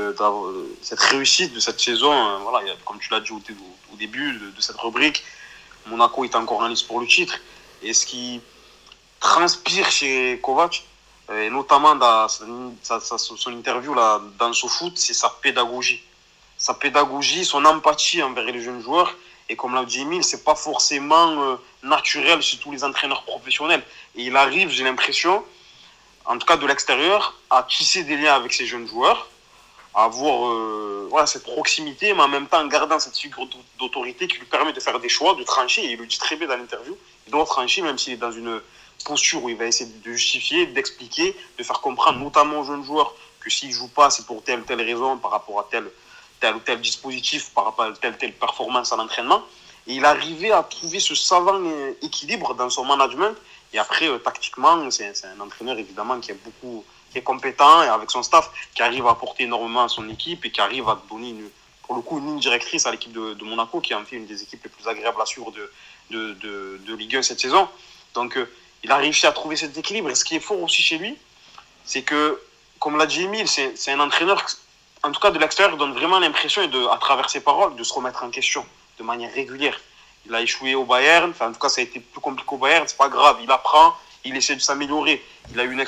réussite 1.11 1.55
de 1.55 1.59
cette 1.59 1.79
saison. 1.79 2.13
Voilà, 2.43 2.63
comme 2.85 2.99
tu 2.99 3.09
l'as 3.11 3.21
dit 3.21 3.31
au, 3.31 3.41
début 3.97 4.33
de 4.33 4.61
cette 4.61 4.77
rubrique 4.77 5.23
Monaco 5.89 6.23
est 6.23 6.35
encore 6.35 6.59
en 6.59 6.67
lice 6.67 6.83
pour 6.83 6.99
le 6.99 7.07
titre. 7.07 7.39
Et 7.81 7.93
ce 7.93 8.05
qui 8.05 8.41
transpire 9.19 9.89
chez 9.91 10.39
Kovac, 10.41 10.83
euh, 11.29 11.47
et 11.47 11.49
notamment 11.49 11.95
dans 11.95 12.27
son 12.27 13.51
interview 13.51 13.93
là, 13.93 14.21
dans 14.37 14.53
ce 14.53 14.67
foot, 14.67 14.93
c'est 14.97 15.13
sa 15.13 15.29
pédagogie. 15.41 16.03
Sa 16.57 16.73
pédagogie, 16.73 17.45
son 17.45 17.63
empathie 17.65 18.21
envers 18.21 18.45
les 18.45 18.61
jeunes 18.61 18.81
joueurs. 18.81 19.15
Et 19.47 19.55
comme 19.55 19.73
l'a 19.73 19.83
dit 19.83 20.01
Emile, 20.01 20.23
c'est 20.23 20.43
pas 20.43 20.55
forcément 20.55 21.41
euh, 21.41 21.55
naturel 21.83 22.41
chez 22.41 22.57
tous 22.57 22.71
les 22.71 22.83
entraîneurs 22.83 23.23
professionnels. 23.23 23.83
Et 24.15 24.23
il 24.23 24.35
arrive, 24.35 24.69
j'ai 24.69 24.83
l'impression, 24.83 25.43
en 26.25 26.37
tout 26.37 26.45
cas 26.45 26.57
de 26.57 26.67
l'extérieur, 26.67 27.35
à 27.49 27.63
tisser 27.63 28.03
des 28.03 28.17
liens 28.17 28.35
avec 28.35 28.53
ces 28.53 28.65
jeunes 28.65 28.87
joueurs 28.87 29.27
avoir 29.93 30.47
euh, 30.47 31.07
voilà, 31.09 31.25
cette 31.25 31.43
proximité, 31.43 32.13
mais 32.13 32.21
en 32.21 32.27
même 32.27 32.47
temps 32.47 32.61
en 32.61 32.67
gardant 32.67 32.99
cette 32.99 33.17
figure 33.17 33.47
d'autorité 33.79 34.27
qui 34.27 34.37
lui 34.37 34.45
permet 34.45 34.73
de 34.73 34.79
faire 34.79 34.99
des 34.99 35.09
choix, 35.09 35.33
de 35.35 35.43
trancher. 35.43 35.83
Il 35.83 35.97
le 35.97 36.05
dit 36.05 36.17
très 36.17 36.35
bien 36.35 36.47
dans 36.47 36.57
l'interview. 36.57 36.95
Il 37.27 37.31
doit 37.31 37.45
trancher, 37.45 37.81
même 37.81 37.97
s'il 37.97 38.13
est 38.13 38.17
dans 38.17 38.31
une 38.31 38.61
posture 39.03 39.43
où 39.43 39.49
il 39.49 39.55
va 39.55 39.65
essayer 39.65 39.89
de 39.89 40.11
justifier, 40.11 40.67
d'expliquer, 40.67 41.35
de 41.57 41.63
faire 41.63 41.81
comprendre, 41.81 42.19
notamment 42.19 42.59
aux 42.59 42.63
jeunes 42.63 42.83
joueurs, 42.83 43.13
que 43.39 43.49
s'ils 43.49 43.69
ne 43.69 43.73
jouent 43.73 43.87
pas, 43.87 44.09
c'est 44.09 44.25
pour 44.25 44.43
telle 44.43 44.59
ou 44.59 44.63
telle 44.63 44.81
raison, 44.81 45.17
par 45.17 45.31
rapport 45.31 45.59
à 45.59 45.67
tel, 45.69 45.89
tel 46.39 46.55
ou 46.55 46.59
tel 46.59 46.81
dispositif, 46.81 47.51
par 47.51 47.65
rapport 47.65 47.85
à 47.85 47.91
telle 47.93 48.13
ou 48.13 48.17
telle 48.17 48.33
performance 48.33 48.91
à 48.91 48.97
l'entraînement. 48.97 49.43
Et 49.87 49.93
il 49.95 50.05
arrivait 50.05 50.51
à 50.51 50.61
trouver 50.63 50.99
ce 50.99 51.15
savant 51.15 51.59
équilibre 52.01 52.53
dans 52.53 52.69
son 52.69 52.85
management. 52.85 53.33
Et 53.73 53.79
après, 53.79 54.07
euh, 54.07 54.17
tactiquement, 54.17 54.89
c'est 54.91 55.25
un 55.25 55.39
entraîneur 55.39 55.77
évidemment 55.77 56.19
qui 56.19 56.31
a 56.31 56.35
beaucoup 56.43 56.83
qui 57.11 57.17
est 57.17 57.23
compétent 57.23 57.83
et 57.83 57.87
avec 57.87 58.11
son 58.11 58.23
staff, 58.23 58.49
qui 58.75 58.81
arrive 58.81 59.05
à 59.07 59.11
apporter 59.11 59.43
énormément 59.43 59.83
à 59.83 59.89
son 59.89 60.07
équipe 60.09 60.45
et 60.45 60.51
qui 60.51 60.61
arrive 60.61 60.87
à 60.87 61.01
donner 61.09 61.35
pour 61.83 61.95
le 61.95 62.01
coup 62.01 62.19
une 62.19 62.27
ligne 62.27 62.39
directrice 62.39 62.85
à 62.85 62.91
l'équipe 62.91 63.11
de, 63.11 63.43
Monaco, 63.43 63.81
qui 63.81 63.93
est 63.93 63.95
en 63.95 64.05
fait 64.05 64.17
une 64.17 64.27
des 64.27 64.43
équipes 64.43 64.63
les 64.63 64.69
plus 64.69 64.87
agréables 64.87 65.21
à 65.21 65.25
suivre 65.25 65.51
de, 65.51 65.71
de, 66.11 66.79
de, 66.85 66.95
Ligue 66.95 67.15
1 67.15 67.23
cette 67.23 67.39
saison. 67.39 67.67
Donc 68.13 68.37
euh, 68.37 68.47
il 68.83 68.91
a 68.91 68.97
réussi 68.97 69.25
à 69.25 69.31
trouver 69.31 69.55
cet 69.55 69.77
équilibre. 69.77 70.09
Et 70.09 70.15
ce 70.15 70.23
qui 70.23 70.35
est 70.35 70.39
fort 70.39 70.61
aussi 70.61 70.81
chez 70.81 70.97
lui, 70.97 71.17
c'est 71.83 72.03
que, 72.03 72.39
comme 72.79 72.97
l'a 72.97 73.05
dit 73.05 73.23
Emile, 73.23 73.47
c'est 73.47 73.91
un 73.91 73.99
entraîneur, 73.99 74.45
en 75.03 75.11
tout 75.11 75.19
cas 75.19 75.31
de 75.31 75.39
l'extérieur, 75.39 75.75
donne 75.77 75.93
vraiment 75.93 76.19
l'impression, 76.19 76.61
à 76.91 76.97
travers 76.97 77.29
ses 77.29 77.41
paroles, 77.41 77.75
de 77.75 77.83
se 77.83 77.93
remettre 77.93 78.23
en 78.23 78.29
question 78.29 78.65
de 78.99 79.03
manière 79.03 79.33
régulière. 79.33 79.79
Il 80.25 80.35
a 80.35 80.41
échoué 80.41 80.75
au 80.75 80.85
Bayern, 80.85 81.31
enfin, 81.31 81.49
en 81.49 81.53
tout 81.53 81.59
cas 81.59 81.69
ça 81.69 81.81
a 81.81 81.83
été 81.83 81.99
plus 81.99 82.21
compliqué 82.21 82.53
au 82.53 82.57
Bayern, 82.57 82.87
c'est 82.87 82.97
pas 82.97 83.09
grave, 83.09 83.37
il 83.41 83.49
apprend, 83.49 83.95
il 84.25 84.35
essaie 84.35 84.55
de 84.55 84.61
s'améliorer. 84.61 85.23
Il 85.51 85.59
a 85.59 85.63
eu 85.63 85.71
une, 85.71 85.83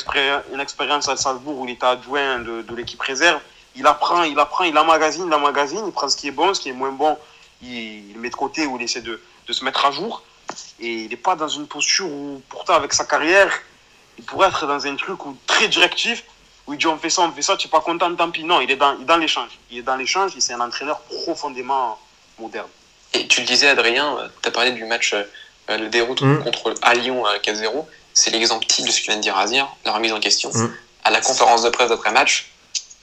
une, 0.54 0.60
expérience 0.60 1.10
à 1.10 1.18
Salzbourg 1.18 1.60
où 1.60 1.66
il 1.66 1.72
était 1.72 1.86
adjoint 1.86 2.40
de, 2.40 2.62
de 2.62 2.76
l'équipe 2.76 3.02
réserve. 3.02 3.42
Il 3.76 3.88
apprend, 3.88 4.24
il 4.24 4.38
apprend, 4.40 4.64
il 4.64 4.78
emmagasine, 4.78 5.26
il 5.28 5.34
emmagasine, 5.34 5.84
il 5.86 5.92
prend 5.92 6.10
ce 6.10 6.18
qui 6.18 6.28
est 6.28 6.32
bon, 6.32 6.54
ce 6.54 6.60
qui 6.60 6.70
est 6.70 6.74
moins 6.74 6.92
bon, 6.92 7.18
il, 7.62 8.14
le 8.14 8.20
met 8.20 8.30
de 8.30 8.36
côté 8.36 8.66
ou 8.66 8.78
il 8.78 8.84
essaie 8.84 9.02
de, 9.02 9.22
de, 9.48 9.54
se 9.54 9.64
mettre 9.64 9.86
à 9.86 9.92
jour. 9.92 10.24
Et 10.80 11.04
il 11.04 11.10
n'est 11.10 11.16
pas 11.16 11.36
dans 11.36 11.48
une 11.48 11.68
posture 11.68 12.08
où, 12.08 12.42
pourtant, 12.50 12.74
avec 12.74 12.94
sa 12.94 13.06
carrière, 13.06 13.52
il 14.18 14.26
pourrait 14.26 14.50
être 14.50 14.68
dans 14.68 14.86
un 14.86 14.96
truc 14.96 15.26
où, 15.26 15.38
très 15.48 15.68
directif, 15.68 16.24
où 16.68 16.74
il 16.74 16.80
dit 16.80 16.88
on 16.88 16.98
fait 16.98 17.10
ça, 17.10 17.22
on 17.22 17.32
fait 17.32 17.42
ça, 17.42 17.56
tu 17.56 17.68
n'es 17.68 17.72
pas 17.72 17.80
content, 17.80 18.14
tant 18.16 18.30
pis. 18.30 18.44
Non, 18.44 18.60
il 18.60 18.70
est 18.70 18.76
dans, 18.76 18.96
dans 18.96 19.18
l'échange. 19.18 19.58
Il 19.70 19.80
est 19.80 19.84
dans 19.84 19.96
l'échange 19.96 20.36
et 20.36 20.42
c'est 20.42 20.54
un 20.54 20.62
entraîneur 20.62 21.00
profondément 21.02 21.98
moderne. 22.40 22.68
Et 23.14 23.28
tu 23.28 23.42
le 23.42 23.48
disais, 23.48 23.68
Adrien, 23.68 24.18
tu 24.42 24.50
as 24.50 24.52
parlé 24.52 24.72
du 24.72 24.86
match, 24.86 25.14
euh, 25.14 25.78
le 25.78 25.88
déroute 25.88 26.22
mmh. 26.22 26.44
contre 26.44 26.74
à 26.82 26.94
Lyon 26.94 27.26
à 27.26 27.38
4-0 27.38 27.86
c'est 28.14 28.32
l'exemple 28.32 28.66
type 28.66 28.86
de 28.86 28.92
ce 28.92 29.02
que 29.02 29.08
vient 29.08 29.18
de 29.18 29.22
dire 29.22 29.38
Azir, 29.38 29.68
la 29.86 29.94
remise 29.94 30.14
en 30.14 30.20
question. 30.20 30.52
Mm. 30.54 30.74
À 31.04 31.12
la 31.12 31.22
conférence 31.22 31.64
de 31.64 31.70
presse 31.70 31.90
d'après-match, 31.90 32.52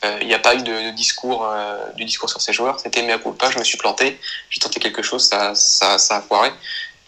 euh, 0.05 0.19
il 0.21 0.29
n'y 0.29 0.35
a 0.35 0.39
pas 0.39 0.55
eu 0.55 0.63
de, 0.63 0.91
discours, 0.91 1.45
euh, 1.45 1.77
du 1.97 2.05
discours 2.05 2.31
sur 2.31 2.41
ces 2.41 2.53
joueurs. 2.53 2.79
C'était 2.79 3.03
mea 3.03 3.19
culpa, 3.19 3.51
je 3.51 3.59
me 3.59 3.65
suis 3.65 3.79
planté, 3.79 4.19
j'ai 4.51 4.61
tenté 4.61 4.79
quelque 4.79 5.03
chose, 5.03 5.25
ça, 5.25 5.55
ça, 5.55 5.99
ça, 5.99 6.17
a 6.17 6.21
foiré. 6.23 6.53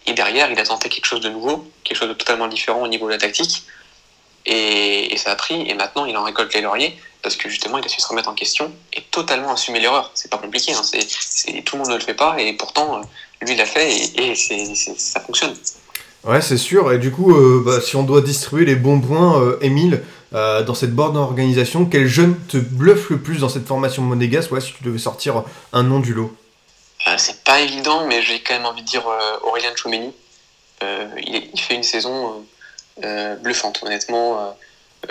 Et 0.05 0.13
derrière, 0.13 0.51
il 0.51 0.59
a 0.59 0.63
tenté 0.63 0.89
quelque 0.89 1.05
chose 1.05 1.21
de 1.21 1.29
nouveau, 1.29 1.65
quelque 1.83 1.97
chose 1.97 2.09
de 2.09 2.13
totalement 2.13 2.47
différent 2.47 2.81
au 2.81 2.87
niveau 2.87 3.05
de 3.07 3.11
la 3.11 3.17
tactique. 3.17 3.63
Et, 4.45 5.15
ça 5.17 5.31
a 5.31 5.35
pris, 5.35 5.69
et 5.69 5.73
maintenant 5.75 6.05
il 6.05 6.17
en 6.17 6.23
récolte 6.23 6.53
les 6.55 6.61
lauriers, 6.61 6.97
parce 7.21 7.35
que 7.35 7.47
justement 7.47 7.77
il 7.77 7.85
a 7.85 7.87
su 7.87 8.01
se 8.01 8.07
remettre 8.07 8.29
en 8.29 8.33
question 8.33 8.73
et 8.91 9.01
totalement 9.03 9.53
assumer 9.53 9.79
l'erreur. 9.79 10.09
C'est 10.15 10.31
pas 10.31 10.39
compliqué, 10.39 10.73
hein, 10.73 10.81
tout 11.63 11.75
le 11.75 11.79
monde 11.79 11.89
ne 11.89 11.95
le 11.95 12.01
fait 12.01 12.15
pas, 12.15 12.41
et 12.41 12.53
pourtant 12.53 12.97
euh, 12.97 13.01
lui 13.41 13.53
il 13.53 13.57
l'a 13.57 13.67
fait, 13.67 13.95
et, 14.15 14.35
ça 14.35 15.19
fonctionne. 15.19 15.55
Ouais, 16.23 16.41
c'est 16.41 16.57
sûr, 16.57 16.91
et 16.91 16.99
du 16.99 17.11
coup, 17.11 17.35
euh, 17.35 17.63
bah, 17.65 17.81
si 17.81 17.95
on 17.95 18.03
doit 18.03 18.21
distribuer 18.21 18.65
les 18.65 18.75
bons 18.75 19.01
points, 19.01 19.41
euh, 19.41 19.57
Émile, 19.61 20.03
dans 20.31 20.75
cette 20.75 20.93
bonne 20.93 21.17
organisation, 21.17 21.85
quel 21.85 22.07
jeune 22.07 22.39
te 22.47 22.55
bluffe 22.55 23.09
le 23.09 23.19
plus 23.19 23.39
dans 23.39 23.49
cette 23.49 23.67
formation 23.67 24.01
monégasque 24.01 24.49
ouais, 24.53 24.61
si 24.61 24.71
tu 24.71 24.81
devais 24.83 24.97
sortir 24.97 25.43
un 25.73 25.83
nom 25.83 25.99
du 25.99 26.13
lot? 26.13 26.33
C'est 27.17 27.43
pas 27.43 27.59
évident, 27.59 28.07
mais 28.07 28.21
j'ai 28.21 28.39
quand 28.39 28.53
même 28.53 28.65
envie 28.65 28.81
de 28.81 28.87
dire 28.87 29.03
Aurélien 29.43 29.75
Choumeni. 29.75 30.13
Il, 30.81 31.59
fait 31.59 31.75
une 31.75 31.83
saison 31.83 32.45
euh, 33.03 33.35
bluffante, 33.35 33.81
honnêtement. 33.83 34.39
Euh, 34.39 34.51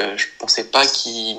euh, 0.00 0.16
je 0.16 0.26
pensais 0.38 0.64
pas 0.64 0.86
qu'il. 0.86 1.36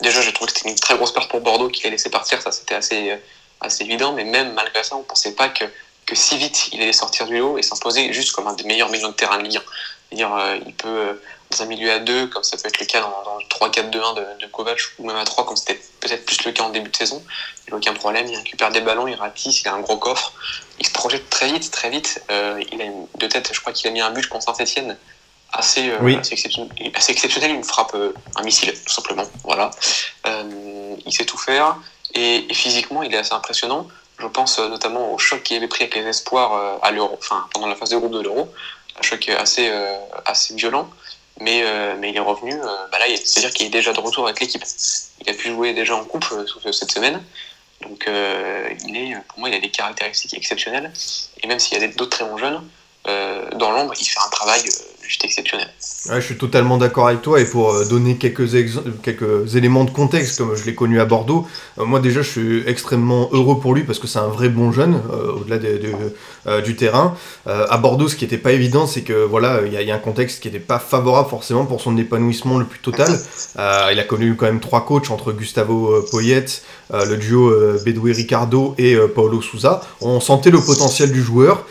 Déjà, 0.00 0.20
j'ai 0.20 0.32
trouvé 0.32 0.50
que 0.50 0.58
c'était 0.58 0.70
une 0.70 0.76
très 0.76 0.96
grosse 0.96 1.12
perte 1.12 1.30
pour 1.30 1.40
Bordeaux 1.40 1.68
qu'il 1.68 1.86
a 1.86 1.90
laissé 1.90 2.10
partir, 2.10 2.42
ça 2.42 2.52
c'était 2.52 2.74
assez, 2.74 3.16
assez 3.62 3.84
évident, 3.84 4.12
mais 4.12 4.24
même 4.24 4.52
malgré 4.52 4.82
ça, 4.82 4.96
on 4.96 5.02
pensait 5.02 5.34
pas 5.34 5.48
que, 5.48 5.64
que 6.06 6.14
si 6.14 6.38
vite 6.38 6.68
il 6.72 6.80
allait 6.80 6.92
sortir 6.92 7.26
du 7.26 7.38
lot 7.38 7.58
et 7.58 7.62
s'imposer 7.62 8.12
juste 8.12 8.32
comme 8.32 8.46
un 8.46 8.54
des 8.54 8.64
meilleurs 8.64 8.88
milieux 8.88 9.08
de 9.08 9.12
terrain 9.12 9.38
de 9.38 9.42
Ligue 9.42 9.60
1. 10.12 10.16
dire 10.16 10.30
il 10.64 10.72
peut, 10.74 11.20
dans 11.50 11.62
un 11.62 11.66
milieu 11.66 11.90
à 11.90 11.98
2, 11.98 12.28
comme 12.28 12.44
ça 12.44 12.56
peut 12.56 12.68
être 12.68 12.78
le 12.78 12.86
cas 12.86 13.00
dans, 13.00 13.38
le 13.38 13.44
3-4-2-1 13.68 13.90
de, 13.90 14.40
de, 14.40 14.46
Kovac, 14.46 14.78
ou 14.98 15.06
même 15.06 15.16
à 15.16 15.24
3, 15.24 15.44
comme 15.44 15.56
c'était 15.56 15.80
peut-être 16.00 16.24
plus 16.24 16.44
le 16.44 16.52
cas 16.52 16.62
en 16.62 16.70
début 16.70 16.90
de 16.90 16.96
saison, 16.96 17.22
il 17.66 17.72
n'a 17.72 17.76
aucun 17.76 17.92
problème, 17.92 18.26
il 18.28 18.36
récupère 18.36 18.70
des 18.70 18.80
ballons, 18.80 19.08
il 19.08 19.14
ratisse, 19.14 19.62
il 19.62 19.68
a 19.68 19.74
un 19.74 19.80
gros 19.80 19.96
coffre, 19.96 20.32
il 20.78 20.86
se 20.86 20.92
projette 20.92 21.28
très 21.28 21.52
vite, 21.52 21.70
très 21.70 21.90
vite. 21.90 22.22
il 22.30 22.80
a 22.80 22.84
une, 22.84 23.06
de 23.18 23.26
tête, 23.26 23.50
je 23.52 23.60
crois 23.60 23.72
qu'il 23.72 23.88
a 23.88 23.90
mis 23.90 24.00
un 24.00 24.10
but 24.10 24.28
contre 24.28 24.44
Saint-Etienne 24.44 24.96
assez, 25.52 25.90
euh, 25.90 26.18
assez, 26.18 27.12
exceptionnel, 27.12 27.50
Il 27.50 27.58
me 27.58 27.62
frappe 27.62 27.94
euh, 27.94 28.12
un 28.36 28.42
missile, 28.42 28.72
tout 28.72 28.92
simplement. 28.92 29.24
Voilà. 29.44 29.70
Euh, 30.26 30.96
il 31.04 31.12
sait 31.12 31.24
tout 31.24 31.38
faire. 31.38 31.76
Et, 32.14 32.46
physiquement, 32.52 33.02
il 33.02 33.14
est 33.14 33.18
assez 33.18 33.32
impressionnant. 33.32 33.88
Je 34.18 34.26
pense 34.26 34.58
notamment 34.58 35.12
au 35.12 35.18
choc 35.18 35.42
qu'il 35.42 35.56
avait 35.56 35.68
pris 35.68 35.84
avec 35.84 35.94
les 35.94 36.06
espoirs 36.06 36.80
à 36.82 36.90
l'Euro, 36.90 37.16
enfin, 37.18 37.46
pendant 37.52 37.66
la 37.66 37.74
phase 37.74 37.90
de 37.90 37.96
groupe 37.96 38.12
de 38.12 38.20
l'Euro. 38.20 38.52
Un 38.98 39.02
choc 39.02 39.28
assez, 39.28 39.70
assez 40.24 40.54
violent. 40.54 40.88
Mais, 41.38 41.62
mais 41.98 42.10
il 42.10 42.16
est 42.16 42.20
revenu. 42.20 42.58
bah 42.90 42.98
là, 42.98 43.04
c'est-à-dire 43.08 43.52
qu'il 43.52 43.66
est 43.66 43.70
déjà 43.70 43.92
de 43.92 44.00
retour 44.00 44.24
avec 44.24 44.40
l'équipe. 44.40 44.64
Il 45.20 45.28
a 45.28 45.34
pu 45.34 45.50
jouer 45.50 45.74
déjà 45.74 45.94
en 45.94 46.04
coupe 46.04 46.24
cette 46.72 46.90
semaine. 46.90 47.22
Donc, 47.82 48.08
il 48.86 48.96
est, 48.96 49.16
pour 49.28 49.40
moi, 49.40 49.50
il 49.50 49.54
a 49.54 49.60
des 49.60 49.70
caractéristiques 49.70 50.32
exceptionnelles. 50.32 50.90
Et 51.42 51.46
même 51.46 51.58
s'il 51.58 51.78
y 51.78 51.84
a 51.84 51.88
d'autres 51.88 52.16
très 52.16 52.24
bons 52.24 52.38
jeunes, 52.38 52.66
dans 53.04 53.70
l'ombre, 53.70 53.92
il 54.00 54.06
fait 54.06 54.20
un 54.24 54.30
travail 54.30 54.62
juste 55.06 55.24
exceptionnel. 55.24 55.68
je 56.08 56.20
suis 56.20 56.36
totalement 56.36 56.78
d'accord 56.78 57.08
avec 57.08 57.22
toi 57.22 57.40
et 57.40 57.44
pour 57.44 57.72
euh, 57.72 57.84
donner 57.84 58.16
quelques, 58.16 58.54
éléments 59.54 59.84
de 59.84 59.90
contexte 59.90 60.38
comme 60.38 60.56
je 60.56 60.64
l'ai 60.64 60.74
connu 60.74 61.00
à 61.00 61.04
Bordeaux, 61.04 61.46
euh, 61.78 61.84
moi 61.84 62.00
déjà 62.00 62.22
je 62.22 62.30
suis 62.30 62.62
extrêmement 62.66 63.28
heureux 63.32 63.60
pour 63.60 63.74
lui 63.74 63.84
parce 63.84 63.98
que 63.98 64.06
c'est 64.06 64.18
un 64.18 64.28
vrai 64.28 64.48
bon 64.48 64.72
jeune 64.72 65.00
euh, 65.12 65.32
au-delà 65.32 65.58
du 66.60 66.76
terrain. 66.76 67.16
à 67.46 67.78
Bordeaux 67.78 68.08
ce 68.08 68.16
qui 68.16 68.24
n'était 68.24 68.38
pas 68.38 68.52
évident 68.52 68.86
c'est 68.86 69.02
que 69.02 69.24
voilà 69.24 69.60
il 69.64 69.72
y, 69.72 69.90
a 69.90 69.94
un 69.94 69.98
contexte 69.98 70.42
qui 70.42 70.48
n'était 70.48 70.60
pas 70.60 70.78
favorable 70.78 71.28
forcément 71.28 71.64
pour 71.64 71.80
son 71.80 71.96
épanouissement 71.96 72.58
le 72.58 72.64
plus 72.64 72.78
total. 72.78 73.18
il 73.56 73.98
a 73.98 74.04
connu 74.04 74.34
quand 74.36 74.46
même 74.46 74.60
trois 74.60 74.84
coachs 74.84 75.10
entre 75.10 75.32
Gustavo 75.32 76.02
Poyet, 76.10 76.46
le 76.92 77.16
duo 77.16 77.52
Bedoui 77.84 78.12
Ricardo 78.12 78.74
et 78.78 78.96
Paulo 79.14 79.40
Souza. 79.40 79.80
On 80.00 80.20
sentait 80.20 80.50
le 80.50 80.60
potentiel 80.60 81.12
du 81.12 81.22
joueur. 81.22 81.66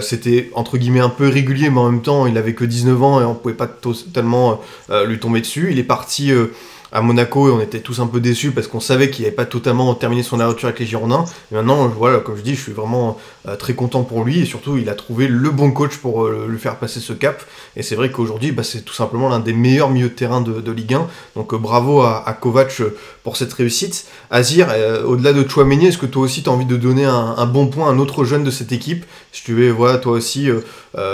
C'était 0.00 0.50
entre 0.54 0.78
guillemets 0.78 1.00
un 1.00 1.08
peu 1.10 1.28
régulier 1.28 1.70
mais 1.70 1.80
en 1.80 1.90
même 1.90 2.02
temps 2.02 2.26
il 2.26 2.38
avait 2.38 2.54
que 2.58 2.64
19 2.64 3.02
ans 3.04 3.20
et 3.20 3.24
on 3.24 3.36
pouvait 3.36 3.54
pas 3.54 3.68
totalement 3.68 4.60
euh, 4.90 5.06
lui 5.06 5.20
tomber 5.20 5.40
dessus. 5.40 5.68
Il 5.70 5.78
est 5.78 5.84
parti 5.84 6.32
euh, 6.32 6.48
à 6.92 7.02
Monaco 7.02 7.48
et 7.48 7.52
on 7.52 7.60
était 7.60 7.80
tous 7.80 8.00
un 8.00 8.06
peu 8.06 8.20
déçus 8.20 8.52
parce 8.52 8.66
qu'on 8.66 8.80
savait 8.80 9.10
qu'il 9.10 9.24
n'avait 9.24 9.34
pas 9.34 9.44
totalement 9.44 9.94
terminé 9.94 10.22
son 10.22 10.40
aventure 10.40 10.68
avec 10.68 10.80
les 10.80 10.86
Girondins. 10.86 11.24
Et 11.52 11.54
maintenant, 11.54 11.86
voilà, 11.88 12.20
comme 12.20 12.36
je 12.36 12.42
dis, 12.42 12.54
je 12.54 12.62
suis 12.62 12.72
vraiment 12.72 13.18
euh, 13.46 13.56
très 13.56 13.74
content 13.74 14.02
pour 14.04 14.24
lui 14.24 14.40
et 14.40 14.44
surtout, 14.46 14.78
il 14.78 14.88
a 14.88 14.94
trouvé 14.94 15.28
le 15.28 15.50
bon 15.50 15.70
coach 15.70 15.96
pour 15.98 16.24
euh, 16.24 16.46
le 16.48 16.58
faire 16.58 16.76
passer 16.76 17.00
ce 17.00 17.12
cap. 17.12 17.42
Et 17.76 17.82
c'est 17.82 17.94
vrai 17.94 18.10
qu'aujourd'hui, 18.10 18.52
bah, 18.52 18.62
c'est 18.62 18.82
tout 18.84 18.94
simplement 18.94 19.28
l'un 19.28 19.40
des 19.40 19.52
meilleurs 19.52 19.90
milieux 19.90 20.08
de 20.08 20.14
terrain 20.14 20.40
de, 20.40 20.72
Ligue 20.72 20.94
1. 20.94 21.08
Donc 21.36 21.52
euh, 21.52 21.58
bravo 21.58 22.02
à, 22.02 22.36
Kovac 22.40 22.82
pour 23.22 23.36
cette 23.36 23.52
réussite. 23.52 24.06
Azir, 24.30 24.68
au-delà 25.06 25.32
de 25.32 25.46
Chouameni, 25.48 25.86
est-ce 25.86 25.98
que 25.98 26.06
toi 26.06 26.22
aussi 26.22 26.42
tu 26.42 26.48
as 26.48 26.52
envie 26.52 26.66
de 26.66 26.76
donner 26.76 27.04
un, 27.04 27.46
bon 27.46 27.66
point 27.68 27.88
à 27.88 27.90
un 27.90 27.98
autre 27.98 28.24
jeune 28.24 28.44
de 28.44 28.50
cette 28.50 28.72
équipe? 28.72 29.04
Si 29.32 29.42
tu 29.42 29.54
veux, 29.54 29.70
voilà, 29.70 29.98
toi 29.98 30.12
aussi, 30.12 30.48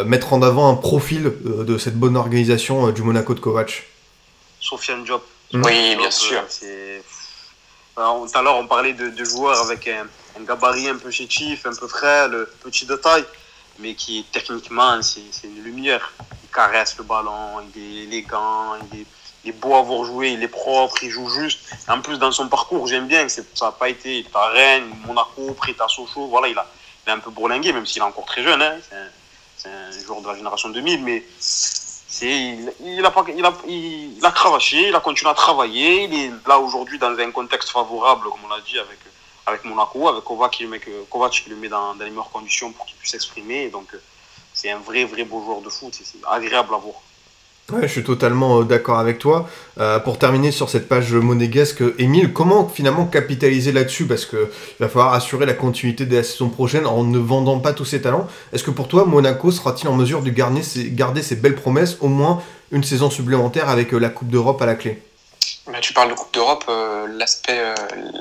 mettre 0.05 0.33
en 0.33 0.43
avant 0.43 0.71
un 0.71 0.75
profil 0.75 1.33
de 1.45 1.79
cette 1.79 1.97
bonne 1.97 2.17
organisation 2.17 2.91
du 2.91 3.03
Monaco 3.03 3.35
de 3.35 3.41
Kovac. 3.41 3.87
Sofiane 4.61 5.05
Diop. 5.05 5.23
Oui, 5.53 5.97
bien 5.97 6.11
sûr. 6.11 6.43
tout 6.47 8.39
à 8.39 8.43
l'heure, 8.43 8.57
on 8.57 8.67
parlait 8.67 8.93
de, 8.93 9.25
joueurs 9.25 9.61
avec 9.61 9.89
un, 9.89 10.07
gabarit 10.43 10.89
un 10.89 10.97
peu 10.97 11.11
chétif, 11.11 11.67
un 11.67 11.75
peu 11.75 11.87
frêle, 11.87 12.47
petit 12.63 12.87
de 12.87 12.97
taille, 12.97 13.25
mais 13.79 13.95
qui 13.95 14.27
techniquement, 14.33 15.01
c'est 15.03 15.23
une 15.45 15.63
lumière. 15.63 16.13
Il 16.43 16.49
caresse 16.51 16.97
le 16.99 17.05
ballon, 17.05 17.61
il 17.75 17.83
est 17.83 18.03
élégant, 18.05 18.77
il 18.93 19.07
est, 19.49 19.53
beau 19.53 19.75
à 19.75 19.83
voir 19.83 20.05
jouer, 20.05 20.31
il 20.31 20.43
est 20.43 20.49
propre, 20.49 21.03
il 21.03 21.11
joue 21.11 21.29
juste. 21.29 21.61
En 21.89 22.01
plus, 22.01 22.19
dans 22.19 22.33
son 22.33 22.49
parcours, 22.49 22.87
j'aime 22.87 23.07
bien 23.07 23.27
que 23.27 23.31
ça 23.31 23.43
n'a 23.63 23.73
pas 23.73 23.89
été 23.89 24.27
à 24.35 24.49
Rennes, 24.49 24.91
Monaco, 25.07 25.53
prêt 25.53 25.77
à 25.79 25.89
Sochaux. 25.89 26.29
Voilà, 26.29 26.49
il 26.49 26.59
a, 26.59 26.67
il 27.07 27.11
a 27.11 27.15
un 27.15 27.19
peu 27.19 27.31
bourlingué, 27.31 27.73
même 27.73 27.87
s'il 27.87 28.01
est 28.01 28.05
encore 28.05 28.25
très 28.25 28.43
jeune. 28.43 28.63
Hein. 28.63 28.77
C'est 29.57 29.69
un, 29.69 29.89
un, 29.89 30.05
joueur 30.05 30.21
de 30.21 30.29
la 30.29 30.37
génération 30.37 30.71
2000, 30.71 31.05
mais 31.05 31.23
il, 32.23 33.05
a, 33.05 33.09
a, 33.09 33.25
il, 33.67 34.25
a, 34.25 34.31
cravaché, 34.31 34.89
il 34.89 34.95
a 34.95 35.01
continué 35.01 35.31
à 35.31 35.35
travailler. 35.35 36.05
Il 36.05 36.15
est 36.15 36.31
là 36.47 36.59
aujourd'hui 36.59 36.99
dans 36.99 37.17
un 37.19 37.31
contexte 37.31 37.71
favorable, 37.71 38.29
comme 38.31 38.45
on 38.45 38.49
l'a 38.49 38.61
dit, 38.61 38.79
avec, 39.47 39.65
Monaco, 39.65 40.09
avec 40.09 40.25
Kovac 40.25 40.53
qui, 40.53 40.65
le 40.65 41.57
met, 41.57 41.69
dans, 41.69 41.95
dans 41.95 42.05
les 42.05 42.11
meilleures 42.11 42.31
conditions 42.31 42.73
pour 42.73 42.87
qu'il 42.87 42.97
puisse 42.97 43.13
s'exprimer. 43.13 43.69
Donc, 43.69 43.89
c'est 44.53 44.71
un 44.71 44.79
vrai, 44.79 45.05
vrai 45.05 45.25
beau 45.25 45.43
joueur 45.43 45.61
de 45.61 45.69
foot. 45.69 45.93
C'est 45.95 46.19
agréable 46.27 46.75
à 46.75 46.79
voir. 46.79 46.97
Ouais, 47.73 47.81
je 47.83 47.93
suis 47.93 48.05
totalement 48.05 48.61
euh, 48.61 48.65
d'accord 48.65 48.99
avec 48.99 49.19
toi. 49.19 49.49
Euh, 49.81 49.99
pour 49.99 50.19
terminer 50.19 50.53
sur 50.53 50.69
cette 50.69 50.87
page 50.87 51.15
monégasque, 51.15 51.83
Émile, 51.99 52.33
comment 52.33 52.69
finalement 52.69 53.07
capitaliser 53.07 53.73
là-dessus? 53.73 54.07
Parce 54.07 54.27
qu'il 54.27 54.39
va 54.81 54.89
falloir 54.89 55.15
assurer 55.15 55.47
la 55.47 55.55
continuité 55.55 56.05
de 56.05 56.15
la 56.15 56.23
saison 56.23 56.51
prochaine 56.51 56.87
en 56.87 57.05
ne 57.05 57.19
vendant 57.19 57.61
pas 57.61 57.73
tous 57.73 57.87
ses 57.87 58.03
talents. 58.03 58.29
Est-ce 58.53 58.65
que 58.65 58.71
pour 58.71 58.87
toi, 58.87 59.07
Monaco 59.07 59.51
sera-t-il 59.51 59.89
en 59.89 59.95
mesure 59.95 60.21
de 60.21 60.29
garder 60.29 60.63
ses, 60.63 61.37
belles 61.37 61.55
promesses, 61.55 61.97
au 62.01 62.09
moins 62.09 62.43
une 62.71 62.85
saison 62.85 63.09
supplémentaire 63.09 63.71
avec 63.71 63.95
euh, 63.95 63.99
la 63.99 64.11
Coupe 64.11 64.29
d'Europe 64.29 64.61
à 64.61 64.67
la 64.67 64.75
clé? 64.75 65.03
Bah, 65.67 65.79
Tu 65.81 65.95
parles 65.95 66.11
de 66.11 66.15
Coupe 66.15 66.35
d'Europe, 66.35 66.71
l'aspect, 67.17 67.59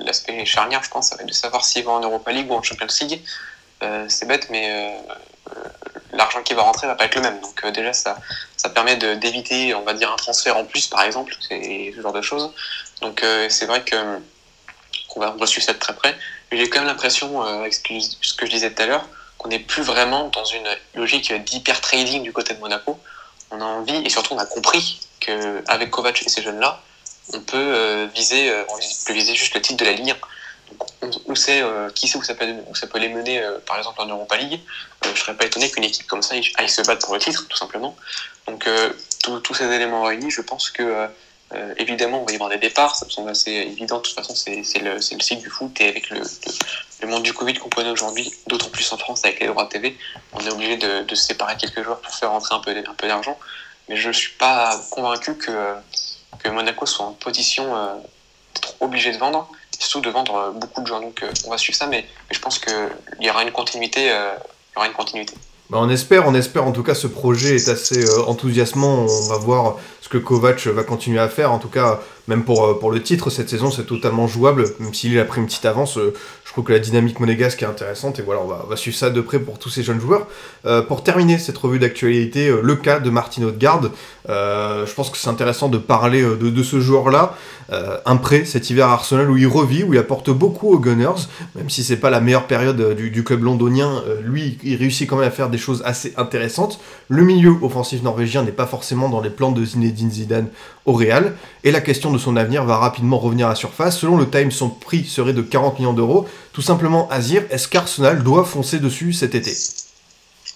l'aspect 0.06 0.46
charnière, 0.46 0.82
je 0.86 0.90
pense, 0.90 1.10
ça 1.10 1.18
va 1.18 1.24
être 1.24 1.28
de 1.28 1.34
savoir 1.34 1.66
s'il 1.66 1.84
va 1.84 1.92
en 1.92 2.00
Europa 2.00 2.32
League 2.32 2.50
ou 2.50 2.54
en 2.54 2.64
Champions 2.64 2.88
League. 3.02 3.22
c'est 4.08 4.26
bête, 4.26 4.48
mais 4.50 4.94
l'argent 6.14 6.42
qui 6.44 6.54
va 6.54 6.64
rentrer 6.64 6.88
va 6.88 6.96
pas 6.96 7.06
être 7.06 7.16
le 7.16 7.22
même. 7.22 7.40
Donc 7.42 7.64
euh, 7.64 7.72
déjà, 7.72 7.94
ça, 7.94 8.18
ça 8.58 8.70
permet 8.70 8.96
d'éviter, 8.96 9.74
on 9.76 9.82
va 9.82 9.94
dire, 9.94 10.12
un 10.12 10.16
transfert 10.16 10.58
en 10.58 10.66
plus, 10.66 10.88
par 10.88 11.04
exemple, 11.04 11.36
ce 11.40 12.02
genre 12.02 12.14
de 12.14 12.22
choses. 12.22 12.52
Donc 13.02 13.24
euh, 13.24 13.48
c'est 13.50 13.66
vrai 13.66 13.84
que 13.84 13.96
qu'on 15.10 15.20
va, 15.20 15.36
on 15.38 15.46
suivre 15.46 15.66
ça 15.66 15.74
de 15.74 15.80
très 15.80 15.94
près. 15.94 16.18
Mais 16.52 16.58
j'ai 16.58 16.70
quand 16.70 16.80
même 16.80 16.88
l'impression, 16.88 17.44
euh, 17.44 17.60
avec 17.60 17.74
ce 17.74 17.82
que, 17.82 18.46
je 18.46 18.52
disais 18.52 18.72
tout 18.72 18.82
à 18.82 18.86
l'heure, 18.86 19.08
qu'on 19.38 19.50
n'est 19.50 19.60
plus 19.60 19.84
vraiment 19.84 20.30
dans 20.30 20.46
une 20.46 20.68
logique 20.96 21.34
d'hyper 21.44 21.82
trading 21.82 22.24
du 22.24 22.32
côté 22.32 22.54
de 22.54 22.60
Monaco. 22.60 23.00
On 23.52 23.62
a 23.62 23.66
envie, 23.66 23.96
et 23.98 24.10
surtout 24.10 24.34
on 24.34 24.40
a 24.40 24.46
compris 24.46 25.00
qu'avec 25.20 25.92
Kovac 25.92 26.24
et 26.24 26.30
ces 26.30 26.42
jeunes-là, 26.42 26.82
on 27.34 27.40
peut 27.40 28.10
viser, 28.14 28.52
viser 29.10 29.36
juste 29.36 29.56
le 29.56 29.62
titre 29.62 29.78
de 29.78 29.86
la 29.86 29.94
Ligue 29.94 30.12
1 30.12 30.16
on, 31.28 31.36
sait 31.36 31.62
euh, 31.62 31.90
qui 31.90 32.08
sait 32.08 32.18
où 32.18 32.24
ça 32.24 32.34
peut, 32.34 32.46
peut 32.92 33.00
les 33.00 33.10
mener, 33.10 33.42
euh, 33.42 33.60
par 33.66 33.78
exemple 33.78 34.02
en 34.02 34.06
Europa 34.06 34.38
League. 34.38 34.60
Euh, 35.06 35.10
je 35.14 35.20
serais 35.20 35.36
pas 35.36 35.46
étonné 35.46 35.70
qu'une 35.70 35.84
équipe 35.84 36.08
comme 36.08 36.22
ça 36.22 36.36
aille 36.36 36.70
se 36.70 36.82
battre 36.82 37.06
pour 37.06 37.14
le 37.14 37.20
titre, 37.20 37.48
tout 37.48 37.58
simplement. 37.58 37.96
Donc 38.48 38.68
tous 39.44 39.54
ces 39.54 39.66
éléments 39.66 40.04
réunis, 40.04 40.30
je 40.30 40.42
pense 40.42 40.70
que 40.70 41.08
évidemment 41.78 42.22
on 42.22 42.26
va 42.26 42.32
y 42.32 42.36
avoir 42.36 42.50
des 42.50 42.58
départs, 42.58 42.96
ça 42.96 43.06
me 43.06 43.12
semble 43.12 43.30
assez 43.30 43.52
évident. 43.52 43.98
De 43.98 44.02
toute 44.02 44.16
façon, 44.16 44.36
c'est 44.36 44.80
le, 44.80 44.96
le, 44.96 45.00
cycle 45.00 45.42
du 45.42 45.50
foot 45.50 45.80
et 45.80 45.88
avec 45.88 46.10
le, 46.10 46.22
monde 47.08 47.24
du 47.24 47.34
Covid 47.34 47.54
qu'on 47.56 47.70
connaît 47.70 47.92
aujourd'hui, 47.92 48.34
d'autant 48.48 48.70
plus 48.70 48.92
en 48.92 48.98
France 48.98 49.24
avec 49.24 49.40
les 49.40 49.48
droits 49.48 49.66
de 49.66 49.70
TV, 49.70 49.98
on 50.34 50.40
est 50.40 50.52
obligé 50.52 50.78
de, 50.78 51.16
se 51.16 51.28
séparer 51.28 51.56
quelques 51.58 51.84
joueurs 51.84 52.02
pour 52.02 52.14
faire 52.14 52.32
rentrer 52.32 52.56
un 52.56 52.60
peu, 52.60 53.08
d'argent. 53.08 53.38
Mais 53.88 53.96
je 53.96 54.12
suis 54.12 54.34
pas 54.34 54.78
convaincu 54.92 55.38
que, 55.38 55.74
que 56.40 56.50
Monaco 56.50 56.86
soit 56.86 57.06
en 57.06 57.14
position 57.14 57.74
d'être 58.56 58.76
obligé 58.82 59.12
de 59.12 59.18
vendre 59.18 59.50
surtout 59.80 60.02
de 60.02 60.10
vendre 60.10 60.36
euh, 60.36 60.52
beaucoup 60.52 60.82
de 60.82 60.88
joueurs. 60.88 61.02
Donc 61.02 61.24
euh, 61.24 61.32
on 61.46 61.52
va 61.52 61.58
suivre 61.58 61.78
ça, 61.78 61.88
mais, 61.88 62.06
je 62.32 62.40
pense 62.40 62.60
qu'il 62.60 62.74
y 63.20 63.30
aura 63.30 63.44
une 63.44 63.52
continuité. 63.52 64.12
Euh, 64.12 64.34
il 64.72 64.76
y 64.76 64.78
aura 64.78 64.88
une 64.88 64.94
continuité. 64.94 65.34
Bah 65.70 65.78
on 65.82 65.90
espère, 65.90 66.28
on 66.28 66.36
espère 66.36 66.66
en 66.66 66.72
tout 66.72 66.84
cas 66.84 66.94
ce 66.94 67.08
projet 67.08 67.56
est 67.56 67.70
assez 67.70 68.06
enthousiasmant. 68.28 69.06
On 69.08 69.28
va 69.28 69.38
voir 69.38 69.78
ce 70.02 70.10
que 70.10 70.18
Kovac 70.18 70.68
va 70.68 70.84
continuer 70.84 71.20
à 71.20 71.30
faire. 71.30 71.52
En 71.52 71.60
tout 71.60 71.70
cas, 71.70 72.02
même 72.28 72.44
pour, 72.44 72.80
pour 72.80 72.92
le 72.92 73.02
titre, 73.02 73.30
cette 73.30 73.50
saison, 73.50 73.70
c'est 73.70 73.86
totalement 73.86 74.28
jouable, 74.28 74.66
même 74.80 74.94
s'il 74.94 75.18
a 75.20 75.26
pris 75.26 75.42
une 75.42 75.48
petite 75.48 75.66
avance. 75.66 75.98
je 75.98 76.52
trouve 76.52 76.64
que 76.64 76.72
la 76.72 76.80
dynamique 76.80 77.20
monégasque 77.20 77.62
est 77.64 77.68
intéressante, 77.68 78.20
et 78.20 78.22
voilà, 78.22 78.42
on 78.42 78.68
va, 78.68 78.76
suivre 78.76 78.98
ça 78.98 79.10
de 79.10 79.22
près 79.22 79.40
pour 79.40 79.60
tous 79.60 79.70
ces 79.70 79.84
jeunes 79.84 80.00
joueurs. 80.00 80.28
pour 80.88 81.04
terminer 81.04 81.38
cette 81.38 81.58
revue 81.58 81.80
d'actualité, 81.80 82.54
le 82.62 82.76
cas 82.76 83.00
de 83.00 83.10
Martin 83.10 83.44
Odegaard. 83.44 83.90
je 84.28 84.94
pense 84.94 85.10
que 85.10 85.18
c'est 85.18 85.30
intéressant 85.30 85.68
de 85.68 85.78
parler 85.78 86.22
de, 86.22 86.64
ce 86.64 86.80
joueur-là. 86.80 87.36
un 88.06 88.16
prêt 88.18 88.46
cet 88.46 88.70
hiver 88.70 88.88
à 88.88 88.94
Arsenal 88.94 89.30
où 89.30 89.38
il 89.38 89.48
revit, 89.48 89.84
où 89.84 89.94
il 89.94 90.00
apporte 90.00 90.30
beaucoup 90.30 90.72
aux 90.72 90.80
Gunners, 90.80 91.28
même 91.56 91.70
si 91.70 91.84
c'est 91.84 91.98
pas 91.98 92.10
la 92.10 92.22
meilleure 92.22 92.48
période 92.48 92.96
du, 92.96 93.10
du 93.10 93.24
club 93.24 93.44
londonien, 93.44 94.02
lui, 94.24 94.58
il 94.64 94.76
réussit 94.78 95.10
quand 95.10 95.18
même 95.18 95.28
à 95.28 95.32
faire 95.32 95.50
des 95.50 95.58
choses 95.58 95.82
assez 95.86 96.14
intéressantes. 96.16 96.80
Le 97.10 97.24
milieu 97.24 97.56
offensif 97.62 98.02
norvégien 98.02 98.44
n'est 98.44 98.52
pas 98.52 98.66
forcément 98.66 99.10
dans 99.10 99.22
les 99.22 99.30
plans 99.30 99.52
de 99.52 99.64
Zinedine 99.66 100.12
Zidane 100.12 100.48
au 100.86 100.94
Real, 100.94 101.34
et 101.64 101.72
la 101.72 101.82
question 101.82 102.13
de 102.14 102.18
son 102.18 102.36
avenir 102.36 102.64
va 102.64 102.78
rapidement 102.78 103.18
revenir 103.18 103.48
à 103.48 103.50
la 103.50 103.56
surface. 103.56 104.00
Selon 104.00 104.18
le 104.18 104.30
Time, 104.30 104.52
son 104.52 104.70
prix 104.70 105.06
serait 105.06 105.34
de 105.34 105.42
40 105.42 105.80
millions 105.80 105.94
d'euros. 105.94 106.28
Tout 106.54 106.62
simplement, 106.62 107.10
Azir, 107.10 107.44
est-ce 107.50 107.68
qu'Arsenal 107.68 108.24
doit 108.24 108.46
foncer 108.46 108.80
dessus 108.80 109.14
cet 109.14 109.36
été? 109.36 109.54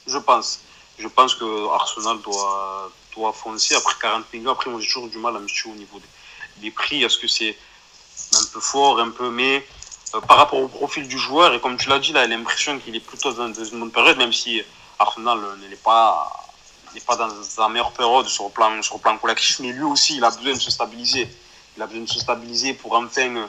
Je 0.07 0.17
pense. 0.17 0.61
Je 0.97 1.07
pense 1.07 1.35
que 1.35 1.73
Arsenal 1.73 2.17
doit, 2.23 2.91
doit 3.15 3.33
foncer. 3.33 3.75
Après 3.75 3.93
40 4.01 4.33
millions, 4.33 4.51
après 4.51 4.69
moi 4.69 4.79
j'ai 4.79 4.87
toujours 4.87 5.09
du 5.09 5.17
mal 5.17 5.35
à 5.35 5.39
me 5.39 5.45
au 5.45 5.75
niveau 5.75 5.99
des, 6.61 6.71
prix. 6.71 7.03
Est-ce 7.03 7.17
que 7.17 7.27
c'est 7.27 7.55
un 8.33 8.45
peu 8.53 8.59
fort, 8.59 8.99
un 8.99 9.09
peu, 9.09 9.29
mais 9.29 9.65
euh, 10.15 10.21
par 10.21 10.37
rapport 10.37 10.59
au 10.59 10.67
profil 10.67 11.07
du 11.07 11.17
joueur, 11.17 11.53
et 11.53 11.59
comme 11.59 11.77
tu 11.77 11.89
l'as 11.89 11.99
dit, 11.99 12.13
là, 12.13 12.21
a 12.21 12.27
l'impression 12.27 12.79
qu'il 12.79 12.95
est 12.95 12.99
plutôt 12.99 13.31
dans, 13.33 13.53
une 13.53 13.79
bonne 13.79 13.91
période, 13.91 14.17
même 14.17 14.33
si 14.33 14.61
Arsenal 14.97 15.39
n'est 15.69 15.75
pas, 15.75 16.31
n'est 16.95 17.01
pas 17.01 17.15
dans 17.15 17.29
sa 17.43 17.69
meilleure 17.69 17.91
période 17.91 18.27
sur 18.27 18.49
sur 18.81 18.95
le 18.95 19.01
plan 19.01 19.17
collectif, 19.17 19.59
mais 19.59 19.71
lui 19.71 19.83
aussi, 19.83 20.17
il 20.17 20.23
a 20.23 20.31
besoin 20.31 20.53
de 20.53 20.59
se 20.59 20.71
stabiliser. 20.71 21.27
Il 21.78 21.84
a 21.84 21.88
besoin 21.88 22.03
de 22.03 22.09
se 22.09 22.19
stabiliser 22.19 22.73
pour 22.73 22.93
enfin 22.95 23.47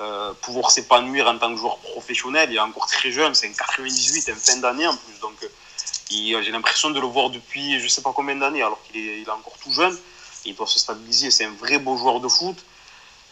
euh, 0.00 0.32
pouvoir 0.42 0.72
s'épanouir 0.72 1.28
en 1.28 1.38
tant 1.38 1.52
que 1.52 1.60
joueur 1.60 1.78
professionnel. 1.78 2.50
Il 2.50 2.56
est 2.56 2.60
encore 2.60 2.86
très 2.86 3.12
jeune, 3.12 3.34
c'est 3.34 3.48
un 3.48 3.52
98, 3.52 4.30
un 4.30 4.34
fin 4.34 4.56
d'année 4.56 4.86
en 4.86 4.96
plus. 4.96 5.20
Donc, 5.20 5.36
euh, 5.44 6.42
j'ai 6.42 6.50
l'impression 6.50 6.90
de 6.90 6.98
le 6.98 7.06
voir 7.06 7.30
depuis 7.30 7.78
je 7.78 7.84
ne 7.84 7.88
sais 7.88 8.02
pas 8.02 8.12
combien 8.12 8.34
d'années, 8.34 8.62
alors 8.62 8.80
qu'il 8.82 9.00
est, 9.00 9.28
encore 9.30 9.56
tout 9.62 9.70
jeune. 9.72 9.96
Il 10.44 10.56
doit 10.56 10.66
se 10.66 10.80
stabiliser. 10.80 11.30
C'est 11.30 11.44
un 11.44 11.52
vrai 11.52 11.78
beau 11.78 11.96
joueur 11.96 12.18
de 12.18 12.26
foot. 12.28 12.56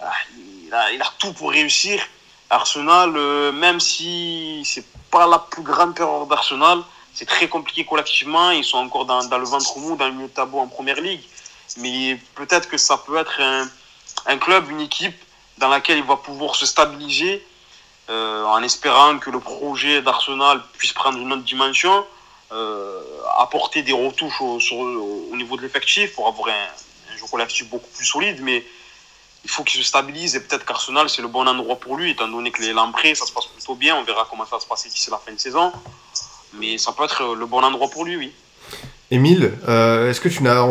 Ah, 0.00 0.12
il 0.32 1.02
a, 1.02 1.12
tout 1.18 1.32
pour 1.32 1.50
réussir. 1.50 2.00
Arsenal, 2.48 3.16
euh, 3.16 3.50
même 3.50 3.80
si 3.80 4.62
c'est 4.64 4.86
pas 5.10 5.26
la 5.26 5.40
plus 5.40 5.62
grande 5.62 5.96
période 5.96 6.28
d'Arsenal, 6.28 6.82
c'est 7.12 7.26
très 7.26 7.48
compliqué 7.48 7.84
collectivement. 7.84 8.52
Ils 8.52 8.64
sont 8.64 8.78
encore 8.78 9.06
dans, 9.06 9.24
dans, 9.24 9.38
le 9.38 9.46
ventre 9.46 9.76
mou, 9.78 9.96
dans 9.96 10.06
le 10.06 10.12
milieu 10.12 10.28
de 10.28 10.32
tableau 10.32 10.60
en 10.60 10.68
première 10.68 11.00
ligue. 11.00 11.22
Mais 11.78 12.20
peut-être 12.36 12.68
que 12.68 12.76
ça 12.76 12.98
peut 12.98 13.16
être 13.16 13.40
un, 13.40 13.68
un, 14.26 14.38
club, 14.38 14.70
une 14.70 14.80
équipe 14.80 15.16
dans 15.58 15.68
laquelle 15.68 15.98
il 15.98 16.04
va 16.04 16.16
pouvoir 16.16 16.54
se 16.54 16.66
stabiliser 16.66 17.44
euh, 18.08 18.44
en 18.44 18.62
espérant 18.62 19.18
que 19.18 19.30
le 19.30 19.40
projet 19.40 20.02
d'Arsenal 20.02 20.62
puisse 20.78 20.92
prendre 20.92 21.18
une 21.18 21.32
autre 21.32 21.42
dimension, 21.42 22.06
euh, 22.52 23.02
apporter 23.38 23.82
des 23.82 23.92
retouches 23.92 24.40
au, 24.40 25.36
niveau 25.36 25.56
de 25.56 25.62
l'effectif 25.62 26.14
pour 26.14 26.28
avoir 26.28 26.48
un, 26.48 27.16
jeu 27.16 27.26
collectif 27.30 27.68
beaucoup 27.68 27.88
plus 27.96 28.04
solide. 28.04 28.40
Mais 28.42 28.64
il 29.44 29.50
faut 29.50 29.64
qu'il 29.64 29.80
se 29.80 29.86
stabilise 29.88 30.36
et 30.36 30.40
peut-être 30.40 30.64
qu'Arsenal 30.64 31.08
c'est 31.08 31.22
le 31.22 31.28
bon 31.28 31.46
endroit 31.46 31.76
pour 31.76 31.96
lui 31.96 32.10
étant 32.10 32.28
donné 32.28 32.50
que 32.50 32.62
les 32.62 32.72
l'entrée 32.72 33.14
ça 33.14 33.26
se 33.26 33.32
passe 33.32 33.46
plutôt 33.46 33.74
bien. 33.74 33.96
On 33.96 34.04
verra 34.04 34.26
comment 34.30 34.44
ça 34.44 34.56
va 34.56 34.60
se 34.60 34.66
passer 34.66 34.88
d'ici 34.88 35.10
la 35.10 35.18
fin 35.18 35.32
de 35.32 35.40
saison. 35.40 35.72
Mais 36.54 36.78
ça 36.78 36.92
peut 36.92 37.04
être 37.04 37.34
le 37.34 37.46
bon 37.46 37.62
endroit 37.62 37.88
pour 37.88 38.04
lui 38.04 38.16
oui 38.16 38.32
Émile, 39.12 39.52
euh, 39.68 40.10
est-ce 40.10 40.20
que 40.20 40.28
tu 40.28 40.42
n'as, 40.42 40.66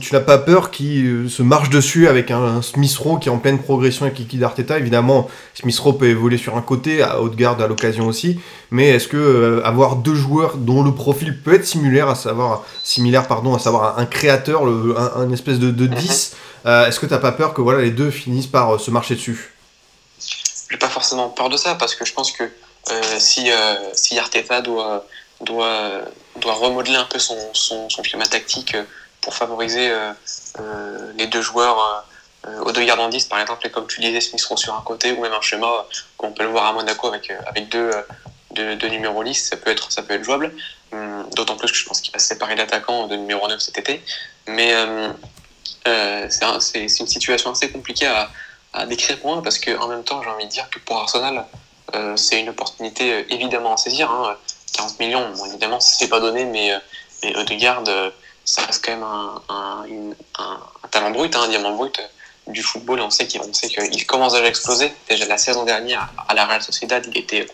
tu 0.00 0.14
n'as 0.14 0.20
pas 0.20 0.38
peur 0.38 0.70
qu'il 0.70 1.06
euh, 1.06 1.28
se 1.28 1.42
marche 1.42 1.70
dessus 1.70 2.06
avec 2.06 2.30
un, 2.30 2.62
Smith 2.62 2.96
Rowe 2.96 3.18
qui 3.18 3.28
est 3.28 3.32
en 3.32 3.38
pleine 3.38 3.58
progression 3.58 4.04
avec 4.04 4.16
Kiki 4.16 4.38
d'Arteta 4.38 4.78
Évidemment, 4.78 5.28
Smith 5.52 5.76
Rowe 5.80 5.94
peut 5.94 6.06
évoluer 6.06 6.38
sur 6.38 6.56
un 6.56 6.62
côté, 6.62 7.02
à 7.02 7.20
haute 7.20 7.34
garde 7.34 7.60
à 7.60 7.66
l'occasion 7.66 8.06
aussi, 8.06 8.38
mais 8.70 8.90
est-ce 8.90 9.08
que 9.08 9.16
euh, 9.16 9.60
avoir 9.64 9.96
deux 9.96 10.14
joueurs 10.14 10.56
dont 10.56 10.84
le 10.84 10.94
profil 10.94 11.36
peut 11.42 11.54
être 11.54 11.66
similaire, 11.66 12.08
à 12.08 12.14
savoir, 12.14 12.64
similaire 12.84 13.26
pardon, 13.26 13.56
à 13.56 13.58
savoir 13.58 13.98
un, 13.98 14.06
créateur, 14.06 14.64
le, 14.64 14.94
un, 14.96 15.32
espèce 15.32 15.58
de, 15.58 15.72
de 15.72 15.86
10, 15.86 16.36
euh, 16.66 16.86
est-ce 16.86 17.00
que 17.00 17.06
tu 17.06 17.12
n'as 17.12 17.18
pas 17.18 17.32
peur 17.32 17.54
que 17.54 17.60
voilà, 17.60 17.82
les 17.82 17.90
deux 17.90 18.12
finissent 18.12 18.46
par 18.46 18.78
se 18.78 18.92
marcher 18.92 19.16
dessus? 19.16 19.52
J'ai 20.70 20.78
pas 20.78 20.88
forcément 20.88 21.28
peur 21.28 21.48
de 21.48 21.56
ça 21.56 21.74
parce 21.74 21.96
que 21.96 22.04
je 22.04 22.12
pense 22.12 22.30
que 22.30 22.44
si, 23.18 23.50
si 23.94 24.18
Arteta 24.18 24.60
doit, 24.60 25.04
doit, 25.42 26.02
doit 26.36 26.54
remodeler 26.54 26.96
un 26.96 27.04
peu 27.04 27.18
son, 27.18 27.36
son, 27.52 27.88
schéma 28.02 28.26
tactique 28.26 28.76
pour 29.20 29.34
favoriser 29.34 29.92
les 31.16 31.26
deux 31.26 31.42
joueurs 31.42 32.06
au 32.64 32.72
deux 32.72 32.84
10 32.84 33.24
par 33.26 33.40
exemple, 33.40 33.66
et 33.66 33.70
comme 33.70 33.86
tu 33.86 34.00
disais, 34.00 34.20
Smith 34.20 34.40
sur 34.56 34.74
un 34.74 34.82
côté, 34.82 35.12
ou 35.12 35.20
même 35.20 35.32
un 35.32 35.40
schéma 35.40 35.86
qu'on 36.16 36.32
peut 36.32 36.42
le 36.42 36.50
voir 36.50 36.66
à 36.66 36.72
Monaco 36.72 37.06
avec, 37.06 37.32
avec 37.46 37.68
deux, 37.68 37.90
deux, 38.50 38.74
deux 38.76 38.88
numéros 38.88 39.22
lisses, 39.22 39.48
ça 39.48 39.56
peut 39.56 39.70
être, 39.70 39.92
ça 39.92 40.02
peut 40.02 40.14
être 40.14 40.24
jouable. 40.24 40.52
Hum, 40.92 41.26
d'autant 41.34 41.56
plus 41.56 41.70
que 41.70 41.76
je 41.76 41.86
pense 41.86 42.00
qu'il 42.00 42.12
va 42.12 42.18
séparer 42.18 42.54
d'attaquant 42.54 43.06
de 43.06 43.16
numéro 43.16 43.46
9 43.48 43.60
cet 43.60 43.78
été. 43.78 44.02
Mais 44.46 44.74
euh, 45.88 46.26
c'est 46.60 47.00
une 47.00 47.06
situation 47.06 47.50
assez 47.50 47.70
compliquée 47.70 48.06
à, 48.06 48.30
à, 48.72 48.86
décrire 48.86 49.18
pour 49.18 49.32
moi 49.32 49.42
parce 49.42 49.58
qu'en 49.58 49.88
même 49.88 50.04
temps, 50.04 50.22
j'ai 50.22 50.28
envie 50.28 50.46
de 50.46 50.50
dire 50.50 50.68
que 50.70 50.78
pour 50.80 50.98
Arsenal, 50.98 51.46
euh, 51.94 52.16
c'est 52.16 52.40
une 52.40 52.50
opportunité 52.50 53.12
euh, 53.12 53.22
évidemment 53.30 53.74
à 53.74 53.76
saisir. 53.76 54.10
Hein. 54.10 54.36
40 54.72 55.00
millions, 55.00 55.30
bon, 55.36 55.46
évidemment, 55.46 55.80
c'est 55.80 56.08
pas 56.08 56.20
donné, 56.20 56.44
mais, 56.44 56.72
mais 57.22 57.36
Odegaard, 57.36 57.84
ça 58.44 58.62
reste 58.62 58.84
quand 58.84 58.92
même 58.92 59.02
un, 59.02 59.42
un, 59.48 59.86
un, 60.38 60.60
un 60.82 60.88
talent 60.88 61.10
brut, 61.10 61.34
hein, 61.36 61.42
un 61.42 61.48
diamant 61.48 61.72
brut 61.72 62.00
du 62.46 62.62
football. 62.62 63.00
on 63.00 63.10
sait 63.10 63.26
qu'il 63.26 64.06
commence 64.06 64.32
déjà 64.32 64.44
à 64.44 64.48
exploser. 64.48 64.92
Déjà 65.08 65.26
la 65.26 65.38
saison 65.38 65.64
dernière 65.64 66.08
à 66.28 66.34
la 66.34 66.44
Real 66.46 66.62
Sociedad, 66.62 67.04
il 67.06 67.16
était 67.16 67.46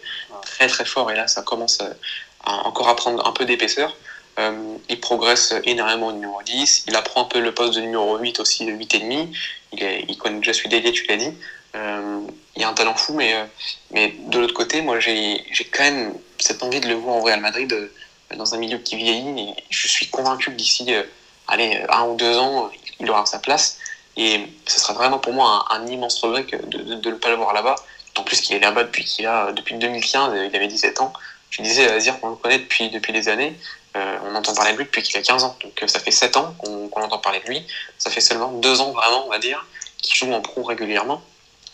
très 0.42 0.68
très 0.68 0.84
fort 0.84 1.10
et 1.10 1.14
là, 1.14 1.28
ça 1.28 1.42
commence 1.42 1.80
à, 1.80 2.52
encore 2.66 2.88
à 2.88 2.96
prendre 2.96 3.26
un 3.26 3.32
peu 3.32 3.44
d'épaisseur. 3.44 3.94
Euh, 4.38 4.76
il 4.88 5.00
progresse 5.00 5.52
énormément 5.64 6.08
au 6.08 6.12
numéro 6.12 6.40
10. 6.42 6.84
Il 6.86 6.96
apprend 6.96 7.22
un 7.22 7.24
peu 7.24 7.40
le 7.40 7.52
poste 7.52 7.74
de 7.74 7.80
numéro 7.80 8.16
8 8.16 8.40
aussi, 8.40 8.64
8,5. 8.66 9.28
Il, 9.72 9.82
est, 9.82 10.04
il 10.08 10.16
connaît 10.16 10.38
déjà 10.38 10.52
celui 10.52 10.68
d'ailier, 10.68 10.92
tu 10.92 11.06
l'as 11.06 11.16
dit. 11.16 11.32
Euh, 11.74 12.20
il 12.58 12.64
a 12.64 12.68
un 12.68 12.74
talent 12.74 12.94
fou, 12.94 13.14
mais, 13.14 13.34
euh, 13.34 13.44
mais 13.92 14.14
de 14.26 14.38
l'autre 14.38 14.54
côté, 14.54 14.82
moi 14.82 14.98
j'ai 15.00 15.44
quand 15.72 15.84
même 15.84 16.12
cette 16.38 16.62
envie 16.62 16.80
de 16.80 16.88
le 16.88 16.94
voir 16.94 17.16
au 17.16 17.22
Real 17.22 17.40
Madrid 17.40 17.90
dans 18.36 18.54
un 18.54 18.58
milieu 18.58 18.78
qui 18.78 18.96
vieillit. 18.96 19.54
Je 19.70 19.88
suis 19.88 20.08
convaincu 20.08 20.50
que 20.50 20.56
d'ici 20.56 20.92
allez, 21.46 21.82
un 21.88 22.04
ou 22.04 22.16
deux 22.16 22.36
ans, 22.36 22.70
il 23.00 23.10
aura 23.10 23.24
sa 23.26 23.38
place. 23.38 23.78
Et 24.16 24.46
ce 24.66 24.80
sera 24.80 24.94
vraiment 24.94 25.18
pour 25.18 25.32
moi 25.32 25.64
un, 25.70 25.86
immense 25.86 26.20
regret 26.20 26.44
de 26.66 27.10
ne 27.10 27.14
pas 27.16 27.28
le 27.28 27.36
voir 27.36 27.54
là-bas. 27.54 27.76
En 28.16 28.24
plus 28.24 28.40
qu'il 28.40 28.56
est 28.56 28.60
là-bas 28.60 28.84
depuis, 28.84 29.16
depuis 29.54 29.76
2015, 29.76 30.32
il 30.50 30.56
avait 30.56 30.66
17 30.66 31.00
ans. 31.00 31.12
Je 31.50 31.62
disais 31.62 31.88
Azir 31.88 32.20
qu'on 32.20 32.30
le 32.30 32.36
connaît 32.36 32.58
depuis, 32.58 32.90
depuis 32.90 33.12
des 33.12 33.28
années. 33.28 33.54
Euh, 33.96 34.18
on 34.24 34.34
entend 34.34 34.54
parler 34.54 34.72
de 34.72 34.78
lui 34.78 34.84
depuis 34.84 35.02
qu'il 35.02 35.16
a 35.16 35.22
15 35.22 35.44
ans. 35.44 35.56
Donc 35.62 35.82
euh, 35.82 35.86
ça 35.86 35.98
fait 36.00 36.10
7 36.10 36.36
ans 36.36 36.54
qu'on 36.58 36.90
entend 37.00 37.18
parler 37.18 37.40
de 37.40 37.48
lui. 37.48 37.66
Ça 37.96 38.10
fait 38.10 38.20
seulement 38.20 38.52
2 38.52 38.80
ans 38.80 38.92
vraiment, 38.92 39.26
on 39.26 39.30
va 39.30 39.38
dire, 39.38 39.64
qu'il 40.02 40.16
joue 40.16 40.32
en 40.32 40.40
pro 40.40 40.62
régulièrement. 40.62 41.22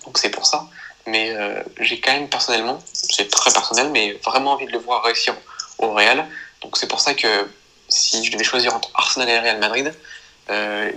Donc 0.05 0.19
c'est 0.19 0.29
pour 0.29 0.47
ça. 0.47 0.65
Mais 1.07 1.31
euh, 1.31 1.61
j'ai 1.81 1.99
quand 1.99 2.13
même 2.13 2.29
personnellement, 2.29 2.79
c'est 2.93 3.29
très 3.29 3.51
personnel, 3.51 3.91
mais 3.91 4.13
vraiment 4.25 4.53
envie 4.53 4.67
de 4.67 4.73
le 4.73 4.79
voir 4.79 5.03
réussir 5.03 5.35
au 5.79 5.93
Real. 5.93 6.25
Donc 6.63 6.77
c'est 6.77 6.87
pour 6.87 7.01
ça 7.01 7.15
que 7.15 7.47
si 7.89 8.25
je 8.25 8.31
devais 8.33 8.45
choisir 8.45 8.75
entre 8.75 8.91
Arsenal 8.95 9.29
et 9.29 9.39
Real 9.39 9.59
Madrid, 9.59 9.93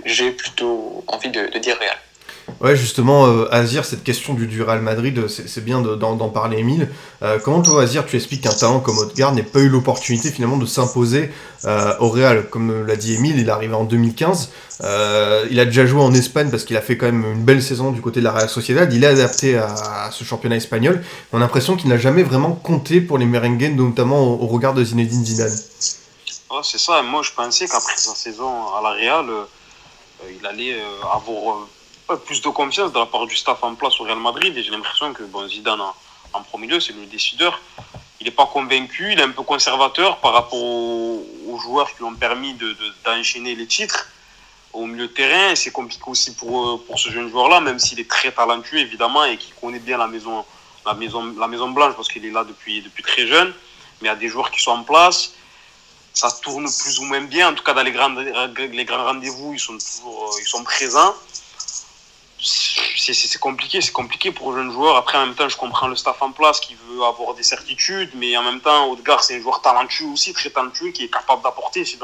j'ai 0.04 0.30
plutôt 0.30 1.04
envie 1.06 1.28
de, 1.30 1.46
de 1.46 1.58
dire 1.58 1.76
Real. 1.78 1.98
Ouais, 2.60 2.76
justement, 2.76 3.26
euh, 3.26 3.48
Azir, 3.52 3.84
cette 3.84 4.02
question 4.02 4.34
du, 4.34 4.46
du 4.46 4.62
Real 4.62 4.80
Madrid, 4.80 5.28
c'est 5.28 5.64
bien 5.64 5.80
d'en 5.80 6.28
parler, 6.28 6.58
Emile. 6.58 6.88
Euh, 7.22 7.38
comment 7.42 7.62
toi, 7.62 7.82
Azir, 7.82 8.06
tu 8.06 8.16
expliques 8.16 8.42
qu'un 8.42 8.52
talent 8.52 8.80
comme 8.80 8.98
Odegaard 8.98 9.32
n'ait 9.32 9.42
pas 9.42 9.60
eu 9.60 9.68
l'opportunité 9.68 10.30
finalement 10.30 10.56
de 10.56 10.66
s'imposer 10.66 11.30
euh, 11.64 11.94
au 12.00 12.08
Real? 12.08 12.48
Comme 12.48 12.86
l'a 12.86 12.96
dit 12.96 13.14
Emile, 13.14 13.38
il 13.38 13.48
est 13.48 13.50
arrivé 13.50 13.74
en 13.74 13.84
2015. 13.84 14.50
Euh, 14.82 15.46
il 15.50 15.58
a 15.60 15.64
déjà 15.64 15.86
joué 15.86 16.00
en 16.00 16.12
Espagne 16.14 16.50
parce 16.50 16.64
qu'il 16.64 16.76
a 16.76 16.80
fait 16.80 16.96
quand 16.96 17.06
même 17.06 17.24
une 17.32 17.44
belle 17.44 17.62
saison 17.62 17.90
du 17.90 18.00
côté 18.00 18.20
de 18.20 18.24
la 18.24 18.32
Real 18.32 18.48
Sociedad. 18.48 18.92
Il 18.92 19.04
est 19.04 19.08
adapté 19.08 19.56
à, 19.56 20.10
ce 20.12 20.24
championnat 20.24 20.56
espagnol. 20.56 21.02
On 21.32 21.38
a 21.38 21.40
l'impression 21.40 21.76
qu'il 21.76 21.88
n'a 21.88 21.98
jamais 21.98 22.22
vraiment 22.22 22.52
compté 22.52 23.00
pour 23.00 23.18
les 23.18 23.26
merengues, 23.26 23.74
notamment 23.76 24.22
au, 24.22 24.46
regard 24.46 24.74
de 24.74 24.84
Zinedine 24.84 25.24
Zidane. 25.24 25.56
C'est 26.62 26.78
ça. 26.78 27.02
Moi, 27.02 27.22
je 27.22 27.32
pensais 27.32 27.66
qu'après 27.66 27.96
sa 27.96 28.14
saison 28.14 28.50
à 28.76 28.82
la 28.82 28.90
Real, 28.90 29.26
il 30.40 30.46
allait 30.46 30.76
avoir 31.12 31.66
plus 32.16 32.40
de 32.40 32.48
confiance 32.48 32.92
de 32.92 32.98
la 32.98 33.06
part 33.06 33.26
du 33.26 33.36
staff 33.36 33.62
en 33.62 33.74
place 33.74 34.00
au 34.00 34.04
Real 34.04 34.18
Madrid. 34.18 34.56
Et 34.56 34.62
j'ai 34.62 34.70
l'impression 34.70 35.12
que 35.12 35.22
Zidane, 35.48 35.80
en, 36.32 36.42
premier 36.42 36.66
lieu, 36.66 36.80
c'est 36.80 36.94
le 36.94 37.06
décideur. 37.06 37.60
Il 38.20 38.24
n'est 38.24 38.32
pas 38.32 38.46
convaincu, 38.46 39.12
il 39.12 39.20
est 39.20 39.22
un 39.22 39.30
peu 39.30 39.42
conservateur 39.42 40.18
par 40.18 40.32
rapport 40.32 40.62
aux, 40.62 41.24
joueurs 41.62 41.90
qui 41.90 41.98
lui 41.98 42.04
ont 42.04 42.14
permis 42.14 42.56
d'enchaîner 43.04 43.54
de, 43.54 43.58
les 43.58 43.66
titres 43.66 44.06
au 44.72 44.86
milieu 44.86 45.08
de 45.08 45.12
terrain. 45.12 45.54
C'est 45.54 45.72
compliqué 45.72 46.04
aussi 46.06 46.34
pour, 46.34 46.84
pour 46.84 46.98
ce 46.98 47.10
jeune 47.10 47.28
joueur-là, 47.28 47.60
même 47.60 47.78
s'il 47.78 47.98
est 48.00 48.08
très 48.08 48.30
talentueux, 48.32 48.78
évidemment, 48.78 49.24
et 49.24 49.36
qui 49.36 49.52
connaît 49.60 49.80
bien 49.80 49.98
la 49.98 50.06
maison, 50.06 50.44
la 50.86 50.94
maison, 50.94 51.34
la 51.36 51.48
maison 51.48 51.70
Blanche, 51.70 51.94
parce 51.94 52.08
qu'il 52.08 52.24
est 52.24 52.30
là 52.30 52.44
depuis, 52.44 52.80
depuis 52.82 53.02
très 53.02 53.26
jeune. 53.26 53.52
Mais 54.00 54.08
il 54.08 54.12
y 54.12 54.14
a 54.14 54.16
des 54.16 54.28
joueurs 54.28 54.50
qui 54.50 54.62
sont 54.62 54.70
en 54.70 54.84
place. 54.84 55.32
ça 56.14 56.30
tourne 56.42 56.64
plus 56.64 57.00
ou 57.00 57.04
moins 57.04 57.22
bien. 57.22 57.50
En 57.50 57.54
tout 57.54 57.64
cas, 57.64 57.74
dans 57.74 57.82
les 57.82 57.92
grands, 57.92 58.14
les 58.56 58.84
grands 58.84 59.04
rendez-vous, 59.04 59.54
ils 59.54 59.60
sont 59.60 59.76
toujours 59.78 60.36
ils 60.40 60.46
sont 60.46 60.62
présents. 60.62 61.14
C'est 62.40 63.38
compliqué, 63.40 63.80
c'est 63.80 63.92
compliqué 63.92 64.30
pour 64.30 64.52
un 64.52 64.56
jeune 64.56 64.72
joueur. 64.72 64.96
Après, 64.96 65.18
en 65.18 65.26
même 65.26 65.34
temps, 65.34 65.48
je 65.48 65.56
comprends 65.56 65.88
le 65.88 65.96
staff 65.96 66.20
en 66.22 66.30
place 66.30 66.60
qui 66.60 66.74
veut 66.74 67.02
avoir 67.02 67.34
des 67.34 67.42
certitudes, 67.42 68.10
mais 68.14 68.36
en 68.36 68.42
même 68.42 68.60
temps, 68.60 68.90
Odegaard, 68.90 69.24
c'est 69.24 69.36
un 69.36 69.40
joueur 69.40 69.60
talentueux 69.60 70.06
aussi, 70.06 70.32
très 70.32 70.50
talentueux, 70.50 70.90
qui 70.90 71.04
est 71.04 71.08
capable 71.08 71.42
d'apporter. 71.42 71.84
Si, 71.84 71.98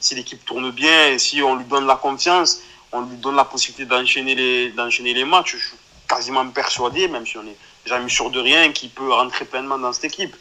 si 0.00 0.14
l'équipe 0.14 0.44
tourne 0.44 0.70
bien 0.70 1.08
et 1.08 1.18
si 1.18 1.42
on 1.42 1.56
lui 1.56 1.64
donne 1.64 1.86
la 1.86 1.96
confiance, 1.96 2.60
on 2.92 3.02
lui 3.02 3.16
donne 3.16 3.36
la 3.36 3.44
possibilité 3.44 3.84
d'enchaîner 3.84 4.34
les, 4.34 4.70
d'enchaîner 4.70 5.14
les 5.14 5.24
matchs, 5.24 5.56
je 5.56 5.66
suis 5.68 5.76
quasiment 6.08 6.46
persuadé, 6.48 7.08
même 7.08 7.26
si 7.26 7.36
on 7.38 7.42
n'est 7.42 7.56
jamais 7.86 8.08
sûr 8.08 8.30
de 8.30 8.40
rien, 8.40 8.72
qu'il 8.72 8.90
peut 8.90 9.12
rentrer 9.12 9.44
pleinement 9.44 9.78
dans 9.78 9.92
cette 9.92 10.04
équipe. 10.04 10.34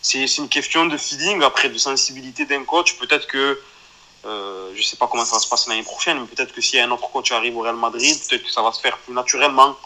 C'est 0.00 0.24
une 0.38 0.48
question 0.48 0.86
de 0.86 0.96
feeling, 0.96 1.42
après 1.42 1.68
de 1.68 1.78
sensibilité 1.78 2.46
d'un 2.46 2.64
coach. 2.64 2.96
Peut-être 2.96 3.26
que 3.26 3.60
euh, 4.26 4.70
je 4.74 4.78
ne 4.78 4.82
sais 4.82 4.96
pas 4.96 5.06
comment 5.06 5.24
ça 5.24 5.36
va 5.36 5.40
se 5.40 5.48
passer 5.48 5.70
l'année 5.70 5.82
prochaine, 5.82 6.20
mais 6.20 6.26
peut-être 6.26 6.52
que 6.52 6.60
s'il 6.60 6.78
y 6.78 6.82
a 6.82 6.84
un 6.84 6.90
autre 6.90 7.10
coach 7.10 7.28
qui 7.28 7.34
arrive 7.34 7.56
au 7.56 7.60
Real 7.60 7.76
Madrid, 7.76 8.16
peut-être 8.28 8.42
que 8.42 8.50
ça 8.50 8.62
va 8.62 8.72
se 8.72 8.80
faire 8.80 8.98
plus 8.98 9.14
naturellement. 9.14 9.76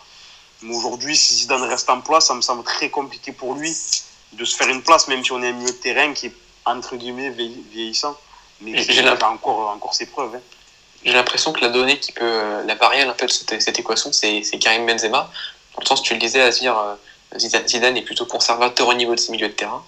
Mais 0.62 0.74
aujourd'hui, 0.74 1.16
si 1.16 1.34
Zidane 1.34 1.62
reste 1.62 1.88
en 1.90 2.00
place, 2.00 2.26
ça 2.26 2.34
me 2.34 2.40
semble 2.40 2.64
très 2.64 2.90
compliqué 2.90 3.32
pour 3.32 3.54
lui 3.54 3.74
de 4.32 4.44
se 4.44 4.56
faire 4.56 4.68
une 4.68 4.82
place, 4.82 5.08
même 5.08 5.24
si 5.24 5.32
on 5.32 5.42
est 5.42 5.48
un 5.48 5.52
milieu 5.52 5.72
de 5.72 5.76
terrain 5.76 6.12
qui 6.12 6.26
est 6.26 6.34
entre 6.64 6.96
guillemets 6.96 7.30
vieillissant. 7.30 8.16
Mais 8.60 8.82
j'ai 8.82 9.08
encore, 9.08 9.70
encore 9.70 9.94
ses 9.94 10.06
preuves. 10.06 10.34
Hein. 10.34 10.40
J'ai 11.04 11.12
l'impression 11.12 11.52
que 11.52 11.60
la 11.60 11.70
donnée 11.70 11.98
qui 11.98 12.12
peut, 12.12 12.20
euh, 12.22 12.62
la 12.64 12.74
variable 12.74 13.10
un 13.10 13.14
peu 13.14 13.26
de 13.26 13.32
cette, 13.32 13.60
cette 13.60 13.78
équation, 13.78 14.12
c'est 14.12 14.42
Karim 14.60 14.86
Benzema. 14.86 15.30
Dans 15.74 15.80
le 15.80 15.86
sens, 15.86 16.02
tu 16.02 16.12
le 16.12 16.20
disais, 16.20 16.42
à 16.42 16.50
dire 16.50 16.78
euh, 16.78 17.38
Zidane 17.38 17.96
est 17.96 18.02
plutôt 18.02 18.26
conservateur 18.26 18.88
au 18.88 18.94
niveau 18.94 19.14
de 19.14 19.20
ses 19.20 19.32
milieux 19.32 19.48
de 19.48 19.54
terrain. 19.54 19.82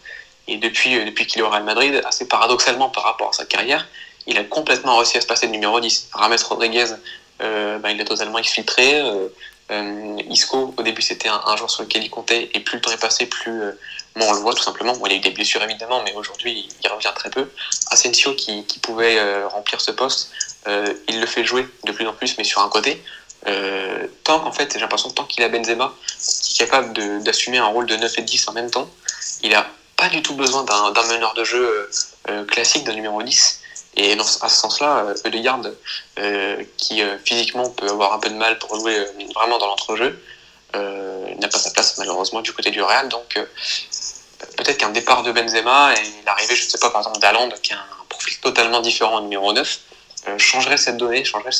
Et 0.49 0.57
depuis, 0.57 1.05
depuis 1.05 1.27
qu'il 1.27 1.41
est 1.41 1.45
au 1.45 1.51
Real 1.51 1.65
Madrid, 1.65 2.03
assez 2.07 2.27
paradoxalement 2.27 2.89
par 2.89 3.05
rapport 3.05 3.29
à 3.29 3.33
sa 3.33 3.45
carrière, 3.45 3.87
il 4.27 4.39
a 4.39 4.45
complètement 4.45 4.97
réussi 4.97 5.19
à 5.19 5.21
se 5.21 5.27
passer 5.27 5.47
de 5.47 5.53
numéro 5.53 5.81
10. 5.81 6.09
Rames 6.13 6.37
Rodriguez, 6.49 6.87
euh, 7.41 7.79
bah, 7.79 7.91
il 7.91 8.01
est 8.01 8.05
totalement 8.05 8.39
exfiltré. 8.39 9.01
Euh, 9.01 9.29
euh, 9.71 10.17
Isco, 10.29 10.75
au 10.77 10.83
début, 10.83 11.03
c'était 11.03 11.29
un, 11.29 11.57
joueur 11.57 11.71
sur 11.71 11.83
lequel 11.83 12.05
il 12.05 12.11
comptait, 12.11 12.51
et 12.53 12.61
plus 12.61 12.77
le 12.77 12.83
temps 12.83 12.91
est 12.91 13.01
passé, 13.01 13.27
plus 13.27 13.63
bon, 14.17 14.27
on 14.29 14.33
le 14.33 14.41
voit 14.41 14.55
tout 14.55 14.63
simplement. 14.63 14.95
Bon, 14.95 15.07
il 15.07 15.13
a 15.13 15.17
eu 15.17 15.21
des 15.21 15.31
blessures 15.31 15.63
évidemment, 15.63 16.03
mais 16.05 16.13
aujourd'hui, 16.15 16.69
il 16.83 16.89
revient 16.89 17.13
très 17.15 17.31
peu. 17.31 17.49
Asensio, 17.91 18.35
qui, 18.35 18.65
qui 18.67 18.79
pouvait 18.81 19.45
remplir 19.45 19.81
ce 19.81 19.91
poste, 19.91 20.31
il 20.67 21.21
le 21.21 21.27
fait 21.27 21.45
jouer 21.45 21.67
de 21.85 21.93
plus 21.93 22.07
en 22.07 22.13
plus, 22.13 22.37
mais 22.37 22.45
sur 22.45 22.61
un 22.61 22.69
côté. 22.69 23.03
tant 24.25 24.41
qu'en 24.41 24.53
fait, 24.53 24.75
j'ai 24.75 24.81
l'impression 24.81 25.11
tant 25.11 25.25
qu'il 25.25 25.43
a 25.43 25.49
Benzema, 25.49 25.95
qui 26.19 26.63
est 26.63 26.67
capable 26.67 27.23
d'assumer 27.23 27.59
un 27.59 27.67
rôle 27.67 27.87
de 27.87 27.97
9 27.97 28.19
et 28.19 28.23
10 28.23 28.49
en 28.49 28.53
même 28.53 28.71
temps, 28.71 28.91
il 29.43 29.55
a 29.55 29.67
pas 29.97 30.11
du 30.11 30.21
tout 30.21 30.35
besoin 30.35 30.65
d'un 30.65 31.07
meneur 31.07 31.33
de 31.33 31.45
jeu 31.45 31.91
classique 32.49 32.85
d'un 32.85 32.95
numéro 32.95 33.23
10. 33.23 33.62
Et 33.97 34.13
à 34.13 34.49
ce 34.49 34.49
sens-là, 34.49 35.15
Odegaard, 35.25 35.61
euh, 36.19 36.63
qui 36.79 37.03
euh, 37.03 37.19
physiquement 37.25 37.69
peut 37.71 37.89
avoir 37.89 38.15
un 38.15 38.19
peu 38.19 38.31
de 38.31 38.35
mal 38.35 38.59
pour 38.59 38.75
jouer 38.77 38.99
euh, 38.99 39.07
vraiment 39.35 39.59
dans 39.59 39.67
l'entrejeu, 39.67 40.19
n'a 40.75 41.49
pas 41.49 41.59
sa 41.59 41.71
place 41.71 41.99
malheureusement 41.99 42.41
du 42.41 42.53
côté 42.53 42.71
du 42.71 42.81
Real. 42.81 43.09
Donc 43.09 43.39
peut-être 44.57 44.79
qu'un 44.79 44.91
départ 44.91 45.23
de 45.23 45.33
Benzema 45.33 45.93
et 45.95 46.25
l'arrivée, 46.25 46.55
je 46.55 46.65
ne 46.65 46.71
sais 46.71 46.79
pas, 46.79 46.89
par 46.89 47.03
exemple 47.03 47.19
d'Aland, 47.19 47.51
qui 47.63 47.73
a 47.73 47.77
un 47.77 48.05
profil 48.09 48.39
totalement 48.39 48.81
différent 48.81 49.19
au 49.19 49.21
numéro 49.23 49.53
9, 49.53 49.81
changerait 50.39 50.77
cette 50.77 50.97
donnée, 50.97 51.25
changerait 51.25 51.51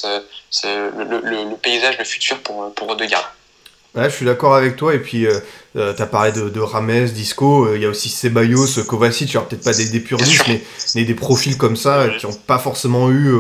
le, 0.63 1.57
paysage, 1.57 1.99
le 1.99 2.05
futur 2.05 2.39
pour, 2.43 2.73
pour 2.75 2.87
je 3.95 4.17
suis 4.17 4.25
d'accord 4.25 4.55
avec 4.55 4.77
toi. 4.77 4.95
Et 4.95 4.99
puis, 4.99 5.27
euh, 5.27 5.41
euh 5.77 5.95
tu 5.95 6.03
as 6.03 6.07
parlé 6.07 6.33
de, 6.33 6.49
de 6.49 6.61
Rames, 6.61 7.07
Disco. 7.07 7.67
Euh, 7.67 7.77
il 7.77 7.83
y 7.83 7.87
a 7.87 7.89
aussi 7.89 8.09
Ceballos, 8.09 8.83
Kovacic. 8.87 9.31
Alors, 9.35 9.47
peut-être 9.49 9.65
pas 9.65 9.73
des, 9.73 9.87
mais, 10.49 10.63
mais, 10.95 11.05
des 11.05 11.15
profils 11.15 11.57
comme 11.57 11.77
ça 11.77 12.09
qui 12.19 12.27
n'ont 12.27 12.33
pas 12.33 12.59
forcément 12.59 13.11
eu 13.11 13.33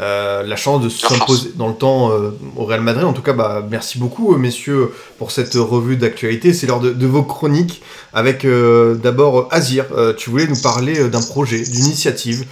euh, 0.00 0.44
la 0.44 0.56
chance 0.56 0.82
de 0.82 0.88
s'imposer 0.88 1.50
dans 1.56 1.68
le 1.68 1.74
temps 1.74 2.12
au 2.56 2.64
Real 2.64 2.80
Madrid. 2.80 3.04
En 3.04 3.12
tout 3.12 3.22
cas, 3.22 3.32
bah, 3.32 3.64
merci 3.68 3.98
beaucoup, 3.98 4.36
messieurs, 4.36 4.92
pour 5.18 5.32
cette 5.32 5.54
revue 5.54 5.96
d'actualité. 5.96 6.52
C'est 6.52 6.66
l'heure 6.66 6.80
de, 6.80 6.92
de, 6.92 7.06
vos 7.06 7.24
chroniques. 7.24 7.82
Avec 8.12 8.44
d'abord 8.44 9.46
Azir. 9.52 9.86
tu 10.16 10.30
voulais 10.30 10.48
nous 10.48 10.60
parler 10.60 11.08
d'un 11.08 11.22
projet, 11.22 11.62
d'une 11.62 11.84
initiative 11.84 12.44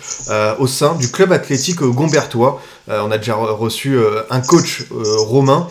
au 0.59 0.69
sein 0.69 0.95
du 0.95 1.11
club 1.11 1.33
athlétique 1.33 1.81
Gombertois. 1.81 2.63
on 2.89 3.11
a 3.11 3.19
déjà 3.19 3.35
reçu 3.35 3.99
un 4.31 4.41
coach 4.41 4.85
romain 4.91 5.67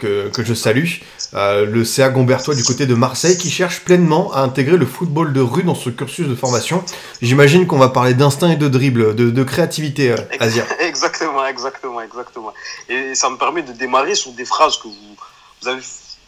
que, 0.00 0.28
que 0.28 0.44
je 0.44 0.54
salue. 0.54 1.00
Euh, 1.34 1.66
le 1.66 1.84
CA 1.84 2.08
Gombertois 2.08 2.54
du 2.54 2.64
côté 2.64 2.86
de 2.86 2.94
Marseille 2.94 3.36
qui 3.36 3.50
cherche 3.50 3.80
pleinement 3.80 4.32
à 4.32 4.40
intégrer 4.40 4.76
le 4.76 4.86
football 4.86 5.32
de 5.32 5.40
rue 5.40 5.62
dans 5.62 5.74
ce 5.74 5.90
cursus 5.90 6.26
de 6.26 6.34
formation. 6.34 6.82
J'imagine 7.20 7.66
qu'on 7.66 7.78
va 7.78 7.90
parler 7.90 8.14
d'instinct 8.14 8.50
et 8.50 8.56
de 8.56 8.68
dribble, 8.68 9.14
de, 9.14 9.44
créativité, 9.44 10.12
euh. 10.12 10.16
Exactement, 10.80 11.44
exactement, 11.46 12.00
exactement. 12.00 12.52
Et 12.88 13.14
ça 13.14 13.28
me 13.28 13.36
permet 13.36 13.62
de 13.62 13.72
démarrer 13.72 14.14
sur 14.14 14.32
des 14.32 14.44
phrases 14.44 14.78
que 14.78 14.88
vous, 14.88 15.68
avez, 15.68 15.82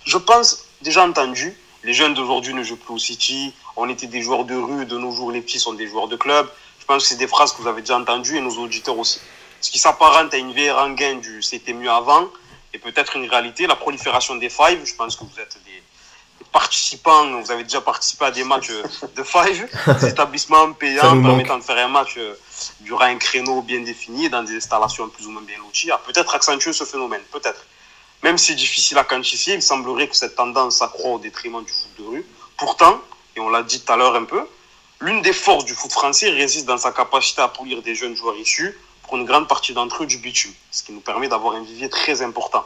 je 0.05 0.19
pense, 0.19 0.65
déjà 0.83 1.07
entendues. 1.07 1.55
Les 1.83 1.95
jeunes 1.95 2.13
d'aujourd'hui 2.13 2.53
ne 2.53 2.63
jouent 2.63 2.77
plus 2.77 2.95
au 2.95 2.99
City. 2.99 3.55
On 3.77 3.89
était 3.89 4.07
des 4.07 4.21
joueurs 4.21 4.45
de 4.45 4.55
rue. 4.55 4.85
De 4.85 4.99
nos 4.99 5.13
jours, 5.13 5.33
les 5.33 5.41
petits 5.41 5.59
sont 5.59 5.73
des 5.73 5.87
joueurs 5.87 6.09
de 6.09 6.17
club. 6.17 6.47
Je 6.79 6.85
pense 6.85 7.05
que 7.05 7.09
c'est 7.09 7.17
des 7.17 7.27
phrases 7.27 7.53
que 7.53 7.63
vous 7.63 7.69
avez 7.69 7.81
déjà 7.81 7.99
entendues 7.99 8.37
et 8.37 8.41
nos 8.41 8.57
auditeurs 8.59 8.99
aussi. 8.99 9.21
Ce 9.63 9.71
qui 9.71 9.79
s'apparente 9.79 10.33
à 10.35 10.37
une 10.37 10.53
vieille 10.53 10.71
rengaine 10.71 11.21
du 11.21 11.43
c'était 11.43 11.73
mieux 11.73 11.91
avant 11.91 12.29
et 12.73 12.79
peut-être 12.79 13.17
une 13.17 13.29
réalité. 13.29 13.67
La 13.67 13.77
prolifération 13.77 14.37
des 14.37 14.51
five, 14.51 14.85
je 14.85 14.95
pense 14.95 15.17
que 15.17 15.25
vous 15.25 15.41
êtes 15.41 15.59
des, 15.65 15.83
participants, 16.53 17.41
vous 17.41 17.51
avez 17.51 17.65
déjà 17.65 17.81
participé 17.81 18.25
à 18.25 18.31
des 18.31 18.45
matchs 18.45 18.71
de 19.15 19.23
five, 19.23 19.69
des 20.01 20.09
établissements 20.09 20.73
payants 20.73 21.23
permettant 21.23 21.59
de 21.59 21.63
faire 21.63 21.79
un 21.79 21.89
match 21.89 22.19
durant 22.81 23.05
un 23.05 23.17
créneau 23.17 23.63
bien 23.63 23.81
défini, 23.81 24.29
dans 24.29 24.43
des 24.43 24.57
installations 24.57 25.09
plus 25.09 25.27
ou 25.27 25.31
moins 25.31 25.43
bien 25.43 25.59
loties, 25.59 25.91
a 25.91 25.99
peut-être 25.99 26.35
accentué 26.35 26.73
ce 26.73 26.85
phénomène, 26.85 27.23
peut-être. 27.31 27.65
Même 28.23 28.37
si 28.37 28.49
c'est 28.49 28.55
difficile 28.55 28.99
à 28.99 29.05
quantifier, 29.05 29.55
il 29.55 29.63
semblerait 29.63 30.09
que 30.09 30.17
cette 30.17 30.37
tendance 30.37 30.79
s'accroît 30.79 31.13
au 31.13 31.19
détriment 31.19 31.65
du 31.65 31.73
foot 31.73 31.91
de 31.99 32.05
rue. 32.05 32.27
Pourtant, 32.57 33.01
et 33.37 33.41
on 33.41 33.49
l'a 33.49 33.63
dit 33.63 33.81
tout 33.81 33.93
à 33.93 33.97
l'heure 33.97 34.15
un 34.15 34.25
peu, 34.25 34.47
l'une 35.01 35.23
des 35.23 35.33
forces 35.33 35.65
du 35.65 35.75
foot 35.75 35.93
français 35.93 36.31
réside 36.31 36.67
dans 36.67 36.77
sa 36.77 36.93
capacité 36.93 37.41
à 37.41 37.49
polir 37.49 37.81
des 37.83 37.95
jeunes 37.95 38.15
joueurs 38.15 38.37
issus 38.37 38.77
une 39.17 39.25
grande 39.25 39.49
partie 39.49 39.73
d'entre 39.73 40.03
eux 40.03 40.07
du 40.07 40.19
bitume, 40.19 40.53
ce 40.71 40.83
qui 40.83 40.93
nous 40.93 41.01
permet 41.01 41.29
d'avoir 41.29 41.55
un 41.55 41.63
vivier 41.63 41.89
très 41.89 42.23
important. 42.23 42.65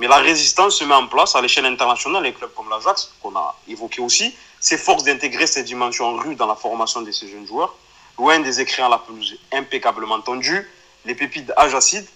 Mais 0.00 0.08
la 0.08 0.16
résistance 0.16 0.76
se 0.78 0.84
met 0.84 0.94
en 0.94 1.06
place 1.06 1.36
à 1.36 1.42
l'échelle 1.42 1.66
internationale. 1.66 2.22
Les 2.22 2.32
clubs 2.32 2.52
comme 2.54 2.70
l'Ajax, 2.70 3.12
qu'on 3.22 3.36
a 3.36 3.54
évoqué 3.68 4.00
aussi, 4.00 4.34
s'efforcent 4.58 5.04
d'intégrer 5.04 5.46
cette 5.46 5.66
dimension 5.66 6.16
rue 6.16 6.34
dans 6.36 6.46
la 6.46 6.54
formation 6.54 7.02
de 7.02 7.10
ces 7.12 7.28
jeunes 7.28 7.46
joueurs. 7.46 7.74
Loin 8.18 8.40
des 8.40 8.60
écrits 8.60 8.82
à 8.82 8.88
la 8.88 8.98
pelouse 8.98 9.38
impeccablement 9.52 10.20
tendus, 10.20 10.68
les 11.04 11.14
pépites 11.14 11.52
ajacides 11.56 12.08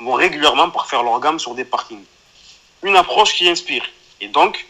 vont 0.00 0.14
régulièrement 0.14 0.70
parfaire 0.70 1.02
leur 1.02 1.18
gamme 1.20 1.38
sur 1.38 1.54
des 1.54 1.64
parkings. 1.64 2.04
Une 2.82 2.96
approche 2.96 3.34
qui 3.34 3.48
inspire. 3.48 3.84
Et 4.20 4.28
donc, 4.28 4.66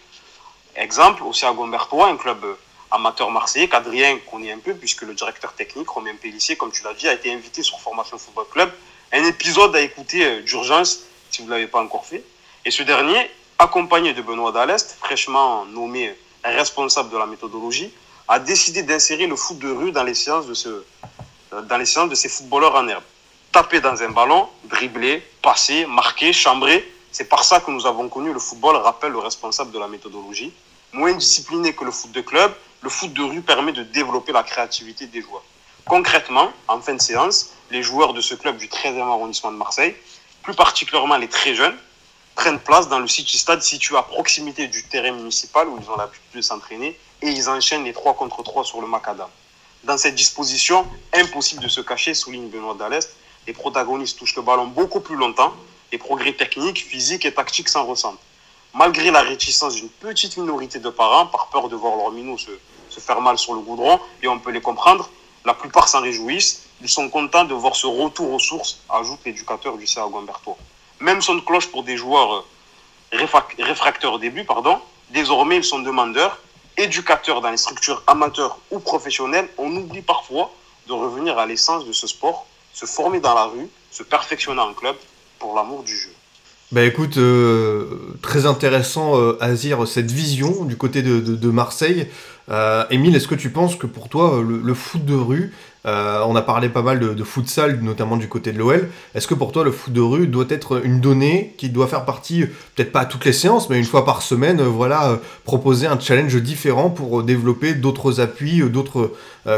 exemple, 0.75 1.23
aussi 1.25 1.45
à 1.45 1.53
Gombertois, 1.53 2.09
un 2.09 2.17
club 2.17 2.57
amateur 2.93 3.30
marseillais 3.30 3.68
qu'Adrien 3.68 4.18
connaît 4.30 4.53
un 4.53 4.59
peu, 4.59 4.74
puisque 4.74 5.03
le 5.03 5.14
directeur 5.14 5.55
technique, 5.55 5.88
Romain 5.88 6.14
Pellissier, 6.20 6.57
comme 6.57 6.70
tu 6.70 6.84
l'as 6.84 6.93
dit, 6.93 7.09
a 7.09 7.14
été 7.14 7.32
invité 7.32 7.62
sur 7.62 7.80
Formation 7.80 8.18
Football 8.18 8.47
Club. 8.53 8.70
Un 9.12 9.24
épisode 9.24 9.74
à 9.74 9.80
écouter 9.80 10.24
euh, 10.24 10.43
d'urgence, 10.43 11.01
si 11.30 11.40
vous 11.40 11.49
ne 11.49 11.53
l'avez 11.53 11.66
pas 11.66 11.80
encore 11.80 12.05
fait. 12.05 12.22
Et 12.64 12.70
ce 12.70 12.82
dernier, 12.82 13.30
accompagné 13.59 14.12
de 14.12 14.20
Benoît 14.20 14.53
Dallest, 14.53 14.97
fraîchement 15.01 15.64
nommé 15.64 16.14
responsable 16.45 17.11
de 17.11 17.16
la 17.16 17.26
méthodologie, 17.26 17.93
a 18.28 18.38
décidé 18.38 18.82
d'insérer 18.82 19.26
le 19.26 19.36
foot 19.36 19.59
de 19.59 19.70
rue 19.70 19.90
dans 19.90 20.05
les 20.05 20.14
séances 20.14 20.47
de, 20.47 20.55
ce, 20.55 20.68
euh, 20.68 21.62
dans 21.62 21.78
les 21.78 21.86
séances 21.86 22.11
de 22.11 22.14
ces 22.14 22.28
footballeurs 22.28 22.74
en 22.74 22.86
herbe. 22.88 23.05
Taper 23.53 23.80
dans 23.80 24.03
un 24.03 24.11
ballon, 24.11 24.49
dribbler, 24.64 25.22
passer, 25.40 25.86
marquer, 25.86 26.32
chambrer, 26.32 26.86
c'est 27.11 27.28
par 27.28 27.45
ça 27.45 27.61
que 27.61 27.70
nous 27.70 27.86
avons 27.86 28.09
connu 28.09 28.32
le 28.32 28.38
football, 28.38 28.76
rappelle 28.76 29.12
le 29.12 29.18
responsable 29.18 29.70
de 29.70 29.78
la 29.78 29.88
méthodologie. 29.88 30.53
Moins 30.93 31.12
discipliné 31.12 31.74
que 31.74 31.84
le 31.84 31.90
foot 31.90 32.12
de 32.12 32.20
club, 32.20 32.55
le 32.83 32.91
foot 32.91 33.12
de 33.12 33.22
rue 33.22 33.43
permet 33.43 33.72
de 33.72 33.85
développer 33.85 34.33
la 34.33 34.43
créativité 34.43 35.07
des 35.07 35.22
joueurs. 35.22 35.45
Concrètement, 35.85 36.53
en 36.68 36.80
fin 36.80 36.95
de 36.95 37.01
séance, 37.01 37.51
les 37.70 37.83
joueurs 37.83 38.12
de 38.12 38.20
ce 38.20 38.35
club 38.35 38.57
du 38.57 38.66
13e 38.66 39.01
arrondissement 39.01 39.53
de 39.53 39.57
Marseille, 39.57 39.95
plus 40.43 40.55
particulièrement 40.55 41.16
les 41.16 41.28
très 41.28 41.55
jeunes, 41.55 41.76
prennent 42.35 42.59
place 42.59 42.89
dans 42.89 42.99
le 42.99 43.07
City 43.07 43.39
Stade 43.39 43.62
situé 43.62 43.97
à 43.97 44.03
proximité 44.03 44.66
du 44.66 44.83
terrain 44.85 45.12
municipal 45.12 45.68
où 45.68 45.78
ils 45.80 45.91
ont 45.91 45.97
l'habitude 45.97 46.22
de 46.35 46.41
s'entraîner 46.41 46.99
et 47.20 47.30
ils 47.30 47.49
enchaînent 47.49 47.85
les 47.85 47.93
3 47.93 48.14
contre 48.14 48.43
3 48.43 48.64
sur 48.64 48.80
le 48.80 48.87
macadam. 48.87 49.28
Dans 49.85 49.99
cette 49.99 50.14
disposition, 50.14 50.87
impossible 51.14 51.62
de 51.62 51.68
se 51.68 51.80
cacher, 51.80 52.14
souligne 52.14 52.49
Benoît 52.49 52.74
Dallest, 52.74 53.14
les 53.47 53.53
protagonistes 53.53 54.18
touchent 54.18 54.37
le 54.37 54.43
ballon 54.43 54.66
beaucoup 54.66 55.01
plus 55.01 55.16
longtemps, 55.16 55.53
les 55.91 55.99
progrès 55.99 56.33
techniques, 56.33 56.85
physiques 56.85 57.26
et 57.26 57.35
tactiques 57.35 57.68
s'en 57.68 57.85
ressentent. 57.85 58.20
Malgré 58.74 59.11
la 59.11 59.20
réticence 59.20 59.74
d'une 59.74 59.89
petite 59.89 60.37
minorité 60.37 60.78
de 60.78 60.89
parents, 60.89 61.26
par 61.26 61.49
peur 61.49 61.68
de 61.68 61.76
voir 61.76 61.97
leurs 61.97 62.11
minots 62.11 62.39
se 62.39 62.51
se 62.93 63.01
faire 63.01 63.20
mal 63.20 63.38
sur 63.38 63.55
le 63.55 63.61
goudron, 63.61 63.99
et 64.22 64.28
on 64.28 64.38
peut 64.38 64.51
les 64.51 64.61
comprendre. 64.61 65.09
La 65.45 65.55
plupart 65.55 65.88
s'en 65.88 66.03
réjouissent. 66.03 66.62
Ils 66.82 66.88
sont 66.88 67.09
contents 67.09 67.45
de 67.45 67.55
voir 67.55 67.74
ce 67.74 67.86
retour 67.86 68.32
aux 68.32 68.38
sources, 68.38 68.80
ajoute 68.88 69.20
l'éducateur 69.24 69.76
du 69.76 69.86
CA. 69.86 70.07
Même 71.01 71.22
son 71.22 71.40
cloche 71.40 71.68
pour 71.68 71.82
des 71.82 71.97
joueurs 71.97 72.45
euh, 73.12 73.26
réfracteurs 73.59 74.14
au 74.14 74.18
début, 74.18 74.45
pardon. 74.45 74.78
Désormais, 75.11 75.57
ils 75.57 75.64
sont 75.64 75.80
demandeurs, 75.80 76.38
éducateurs 76.76 77.40
dans 77.40 77.51
les 77.51 77.57
structures 77.57 78.03
amateurs 78.07 78.59
ou 78.70 78.78
professionnelles. 78.78 79.49
On 79.59 79.74
oublie 79.74 80.03
parfois 80.03 80.51
de 80.86 80.93
revenir 80.93 81.38
à 81.38 81.47
l'essence 81.47 81.84
de 81.84 81.93
ce 81.93 82.07
sport, 82.07 82.47
se 82.72 82.86
former 82.86 83.20
dans 83.20 83.34
la 83.34 83.45
rue, 83.45 83.68
se 83.90 84.03
perfectionner 84.03 84.61
en 84.61 84.74
club 84.74 84.97
pour 85.38 85.55
l'amour 85.55 85.82
du 85.82 85.97
jeu. 85.97 86.14
Bah 86.73 86.85
écoute, 86.85 87.18
euh, 87.18 87.85
très 88.23 88.47
intéressant 88.47 89.20
euh, 89.20 89.37
Azir, 89.43 89.87
cette 89.87 90.11
vision 90.11 90.64
du 90.64 90.79
côté 90.79 91.03
de, 91.03 91.20
de, 91.20 91.51
Marseille. 91.51 92.09
Euh, 92.51 92.85
Émile, 92.89 93.14
est-ce 93.14 93.29
que 93.29 93.35
tu 93.35 93.51
penses 93.51 93.77
que 93.77 93.87
pour 93.87 94.09
toi, 94.09 94.43
le, 94.43 94.73
foot 94.73 95.05
de 95.05 95.14
rue, 95.14 95.53
euh, 95.85 96.23
on 96.27 96.35
a 96.35 96.41
parlé 96.41 96.70
pas 96.70 96.81
mal 96.81 96.99
de, 96.99 97.12
de 97.12 97.25
futsal, 97.25 97.79
notamment 97.83 98.16
du 98.16 98.27
côté 98.27 98.53
de 98.53 98.59
l'OL, 98.59 98.89
est-ce 99.14 99.27
que 99.27 99.35
pour 99.35 99.53
toi, 99.53 99.64
le 99.64 99.70
foot 99.70 99.93
de 99.93 100.01
rue 100.01 100.27
doit 100.27 100.47
être 100.49 100.83
une 100.83 101.03
donnée 101.03 101.55
qui 101.59 101.68
doit 101.68 101.89
faire 101.89 102.07
partie, 102.07 102.47
peut-être 102.75 102.91
pas 102.91 103.01
à 103.01 103.05
toutes 103.05 103.27
les 103.27 103.35
séances, 103.35 103.68
mais 103.68 103.79
une 103.79 103.85
fois 103.85 104.07
par 104.07 104.23
semaine, 104.23 104.62
voilà, 104.62 105.20
proposer 105.45 105.87
un 105.89 106.01
challenge 106.01 106.37
différent 106.37 106.89
pour 106.89 107.23
développer 107.23 107.75
d'autres 107.75 108.18
appuis, 108.23 108.62
d'autres 108.70 109.12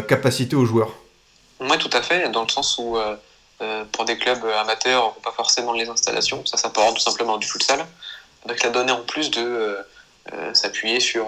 capacités 0.08 0.56
aux 0.56 0.66
joueurs? 0.66 0.90
Oui, 1.60 1.78
tout 1.78 1.96
à 1.96 2.02
fait, 2.02 2.28
dans 2.32 2.42
le 2.42 2.48
sens 2.48 2.76
où 2.82 2.96
euh, 3.60 3.84
pour 3.92 4.04
des 4.04 4.18
clubs 4.18 4.44
amateurs, 4.44 5.14
pas 5.22 5.30
forcément 5.30 5.72
les 5.72 5.88
installations, 5.88 6.44
ça 6.44 6.56
s'apparente 6.56 6.96
tout 6.96 7.02
simplement 7.02 7.36
du 7.36 7.46
futsal, 7.46 7.86
avec 8.44 8.62
la 8.62 8.70
donnée 8.70 8.92
en 8.92 9.02
plus 9.02 9.30
de 9.30 9.40
euh, 9.40 9.82
euh, 10.32 10.54
s'appuyer 10.54 10.98
sur, 10.98 11.26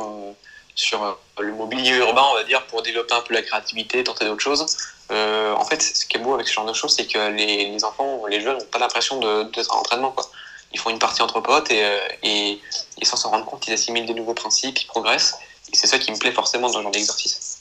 sur 0.74 1.18
le 1.38 1.52
mobilier 1.52 1.92
urbain, 1.96 2.24
on 2.30 2.34
va 2.34 2.44
dire, 2.44 2.66
pour 2.66 2.82
développer 2.82 3.14
un 3.14 3.20
peu 3.20 3.34
la 3.34 3.42
créativité, 3.42 4.02
tenter 4.02 4.24
d'autres 4.24 4.42
choses. 4.42 4.66
en 5.10 5.64
fait, 5.64 5.82
ce 5.82 6.04
qui 6.04 6.16
est 6.16 6.20
beau 6.20 6.34
avec 6.34 6.48
ce 6.48 6.54
genre 6.54 6.66
de 6.66 6.72
choses, 6.72 6.94
c'est 6.96 7.06
que 7.06 7.30
les, 7.30 7.70
les, 7.70 7.84
enfants, 7.84 8.26
les 8.26 8.40
jeunes, 8.40 8.58
n'ont 8.58 8.64
pas 8.64 8.78
l'impression 8.78 9.20
d'être 9.44 9.74
en 9.74 9.80
entraînement. 9.80 10.10
Quoi. 10.10 10.28
Ils 10.72 10.80
font 10.80 10.90
une 10.90 10.98
partie 10.98 11.22
entre 11.22 11.40
potes 11.40 11.70
et, 11.70 11.82
et, 12.24 12.60
et 13.00 13.04
sans 13.04 13.16
s'en 13.16 13.30
rendre 13.30 13.46
compte, 13.46 13.66
ils 13.68 13.72
assimilent 13.72 14.06
des 14.06 14.14
nouveaux 14.14 14.34
principes, 14.34 14.78
ils 14.80 14.86
progressent. 14.86 15.38
Et 15.72 15.76
c'est 15.76 15.86
ça 15.86 15.98
qui 15.98 16.10
me 16.10 16.18
plaît 16.18 16.32
forcément 16.32 16.66
dans 16.66 16.78
ce 16.78 16.82
genre 16.82 16.90
d'exercice. 16.90 17.55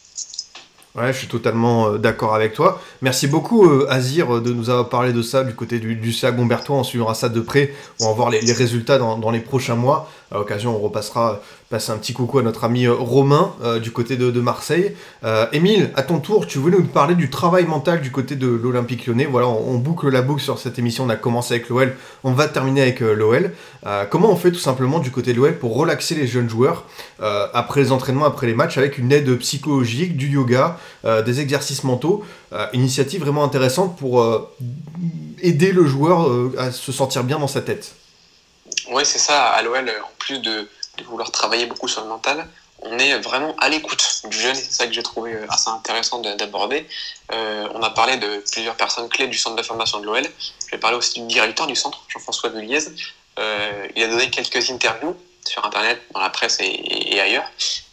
Ouais, 0.96 1.12
je 1.12 1.18
suis 1.18 1.28
totalement 1.28 1.90
euh, 1.90 1.98
d'accord 1.98 2.34
avec 2.36 2.54
toi. 2.54 2.82
Merci 3.02 3.28
beaucoup, 3.28 3.66
euh, 3.66 3.86
Azir, 3.90 4.42
de 4.42 4.54
nous 4.54 4.70
avoir 4.70 4.88
parlé 4.88 5.12
de 5.12 5.22
ça 5.22 5.44
du 5.44 5.54
côté 5.54 5.80
du, 5.80 5.96
du 5.96 6.16
Gombertois. 6.32 6.78
On 6.78 6.84
suivra 6.84 7.14
ça 7.14 7.28
de 7.28 7.42
près. 7.42 7.74
On 8.00 8.08
va 8.08 8.14
voir 8.14 8.30
les, 8.30 8.40
résultats 8.54 8.98
dans, 8.98 9.32
les 9.32 9.42
prochains 9.42 9.76
mois. 9.76 10.10
À 10.36 10.38
l'occasion, 10.38 10.76
on 10.76 10.80
repassera 10.80 11.40
passer 11.70 11.92
un 11.92 11.98
petit 11.98 12.12
coucou 12.12 12.40
à 12.40 12.42
notre 12.42 12.66
ami 12.66 12.88
euh, 12.88 12.94
Romain 12.94 13.54
euh, 13.64 13.80
du 13.80 13.92
côté 13.92 14.18
de, 14.18 14.42
Marseille. 14.42 14.94
Euh, 15.24 15.46
Émile, 15.54 15.92
à 15.96 16.04
ton 16.04 16.20
tour, 16.20 16.46
tu 16.46 16.58
voulais 16.58 16.78
nous 16.78 16.88
parler 16.88 17.16
du 17.16 17.30
travail 17.30 17.66
mental 17.66 18.02
du 18.02 18.12
côté 18.12 18.36
de 18.36 18.46
l'Olympique 18.48 19.08
lyonnais. 19.08 19.28
Voilà, 19.32 19.48
on, 19.48 19.78
boucle 19.78 20.10
la 20.10 20.22
boucle 20.22 20.42
sur 20.42 20.60
cette 20.60 20.78
émission. 20.78 21.06
On 21.06 21.10
a 21.10 21.16
commencé 21.16 21.54
avec 21.54 21.70
l'OL, 21.70 21.96
on 22.26 22.34
va 22.34 22.50
terminer 22.50 22.82
avec 22.82 23.00
l'OL. 23.00 23.52
comment 24.10 24.30
on 24.30 24.36
fait 24.36 24.52
tout 24.52 24.60
simplement 24.60 25.00
du 25.00 25.10
côté 25.10 25.32
de 25.32 25.38
l'OL 25.38 25.58
pour 25.58 25.78
relaxer 25.78 26.16
les 26.16 26.28
jeunes 26.28 26.50
joueurs 26.50 26.84
après 27.20 27.80
les 27.80 27.92
entraînements, 27.94 28.26
après 28.26 28.48
les 28.48 28.56
matchs, 28.56 28.78
avec 28.78 28.98
une 28.98 29.12
aide 29.14 29.38
psychologique, 29.38 30.18
du 30.18 30.28
yoga, 30.28 30.78
des 31.26 31.40
exercices 31.40 31.86
mentaux 31.86 32.26
Initiative 32.74 33.22
vraiment 33.22 33.46
intéressante 33.46 33.98
pour 33.98 34.26
aider 35.42 35.72
le 35.72 35.86
joueur 35.86 36.30
à 36.58 36.72
se 36.72 36.92
sentir 36.92 37.24
bien 37.24 37.40
dans 37.40 37.48
sa 37.48 37.62
tête? 37.62 37.96
Oui, 38.88 39.06
c'est 39.06 39.20
ça. 39.20 39.50
À 39.50 39.62
l'OL, 39.62 39.90
en 39.90 40.12
plus 40.18 40.40
de, 40.40 40.68
vouloir 41.06 41.32
travailler 41.32 41.66
beaucoup 41.66 41.88
sur 41.88 42.02
le 42.02 42.08
mental, 42.08 42.48
on 42.80 42.98
est 42.98 43.18
vraiment 43.20 43.56
à 43.60 43.70
l'écoute 43.70 44.22
du 44.26 44.38
jeune. 44.38 44.56
C'est 44.56 44.72
ça 44.72 44.88
que 44.88 44.94
j'ai 44.94 45.04
trouvé 45.04 45.34
euh, 45.34 45.46
assez 45.50 45.70
intéressant 45.70 46.20
d'aborder. 46.20 46.88
Euh, 47.32 47.68
on 47.74 47.82
a 47.82 47.90
parlé 47.90 48.18
de 48.18 48.44
plusieurs 48.52 48.76
personnes 48.76 49.10
clés 49.10 49.28
du 49.28 49.38
centre 49.38 49.56
de 49.56 49.64
formation 49.64 50.00
de 50.00 50.06
l'OL. 50.06 50.24
Je 50.66 50.72
vais 50.72 50.78
parler 50.78 50.98
aussi 50.98 51.20
du 51.22 51.28
directeur 51.28 51.68
du 51.68 51.76
centre, 51.76 52.04
Jean-François 52.10 52.50
Deliez. 52.50 52.86
Euh, 53.40 53.88
il 53.96 54.04
a 54.04 54.08
donné 54.08 54.30
quelques 54.30 54.70
interviews 54.70 55.16
sur 55.46 55.64
Internet, 55.64 56.02
dans 56.12 56.22
la 56.22 56.30
presse 56.30 56.58
et, 56.60 57.20
ailleurs. 57.20 57.46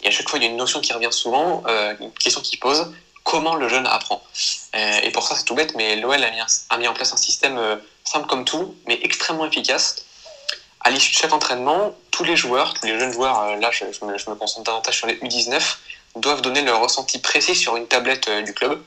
Et 0.03 0.09
à 0.09 0.11
chaque 0.11 0.29
fois, 0.29 0.39
il 0.39 0.43
y 0.43 0.47
a 0.47 0.51
une 0.51 0.57
notion 0.57 0.81
qui 0.81 0.93
revient 0.95 1.12
souvent, 1.12 1.62
une 2.01 2.11
question 2.12 2.41
qu'il 2.41 2.59
pose 2.59 2.91
comment 3.25 3.57
le 3.57 3.68
jeune 3.68 3.87
apprend? 3.87 4.23
Et 5.03 5.11
pour 5.11 5.23
ça, 5.23 5.35
c'est 5.37 5.45
tout 5.45 5.55
bête, 5.55 5.75
mais 5.75 5.97
l'OL 5.97 6.25
a 6.25 6.79
mis 6.79 6.89
en 6.89 6.95
place 6.95 7.12
un 7.12 7.18
système 7.18 7.61
simple 8.05 8.27
comme 8.27 8.47
tout, 8.47 8.75
mais 8.87 8.99
extrêmement 9.03 9.45
efficace 9.45 9.97
à 10.85 10.91
l'issue 10.91 11.12
de 11.12 11.16
chaque 11.16 11.33
entraînement, 11.33 11.95
tous 12.11 12.24
les 12.24 12.37
joueurs, 12.37 12.74
tous 12.74 12.87
les 12.87 12.99
jeunes 12.99 13.12
joueurs, 13.12 13.41
euh, 13.41 13.57
là 13.57 13.70
je, 13.70 13.85
me, 13.85 14.35
concentre 14.35 14.64
davantage 14.64 14.97
sur 14.97 15.07
les 15.07 15.14
U19, 15.16 15.61
doivent 16.16 16.43
donner 16.43 16.62
leur 16.62 16.80
ressenti 16.80 17.18
précis 17.18 17.55
sur 17.55 17.76
une 17.76 17.87
tablette 17.87 18.28
euh, 18.28 18.43
du 18.43 18.53
club. 18.53 18.83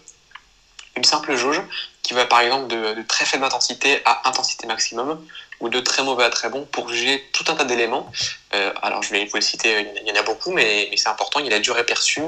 Une 0.97 1.03
simple 1.03 1.35
jauge 1.35 1.61
qui 2.03 2.13
va 2.13 2.25
par 2.25 2.41
exemple 2.41 2.67
de, 2.67 2.93
de, 2.93 3.01
très 3.01 3.25
faible 3.25 3.43
intensité 3.43 4.01
à 4.05 4.27
intensité 4.29 4.67
maximum 4.67 5.25
ou 5.59 5.69
de 5.69 5.79
très 5.79 6.03
mauvais 6.03 6.23
à 6.23 6.29
très 6.29 6.49
bon 6.49 6.65
pour 6.65 6.89
juger 6.89 7.23
tout 7.33 7.45
un 7.47 7.55
tas 7.55 7.63
d'éléments. 7.63 8.11
Euh, 8.53 8.71
alors 8.81 9.01
je 9.01 9.11
vais 9.11 9.25
vous 9.25 9.35
les 9.35 9.41
citer, 9.41 9.87
il 9.95 10.07
y 10.07 10.11
en 10.11 10.15
a 10.15 10.23
beaucoup, 10.23 10.51
mais, 10.51 10.87
mais 10.91 10.97
c'est 10.97 11.09
important. 11.09 11.39
Il 11.39 11.45
y 11.45 11.49
a 11.49 11.51
la 11.51 11.59
durée 11.59 11.85
perçue, 11.85 12.21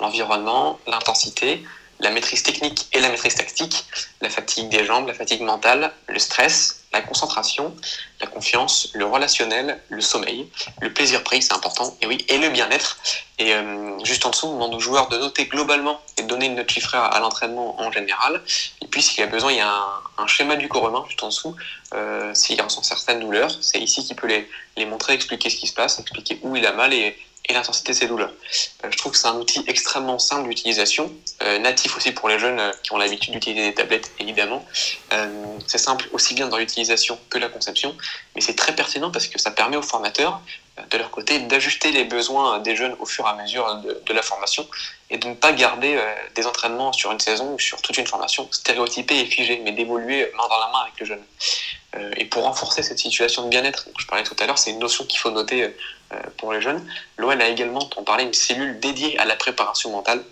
l'environnement, 0.00 0.78
l'intensité, 0.86 1.62
la 2.00 2.10
maîtrise 2.10 2.42
technique 2.42 2.88
et 2.92 3.00
la 3.00 3.08
maîtrise 3.08 3.34
tactique, 3.34 3.84
la 4.20 4.30
fatigue 4.30 4.68
des 4.68 4.84
jambes, 4.84 5.06
la 5.06 5.14
fatigue 5.14 5.42
mentale, 5.42 5.92
le 6.08 6.18
stress, 6.18 6.81
la 6.92 7.00
concentration, 7.00 7.74
la 8.20 8.26
confiance, 8.26 8.90
le 8.94 9.04
relationnel, 9.04 9.80
le 9.88 10.00
sommeil, 10.00 10.48
le 10.80 10.92
plaisir 10.92 11.22
pris, 11.24 11.42
c'est 11.42 11.54
important, 11.54 11.96
et 12.00 12.06
oui, 12.06 12.18
et 12.28 12.38
le 12.38 12.50
bien-être. 12.50 12.98
Et 13.38 13.54
euh, 13.54 13.98
juste 14.04 14.26
en 14.26 14.30
dessous, 14.30 14.46
on 14.46 14.54
demande 14.54 14.74
aux 14.74 14.80
joueurs 14.80 15.08
de 15.08 15.16
noter 15.16 15.46
globalement 15.46 16.00
et 16.16 16.22
de 16.22 16.28
donner 16.28 16.46
une 16.46 16.54
note 16.54 16.70
chiffrée 16.70 16.98
à, 16.98 17.18
l'entraînement 17.20 17.80
en 17.80 17.90
général. 17.90 18.42
Et 18.82 18.86
puis, 18.86 19.02
s'il 19.02 19.20
y 19.20 19.22
a 19.22 19.26
besoin, 19.26 19.52
il 19.52 19.58
y 19.58 19.60
a 19.60 19.84
un, 20.18 20.26
schéma 20.26 20.56
du 20.56 20.68
corps 20.68 20.88
humain 20.88 21.04
juste 21.08 21.22
en 21.22 21.28
dessous. 21.28 21.56
Euh, 21.94 22.32
s'il 22.34 22.60
ressent 22.60 22.82
certaines 22.82 23.20
douleurs, 23.20 23.50
c'est 23.60 23.78
ici 23.78 24.04
qu'il 24.04 24.16
peut 24.16 24.28
les, 24.28 24.48
les 24.76 24.86
montrer, 24.86 25.14
expliquer 25.14 25.50
ce 25.50 25.56
qui 25.56 25.66
se 25.66 25.74
passe, 25.74 25.98
expliquer 25.98 26.38
où 26.42 26.56
il 26.56 26.66
a 26.66 26.72
mal 26.72 26.92
et, 26.92 27.16
et 27.48 27.54
l'intensité 27.54 27.92
de 27.92 27.96
ses 27.96 28.06
douleurs. 28.06 28.32
Euh, 28.84 28.88
je 28.90 28.96
trouve 28.96 29.12
que 29.12 29.18
c'est 29.18 29.26
un 29.26 29.36
outil 29.36 29.64
extrêmement 29.66 30.18
simple 30.18 30.48
d'utilisation, 30.48 31.12
euh, 31.42 31.58
natif 31.58 31.96
aussi 31.96 32.12
pour 32.12 32.28
les 32.28 32.38
jeunes 32.38 32.60
euh, 32.60 32.72
qui 32.82 32.92
ont 32.92 32.98
l'habitude 32.98 33.32
d'utiliser 33.32 33.68
des 33.70 33.74
tablettes, 33.74 34.12
évidemment. 34.18 34.64
C'est 35.66 35.78
simple 35.78 36.08
aussi 36.12 36.34
bien 36.34 36.48
dans 36.48 36.56
l'utilisation 36.56 37.18
que 37.28 37.38
la 37.38 37.48
conception, 37.48 37.94
mais 38.34 38.40
c'est 38.40 38.54
très 38.54 38.74
pertinent 38.74 39.10
parce 39.10 39.26
que 39.26 39.38
ça 39.38 39.50
permet 39.50 39.76
aux 39.76 39.82
formateurs, 39.82 40.40
de 40.90 40.98
leur 40.98 41.10
côté, 41.10 41.38
d'ajuster 41.38 41.92
les 41.92 42.04
besoins 42.04 42.58
des 42.60 42.76
jeunes 42.76 42.96
au 42.98 43.06
fur 43.06 43.26
et 43.26 43.28
à 43.28 43.34
mesure 43.34 43.76
de, 43.76 44.12
la 44.12 44.22
formation 44.22 44.66
et 45.10 45.18
de 45.18 45.28
ne 45.28 45.34
pas 45.34 45.52
garder 45.52 45.98
des 46.34 46.46
entraînements 46.46 46.92
sur 46.92 47.12
une 47.12 47.20
saison 47.20 47.54
ou 47.54 47.58
sur 47.58 47.80
toute 47.82 47.98
une 47.98 48.06
formation 48.06 48.48
stéréotypée 48.50 49.20
et 49.20 49.26
figée, 49.26 49.60
mais 49.62 49.72
d'évoluer 49.72 50.30
main 50.34 50.48
dans 50.48 50.58
la 50.58 50.68
main 50.68 50.80
avec 50.80 50.98
le 50.98 51.06
jeune. 51.06 51.24
et 52.16 52.24
pour 52.24 52.44
renforcer 52.44 52.82
cette 52.82 52.98
situation 52.98 53.44
de 53.44 53.48
bien-être 53.48 53.86
je 53.98 54.06
parlais 54.06 54.24
tout 54.24 54.36
à 54.40 54.46
l'heure, 54.46 54.58
c'est 54.58 54.70
une 54.70 54.78
notion 54.78 55.04
qu'il 55.04 55.18
faut 55.18 55.30
noter 55.30 55.74
pour 56.38 56.52
les 56.52 56.60
jeunes. 56.60 56.86
L'OL 57.16 57.40
a 57.40 57.48
également, 57.48 57.88
on 57.96 58.02
parlait, 58.02 58.24
une 58.24 58.34
cellule 58.34 58.80
dédiée 58.80 59.18
à 59.18 59.24
la 59.24 59.36
préparation 59.36 59.90
mentale. 59.90 60.24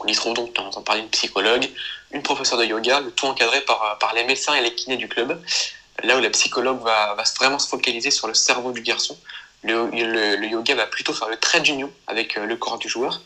On 0.00 0.06
y 0.06 0.14
trouve 0.14 0.34
donc, 0.34 0.54
on 0.58 0.62
entend 0.62 0.82
parler, 0.82 1.02
une 1.02 1.10
psychologue, 1.10 1.68
une 2.12 2.22
professeure 2.22 2.58
de 2.58 2.64
yoga, 2.64 3.02
tout 3.16 3.26
encadré 3.26 3.60
par, 3.62 3.98
par 3.98 4.14
les 4.14 4.24
médecins 4.24 4.54
et 4.54 4.60
les 4.62 4.74
kinés 4.74 4.96
du 4.96 5.08
club. 5.08 5.40
Là 6.02 6.16
où 6.16 6.20
la 6.20 6.30
psychologue 6.30 6.82
va, 6.82 7.14
va 7.14 7.24
vraiment 7.38 7.58
se 7.58 7.68
focaliser 7.68 8.10
sur 8.10 8.26
le 8.26 8.34
cerveau 8.34 8.72
du 8.72 8.80
garçon. 8.80 9.16
Le, 9.62 9.90
le, 9.90 10.46
yoga 10.46 10.74
va 10.74 10.86
plutôt 10.86 11.12
faire 11.12 11.28
le 11.28 11.36
trait 11.36 11.60
d'union 11.60 11.92
avec 12.06 12.36
le 12.36 12.56
corps 12.56 12.78
du 12.78 12.88
joueur. 12.88 13.20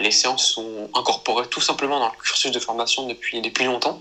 Les 0.00 0.12
séances 0.12 0.46
sont 0.46 0.88
incorporées 0.94 1.48
tout 1.48 1.60
simplement 1.60 1.98
dans 1.98 2.06
le 2.06 2.16
cursus 2.22 2.52
de 2.52 2.58
formation 2.60 3.06
depuis, 3.06 3.40
depuis 3.40 3.64
longtemps, 3.64 4.00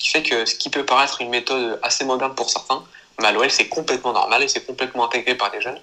qui 0.00 0.08
fait 0.08 0.22
que 0.22 0.44
ce 0.44 0.56
qui 0.56 0.70
peut 0.70 0.84
paraître 0.84 1.20
une 1.20 1.28
méthode 1.28 1.78
assez 1.82 2.04
moderne 2.04 2.34
pour 2.34 2.50
certains, 2.50 2.82
mais 3.20 3.28
à 3.28 3.32
l'OL, 3.32 3.50
c'est 3.50 3.68
complètement 3.68 4.12
normal 4.12 4.42
et 4.42 4.48
c'est 4.48 4.64
complètement 4.64 5.04
intégré 5.04 5.34
par 5.34 5.52
les 5.52 5.60
jeunes. 5.60 5.78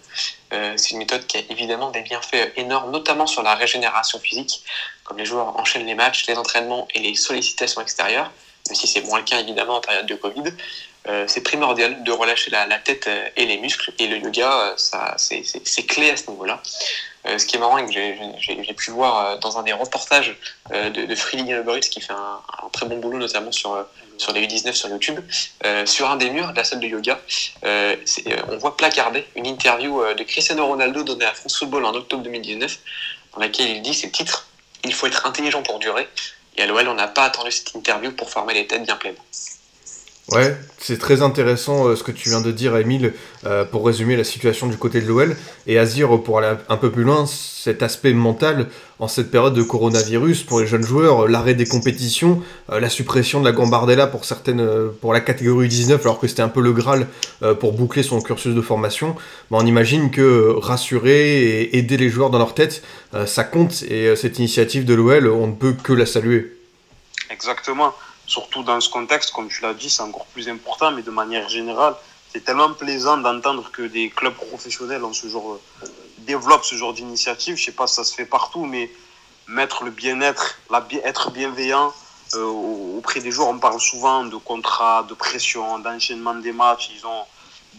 Euh, 0.54 0.74
c'est 0.76 0.92
une 0.92 0.98
méthode 0.98 1.26
qui 1.28 1.38
a 1.38 1.42
évidemment 1.50 1.92
des 1.92 2.02
bienfaits 2.02 2.54
énormes, 2.58 2.92
notamment 2.92 3.28
sur 3.28 3.44
la 3.44 3.54
régénération 3.54 4.20
physique, 4.20 4.64
comme 5.04 5.18
les 5.18 5.26
joueurs 5.26 5.56
enchaînent 5.58 5.86
les 5.86 5.94
matchs, 5.94 6.26
les 6.28 6.36
entraînements 6.36 6.88
et 6.96 7.00
les 7.00 7.16
sollicitations 7.16 7.80
extérieures, 7.80 8.32
même 8.68 8.76
si 8.76 8.88
c'est 8.88 9.02
moins 9.02 9.20
le 9.20 9.24
cas 9.24 9.40
évidemment 9.40 9.76
en 9.76 9.82
période 9.82 10.08
de 10.08 10.16
Covid. 10.16 10.52
Euh, 11.08 11.26
c'est 11.28 11.42
primordial 11.42 12.04
de 12.04 12.12
relâcher 12.12 12.52
la, 12.52 12.66
tête 12.80 13.10
et 13.36 13.46
les 13.46 13.58
muscles, 13.58 13.94
et 14.00 14.08
le 14.08 14.18
yoga, 14.18 14.74
ça, 14.78 15.16
c'est 15.18 15.84
clé 15.84 16.12
à 16.12 16.18
ce 16.18 16.30
niveau-là. 16.30 16.62
Euh, 17.26 17.38
ce 17.38 17.46
qui 17.46 17.58
est 17.58 17.60
marrant 17.60 17.78
et 17.78 17.86
que 17.86 17.92
j'ai 17.92 18.74
pu 18.74 18.92
voir 18.92 19.40
dans 19.40 19.58
un 19.58 19.64
des 19.64 19.74
reportages 19.74 20.36
de, 20.72 21.06
de 21.06 21.16
Free 21.16 21.52
Algorithm, 21.52 21.90
qui 21.90 22.02
fait 22.02 22.14
un, 22.14 22.70
très 22.72 22.86
bon 22.86 22.98
boulot, 23.00 23.18
notamment 23.18 23.52
sur 23.52 23.86
sur 24.18 24.34
les 24.34 24.46
U19 24.46 24.74
sur 24.74 24.90
YouTube, 24.90 25.20
euh, 25.66 25.86
sur 25.86 26.10
un 26.10 26.18
des 26.18 26.30
murs 26.30 26.52
de 26.52 26.56
la 26.56 26.64
salle 26.64 26.80
de 26.80 26.88
yoga, 26.88 27.20
euh, 27.64 27.96
on 28.50 28.58
voit 28.58 28.76
placardé 28.76 29.26
une 29.36 29.46
interview 29.46 30.02
de 30.14 30.24
Cristiano 30.24 30.66
Ronaldo 30.66 31.04
donnée 31.04 31.26
à 31.26 31.34
France 31.34 31.58
Football 31.58 31.86
en 31.86 31.94
octobre 31.94 32.24
2019, 32.24 32.80
dans 33.34 33.40
laquelle 33.40 33.70
il 33.70 33.82
dit 33.82 33.94
c'est 33.94 34.10
titre 34.12 34.48
Il 34.84 34.94
faut 34.94 35.08
être 35.08 35.26
intelligent 35.26 35.64
pour 35.64 35.80
durer. 35.80 36.08
Et 36.58 36.64
à 36.64 36.66
l'OL, 36.66 36.88
on 36.88 36.96
n'a 36.96 37.08
pas 37.08 37.26
attendu 37.26 37.52
cette 37.52 37.76
interview 37.76 38.12
pour 38.12 38.32
former 38.32 38.56
les 38.56 38.66
têtes 38.66 38.84
bien 38.84 38.96
pleines. 38.96 39.16
Ouais, 40.32 40.58
c'est 40.78 41.00
très 41.00 41.22
intéressant 41.22 41.88
euh, 41.88 41.96
ce 41.96 42.04
que 42.04 42.12
tu 42.12 42.30
viens 42.30 42.42
de 42.42 42.52
dire, 42.52 42.76
Emile, 42.76 43.14
euh, 43.46 43.64
pour 43.64 43.86
résumer 43.86 44.18
la 44.18 44.26
situation 44.26 44.68
du 44.68 44.78
côté 44.78 45.00
de 45.00 45.08
l'OL. 45.08 45.38
Et 45.68 45.80
Azir, 45.80 46.22
pour 46.22 46.40
aller 46.40 46.58
un 46.68 46.78
peu 46.78 46.92
plus 46.92 47.04
loin, 47.04 47.26
cet 47.26 47.82
aspect 47.84 48.14
mental 48.14 48.68
en 49.00 49.08
cette 49.08 49.30
période 49.30 49.54
de 49.54 49.62
coronavirus 49.62 50.44
pour 50.44 50.60
les 50.60 50.68
jeunes 50.68 50.84
joueurs, 50.84 51.26
euh, 51.26 51.28
l'arrêt 51.28 51.54
des 51.54 51.66
compétitions, 51.66 52.42
euh, 52.72 52.80
la 52.80 52.90
suppression 52.90 53.40
de 53.40 53.46
la 53.46 53.52
Gambardella 53.52 54.08
pour 54.08 54.26
certaines, 54.26 54.60
euh, 54.60 54.90
pour 55.02 55.14
la 55.14 55.22
catégorie 55.22 55.68
19, 55.68 56.02
alors 56.06 56.20
que 56.20 56.28
c'était 56.28 56.42
un 56.42 56.50
peu 56.50 56.62
le 56.62 56.72
Graal 56.72 57.08
euh, 57.44 57.54
pour 57.54 57.74
boucler 57.74 58.04
son 58.04 58.22
cursus 58.22 58.56
de 58.56 58.62
formation. 58.62 59.16
Bah, 59.52 59.58
on 59.62 59.66
imagine 59.66 60.12
que 60.12 60.56
rassurer 60.58 61.42
et 61.42 61.78
aider 61.78 61.98
les 61.98 62.10
joueurs 62.10 62.30
dans 62.30 62.40
leur 62.40 62.54
tête, 62.54 62.84
ça 63.26 63.44
compte. 63.44 63.84
Et 63.84 64.16
cette 64.16 64.40
initiative 64.40 64.86
de 64.86 64.94
l'OL, 64.94 65.28
on 65.28 65.48
ne 65.48 65.54
peut 65.54 65.74
que 65.74 65.94
la 65.94 66.06
saluer. 66.06 66.54
Exactement. 67.30 67.94
Surtout 68.28 68.62
dans 68.62 68.80
ce 68.82 68.90
contexte, 68.90 69.32
comme 69.32 69.48
tu 69.48 69.62
l'as 69.62 69.74
dit, 69.74 69.90
c'est 69.90 70.04
encore 70.04 70.26
plus 70.28 70.50
important, 70.50 70.92
mais 70.92 71.02
de 71.02 71.12
manière 71.12 71.48
générale, 71.48 71.96
c'est 72.30 72.44
tellement 72.44 72.74
plaisant 72.74 73.18
d'entendre 73.18 73.72
que 73.72 73.84
des 73.84 74.10
clubs 74.10 74.36
professionnels 74.36 75.04
ont 75.04 75.14
ce 75.14 75.28
genre, 75.28 75.60
développent 76.20 76.66
ce 76.66 76.76
genre 76.76 76.94
d'initiative. 76.94 77.56
Je 77.56 77.64
sais 77.64 77.72
pas 77.72 77.88
si 77.88 77.96
ça 77.96 78.04
se 78.04 78.14
fait 78.14 78.26
partout, 78.26 78.66
mais 78.66 78.92
mettre 79.48 79.86
le 79.86 79.92
bien-être, 79.92 80.60
être 81.04 81.32
bienveillant 81.32 81.94
euh, 82.36 82.44
auprès 82.98 83.22
des 83.22 83.32
joueurs, 83.32 83.48
on 83.48 83.60
parle 83.60 83.80
souvent 83.80 84.26
de 84.26 84.36
contrats, 84.36 85.04
de 85.04 85.14
pression, 85.14 85.80
d'enchaînement 85.80 86.36
des 86.36 86.52
matchs. 86.52 86.92
Ils 86.94 87.06
ont 87.08 87.24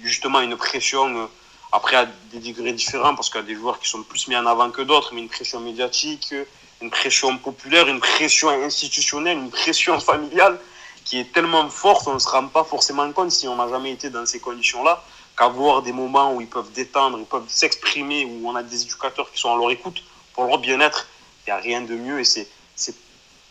justement 0.02 0.40
une 0.40 0.56
pression, 0.56 1.14
euh, 1.18 1.26
après 1.72 1.96
à 1.96 2.06
des 2.32 2.38
degrés 2.38 2.72
différents, 2.72 3.14
parce 3.14 3.28
qu'il 3.28 3.40
y 3.40 3.44
a 3.44 3.46
des 3.46 3.54
joueurs 3.54 3.78
qui 3.78 3.88
sont 3.88 4.02
plus 4.02 4.28
mis 4.28 4.36
en 4.36 4.46
avant 4.46 4.70
que 4.70 4.80
d'autres, 4.80 5.10
mais 5.12 5.20
une 5.20 5.28
pression 5.28 5.60
médiatique, 5.60 6.34
une 6.80 6.90
pression 6.90 7.36
populaire, 7.38 7.88
une 7.88 8.00
pression 8.00 8.48
institutionnelle, 8.50 9.38
une 9.38 9.50
pression 9.50 9.98
familiale 10.00 10.58
qui 11.04 11.18
est 11.18 11.32
tellement 11.32 11.68
forte, 11.70 12.06
on 12.06 12.14
ne 12.14 12.18
se 12.18 12.28
rend 12.28 12.46
pas 12.48 12.64
forcément 12.64 13.10
compte 13.12 13.30
si 13.30 13.48
on 13.48 13.56
n'a 13.56 13.68
jamais 13.68 13.92
été 13.92 14.10
dans 14.10 14.26
ces 14.26 14.40
conditions-là, 14.40 15.02
qu'avoir 15.36 15.82
des 15.82 15.92
moments 15.92 16.34
où 16.34 16.40
ils 16.40 16.48
peuvent 16.48 16.70
détendre, 16.72 17.18
ils 17.18 17.24
peuvent 17.24 17.48
s'exprimer, 17.48 18.26
où 18.26 18.48
on 18.48 18.54
a 18.54 18.62
des 18.62 18.82
éducateurs 18.82 19.30
qui 19.32 19.40
sont 19.40 19.52
à 19.52 19.56
leur 19.56 19.70
écoute 19.70 20.02
pour 20.34 20.44
leur 20.44 20.58
bien-être, 20.58 21.08
il 21.46 21.50
n'y 21.50 21.52
a 21.52 21.60
rien 21.60 21.80
de 21.80 21.94
mieux 21.94 22.20
et 22.20 22.24
c'est 22.24 22.46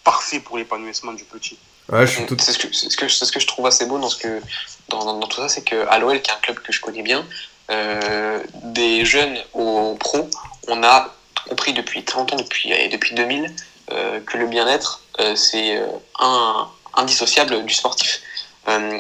parfait 0.03 0.39
pour 0.39 0.57
l'épanouissement 0.57 1.11
du 1.11 1.25
petit. 1.25 1.57
Ouais, 1.89 2.07
c'est 2.07 2.25
ce, 2.27 2.57
que, 2.57 2.73
ce, 2.73 2.95
que, 2.95 3.07
ce 3.09 3.31
que 3.31 3.39
je 3.41 3.47
trouve 3.47 3.65
assez 3.65 3.85
beau 3.85 3.97
dans, 3.99 4.09
ce 4.09 4.17
que, 4.17 4.41
dans, 4.87 5.03
dans, 5.19 5.27
tout 5.27 5.41
ça, 5.41 5.49
c'est 5.49 5.63
qu'à 5.63 5.99
l'OL, 5.99 6.21
qui 6.21 6.31
est 6.31 6.33
un 6.33 6.37
club 6.37 6.59
que 6.59 6.71
je 6.71 6.79
connais 6.79 7.01
bien, 7.01 7.25
euh, 7.69 8.41
des 8.63 9.03
jeunes 9.03 9.37
au 9.53 9.95
pro, 9.95 10.29
on 10.69 10.81
a 10.83 11.13
compris 11.47 11.73
depuis 11.73 12.03
très 12.03 12.19
longtemps, 12.19 12.35
depuis, 12.35 12.71
depuis 12.89 13.15
2000, 13.15 13.53
euh, 13.91 14.19
que 14.21 14.37
le 14.37 14.47
bien-être, 14.47 15.01
euh, 15.19 15.35
c'est 15.35 15.81
un, 16.19 16.67
indissociable 16.93 17.63
du 17.65 17.73
sportif. 17.73 18.21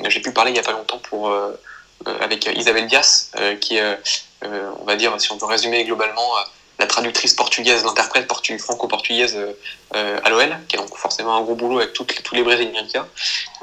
J'ai 0.07 0.21
pu 0.21 0.31
parler 0.31 0.51
il 0.51 0.53
n'y 0.53 0.59
a 0.59 0.63
pas 0.63 0.71
longtemps 0.71 0.99
pour, 0.99 1.33
avec 2.21 2.45
Isabelle 2.55 2.87
Dias, 2.87 3.31
qui 3.59 3.75
est, 3.75 3.97
on 4.43 4.85
va 4.85 4.95
dire, 4.95 5.19
si 5.19 5.29
on 5.33 5.37
peut 5.37 5.45
résumer 5.45 5.83
globalement, 5.83 6.29
la 6.79 6.85
traductrice 6.85 7.33
portugaise, 7.33 7.83
l'interprète 7.83 8.31
franco-portugaise 8.59 9.37
à 9.93 10.29
l'OL, 10.29 10.57
qui 10.69 10.77
est 10.77 10.79
donc 10.79 10.95
forcément 10.95 11.35
un 11.35 11.41
gros 11.41 11.55
boulot 11.55 11.79
avec 11.79 11.91
toutes, 11.91 12.23
tous 12.23 12.35
les 12.35 12.43
Brésiliens 12.43 12.85
qu'il 12.85 12.95
y 12.95 12.97
a. 12.97 13.07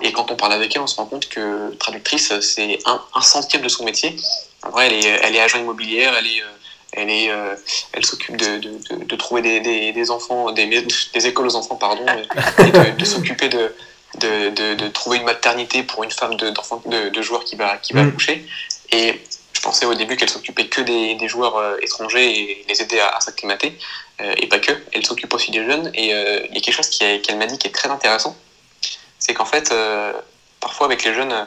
Et 0.03 0.13
quand 0.13 0.31
on 0.31 0.37
parle 0.37 0.53
avec 0.53 0.77
elle, 0.77 0.83
on 0.83 0.87
se 0.87 0.97
rend 0.97 1.07
compte 1.07 1.27
que 1.31 1.75
traductrice, 1.77 2.39
c'est 2.41 2.79
un, 2.85 3.01
un, 3.15 3.23
centième 3.23 3.63
de 3.63 3.69
son 3.69 3.85
métier. 3.85 4.15
En 4.63 4.71
vrai, 4.71 4.89
elle 4.89 4.93
est, 4.93 5.21
elle 5.23 5.37
est 5.37 5.41
agent 5.41 5.59
immobilière, 5.59 6.13
elle 6.19 6.27
est 6.27 6.43
elle 6.97 7.11
est, 7.11 7.31
euh, 7.31 7.55
elle 7.93 8.05
s'occupe 8.05 8.37
de, 8.37 8.59
de, 8.59 9.05
de, 9.05 9.17
trouver 9.17 9.43
des, 9.43 9.61
des, 9.61 9.93
des 9.93 10.11
enfants, 10.11 10.53
des, 10.53 10.67
des, 11.13 11.27
écoles 11.27 11.47
aux 11.47 11.57
enfants, 11.57 11.77
pardon, 11.77 12.07
et 12.59 12.93
de, 12.93 13.05
s'occuper 13.05 13.49
de, 13.49 13.75
de, 14.21 14.89
trouver 14.89 15.19
une 15.19 15.25
maternité 15.25 15.83
pour 15.83 16.05
une 16.05 16.11
femme 16.11 16.37
de, 16.37 16.51
de, 17.09 17.23
joueurs 17.23 17.45
qui 17.45 17.57
va, 17.57 17.77
qui 17.79 17.93
va 17.93 18.05
mm. 18.05 18.09
accoucher. 18.09 18.47
Et 18.93 19.21
je 19.53 19.61
pensais 19.61 19.87
au 19.87 19.95
début 19.95 20.17
qu'elle 20.17 20.31
s'occupait 20.31 20.69
que 20.69 20.81
des, 20.83 21.17
des 21.17 21.29
joueurs 21.29 21.57
euh, 21.57 21.77
étrangers 21.83 22.31
et 22.31 22.65
les 22.69 22.83
aider 22.83 23.01
à, 23.01 23.21
s'acclimater, 23.21 23.77
euh, 24.21 24.35
et 24.37 24.47
pas 24.47 24.61
que. 24.61 24.73
Elle 24.93 25.05
s'occupe 25.05 25.33
aussi 25.35 25.51
des 25.51 25.65
jeunes. 25.65 25.91
Et 25.95 26.11
il 26.11 26.55
y 26.55 26.59
a 26.59 26.61
quelque 26.61 26.75
chose 26.75 26.91
qu'elle 26.91 27.39
m'a 27.39 27.47
dit 27.47 27.59
qui 27.59 27.67
est 27.67 27.75
très 27.75 27.89
intéressant, 27.89 28.37
c'est 29.19 29.35
qu'en 29.35 29.47
fait, 29.47 29.75
parfois 30.61 30.87
avec 30.87 31.05
les 31.05 31.15
jeunes, 31.15 31.47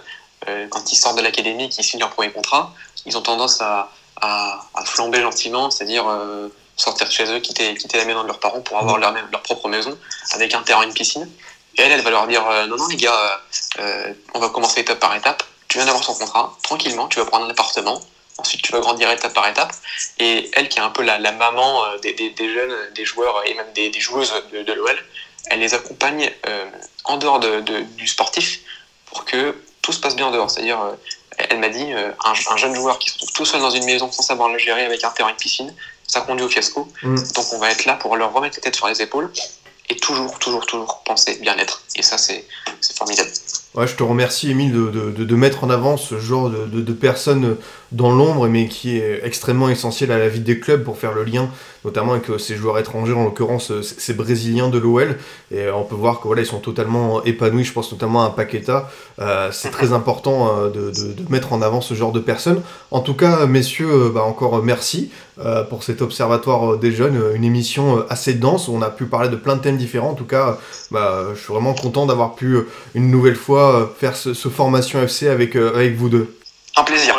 quand 0.69 0.91
ils 0.91 0.95
sortent 0.95 1.17
de 1.17 1.21
l'académie, 1.21 1.69
qu'ils 1.69 1.83
signent 1.83 1.99
leur 1.99 2.09
premier 2.09 2.31
contrat, 2.31 2.73
ils 3.05 3.17
ont 3.17 3.21
tendance 3.21 3.61
à 3.61 3.91
à, 4.21 4.85
flamber 4.85 5.21
gentiment, 5.21 5.69
c'est-à-dire 5.71 6.07
euh, 6.07 6.49
sortir 6.75 7.07
de 7.07 7.11
chez 7.11 7.25
eux, 7.31 7.39
quitter, 7.39 7.75
quitter 7.75 7.97
la 7.97 8.05
maison 8.05 8.23
de 8.23 8.27
leurs 8.27 8.39
parents 8.39 8.61
pour 8.61 8.77
avoir 8.77 8.97
leur, 8.97 9.13
leur 9.13 9.41
propre 9.41 9.67
maison 9.67 9.97
avec 10.31 10.53
un 10.53 10.61
terrain, 10.61 10.83
une 10.83 10.93
piscine. 10.93 11.29
Et 11.77 11.81
elle, 11.81 11.91
elle 11.91 12.01
va 12.01 12.09
leur 12.09 12.27
dire 12.27 12.47
euh, 12.47 12.65
non, 12.67 12.77
non, 12.77 12.87
les 12.87 12.95
gars, 12.95 13.41
euh, 13.79 14.13
on 14.33 14.39
va 14.39 14.49
commencer 14.49 14.81
étape 14.81 14.99
par 14.99 15.15
étape. 15.15 15.43
Tu 15.67 15.77
viens 15.77 15.85
d'avoir 15.85 16.03
son 16.03 16.15
contrat, 16.15 16.55
tranquillement, 16.63 17.07
tu 17.07 17.19
vas 17.19 17.25
prendre 17.25 17.45
un 17.45 17.49
appartement. 17.49 18.01
Ensuite, 18.37 18.61
tu 18.61 18.71
vas 18.71 18.79
grandir 18.79 19.09
étape 19.11 19.33
par 19.33 19.47
étape. 19.47 19.73
Et 20.19 20.49
elle, 20.53 20.69
qui 20.69 20.79
est 20.79 20.81
un 20.81 20.89
peu 20.89 21.03
la, 21.03 21.17
la 21.17 21.31
maman 21.31 21.83
des, 22.01 22.13
des, 22.13 22.29
des, 22.29 22.53
jeunes, 22.53 22.75
des 22.95 23.03
joueurs 23.03 23.41
et 23.45 23.53
même 23.53 23.71
des, 23.73 23.89
des 23.89 23.99
joueuses 23.99 24.33
de, 24.53 24.61
de 24.61 24.73
l'OL, 24.73 24.95
elle 25.47 25.59
les 25.59 25.73
accompagne 25.73 26.31
en 27.03 27.17
dehors 27.17 27.39
de, 27.39 27.61
de, 27.61 27.79
du 27.81 28.07
sportif 28.07 28.59
pour 29.07 29.25
que 29.25 29.55
tout 29.81 29.91
se 29.91 29.99
passe 29.99 30.15
bien 30.15 30.27
en 30.27 30.31
dehors. 30.31 30.51
C'est-à-dire, 30.51 30.79
elle 31.37 31.59
m'a 31.59 31.69
dit, 31.69 31.93
euh, 31.93 32.11
un, 32.23 32.57
jeune 32.57 32.75
joueur 32.75 32.99
qui 32.99 33.09
se 33.09 33.17
trouve 33.17 33.31
tout 33.31 33.45
seul 33.45 33.61
dans 33.61 33.69
une 33.69 33.85
maison 33.85 34.11
sans 34.11 34.23
savoir 34.23 34.49
le 34.49 34.57
gérer 34.57 34.85
avec 34.85 35.03
un 35.03 35.09
terrain 35.11 35.29
et 35.29 35.33
une 35.33 35.37
piscine, 35.37 35.73
ça 36.07 36.21
conduit 36.21 36.45
au 36.45 36.49
fiasco. 36.49 36.87
Mm. 37.03 37.15
Donc 37.35 37.45
on 37.53 37.59
va 37.59 37.71
être 37.71 37.85
là 37.85 37.93
pour 37.95 38.15
leur 38.15 38.33
remettre 38.33 38.57
la 38.57 38.61
tête 38.61 38.75
sur 38.75 38.87
les 38.87 39.01
épaules 39.01 39.31
et 39.89 39.95
toujours, 39.97 40.37
toujours, 40.39 40.65
toujours 40.65 41.03
penser 41.05 41.37
bien-être. 41.41 41.83
Et 41.95 42.01
ça, 42.01 42.17
c'est 42.17 42.45
formidable. 42.95 43.29
Ouais, 43.75 43.87
je 43.87 43.95
te 43.95 44.03
remercie, 44.03 44.49
Émile, 44.49 44.73
de, 44.73 44.89
de, 44.89 45.23
de, 45.23 45.35
mettre 45.35 45.63
en 45.63 45.69
avant 45.69 45.97
ce 45.97 46.19
genre 46.19 46.49
de, 46.49 46.65
de 46.65 46.93
personnes 46.93 47.57
dans 47.91 48.11
l'ombre, 48.11 48.47
mais 48.47 48.67
qui 48.67 48.97
est 48.97 49.21
extrêmement 49.23 49.69
essentiel 49.69 50.11
à 50.11 50.17
la 50.17 50.27
vie 50.27 50.39
des 50.39 50.59
clubs 50.59 50.83
pour 50.83 50.97
faire 50.97 51.13
le 51.13 51.23
lien, 51.23 51.49
notamment 51.85 52.13
avec 52.13 52.29
euh, 52.29 52.37
ces 52.37 52.55
joueurs 52.55 52.77
étrangers, 52.79 53.13
en 53.13 53.23
l'occurrence 53.23 53.71
euh, 53.71 53.81
ces 53.81 54.13
Brésiliens 54.13 54.69
de 54.69 54.77
l'OL. 54.77 55.17
Et 55.51 55.59
euh, 55.59 55.75
on 55.75 55.83
peut 55.83 55.95
voir 55.95 56.19
que 56.19 56.27
voilà, 56.27 56.43
sont 56.43 56.59
totalement 56.59 57.23
épanouis. 57.23 57.63
Je 57.63 57.73
pense 57.73 57.91
notamment 57.91 58.23
à 58.23 58.29
Paqueta. 58.29 58.89
C'est 59.51 59.71
très 59.71 59.93
important 59.93 60.69
de, 60.69 60.91
mettre 61.29 61.53
en 61.53 61.61
avant 61.61 61.81
ce 61.81 61.93
genre 61.93 62.11
de 62.11 62.19
personnes. 62.19 62.61
En 62.91 62.99
tout 62.99 63.15
cas, 63.15 63.45
messieurs, 63.45 64.11
bah, 64.13 64.23
encore 64.23 64.63
merci 64.63 65.11
pour 65.69 65.83
cet 65.83 66.01
observatoire 66.01 66.77
des 66.77 66.91
jeunes, 66.91 67.21
une 67.35 67.43
émission 67.43 68.05
assez 68.09 68.33
dense 68.33 68.67
où 68.67 68.73
on 68.73 68.81
a 68.81 68.89
pu 68.89 69.05
parler 69.05 69.29
de 69.29 69.35
plein 69.35 69.55
de 69.55 69.61
thèmes 69.61 69.77
différents. 69.77 70.11
En 70.11 70.15
tout 70.15 70.25
cas, 70.25 70.57
bah, 70.91 71.27
je 71.33 71.39
suis 71.39 71.51
vraiment 71.51 71.73
content 71.73 72.05
d'avoir 72.05 72.35
pu 72.35 72.57
une 72.95 73.09
nouvelle 73.09 73.35
fois 73.35 73.93
faire 73.97 74.15
ce, 74.15 74.33
ce 74.33 74.49
formation 74.49 75.01
FC 75.01 75.27
avec, 75.27 75.55
avec 75.55 75.95
vous 75.95 76.09
deux. 76.09 76.36
Un 76.77 76.83
plaisir. 76.83 77.15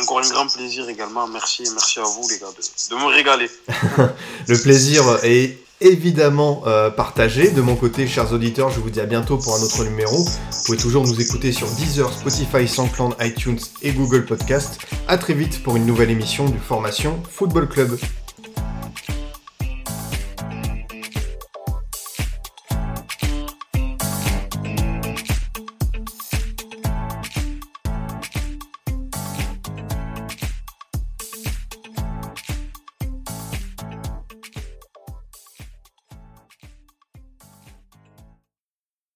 Encore 0.00 0.20
un, 0.20 0.28
grand 0.28 0.46
plaisir 0.46 0.88
également. 0.88 1.26
Merci, 1.26 1.64
merci 1.72 1.98
à 1.98 2.04
vous 2.04 2.28
les 2.28 2.38
gars 2.38 2.46
de, 2.90 2.94
me 2.94 3.06
régaler. 3.06 3.50
le 4.48 4.62
plaisir 4.62 5.02
est 5.24 5.58
évidemment 5.80 6.62
euh, 6.66 6.88
partagé. 6.88 7.50
De 7.50 7.60
mon 7.60 7.74
côté, 7.74 8.06
chers 8.06 8.32
auditeurs, 8.32 8.70
je 8.70 8.78
vous 8.78 8.90
dis 8.90 9.00
à 9.00 9.06
bientôt 9.06 9.38
pour 9.38 9.56
un 9.56 9.62
autre 9.62 9.82
numéro. 9.82 10.16
Vous 10.18 10.64
pouvez 10.66 10.78
toujours 10.78 11.04
nous 11.04 11.20
écouter 11.20 11.50
sur 11.50 11.66
Deezer, 11.72 12.12
Spotify, 12.12 12.68
SoundCloud, 12.68 13.16
iTunes 13.20 13.58
et 13.82 13.90
Google 13.90 14.24
Podcast. 14.24 14.78
A 15.08 15.18
très 15.18 15.34
vite 15.34 15.64
pour 15.64 15.74
une 15.74 15.84
nouvelle 15.84 16.10
émission 16.10 16.48
du 16.48 16.58
Formation 16.58 17.20
Football 17.28 17.68
Club. 17.68 17.98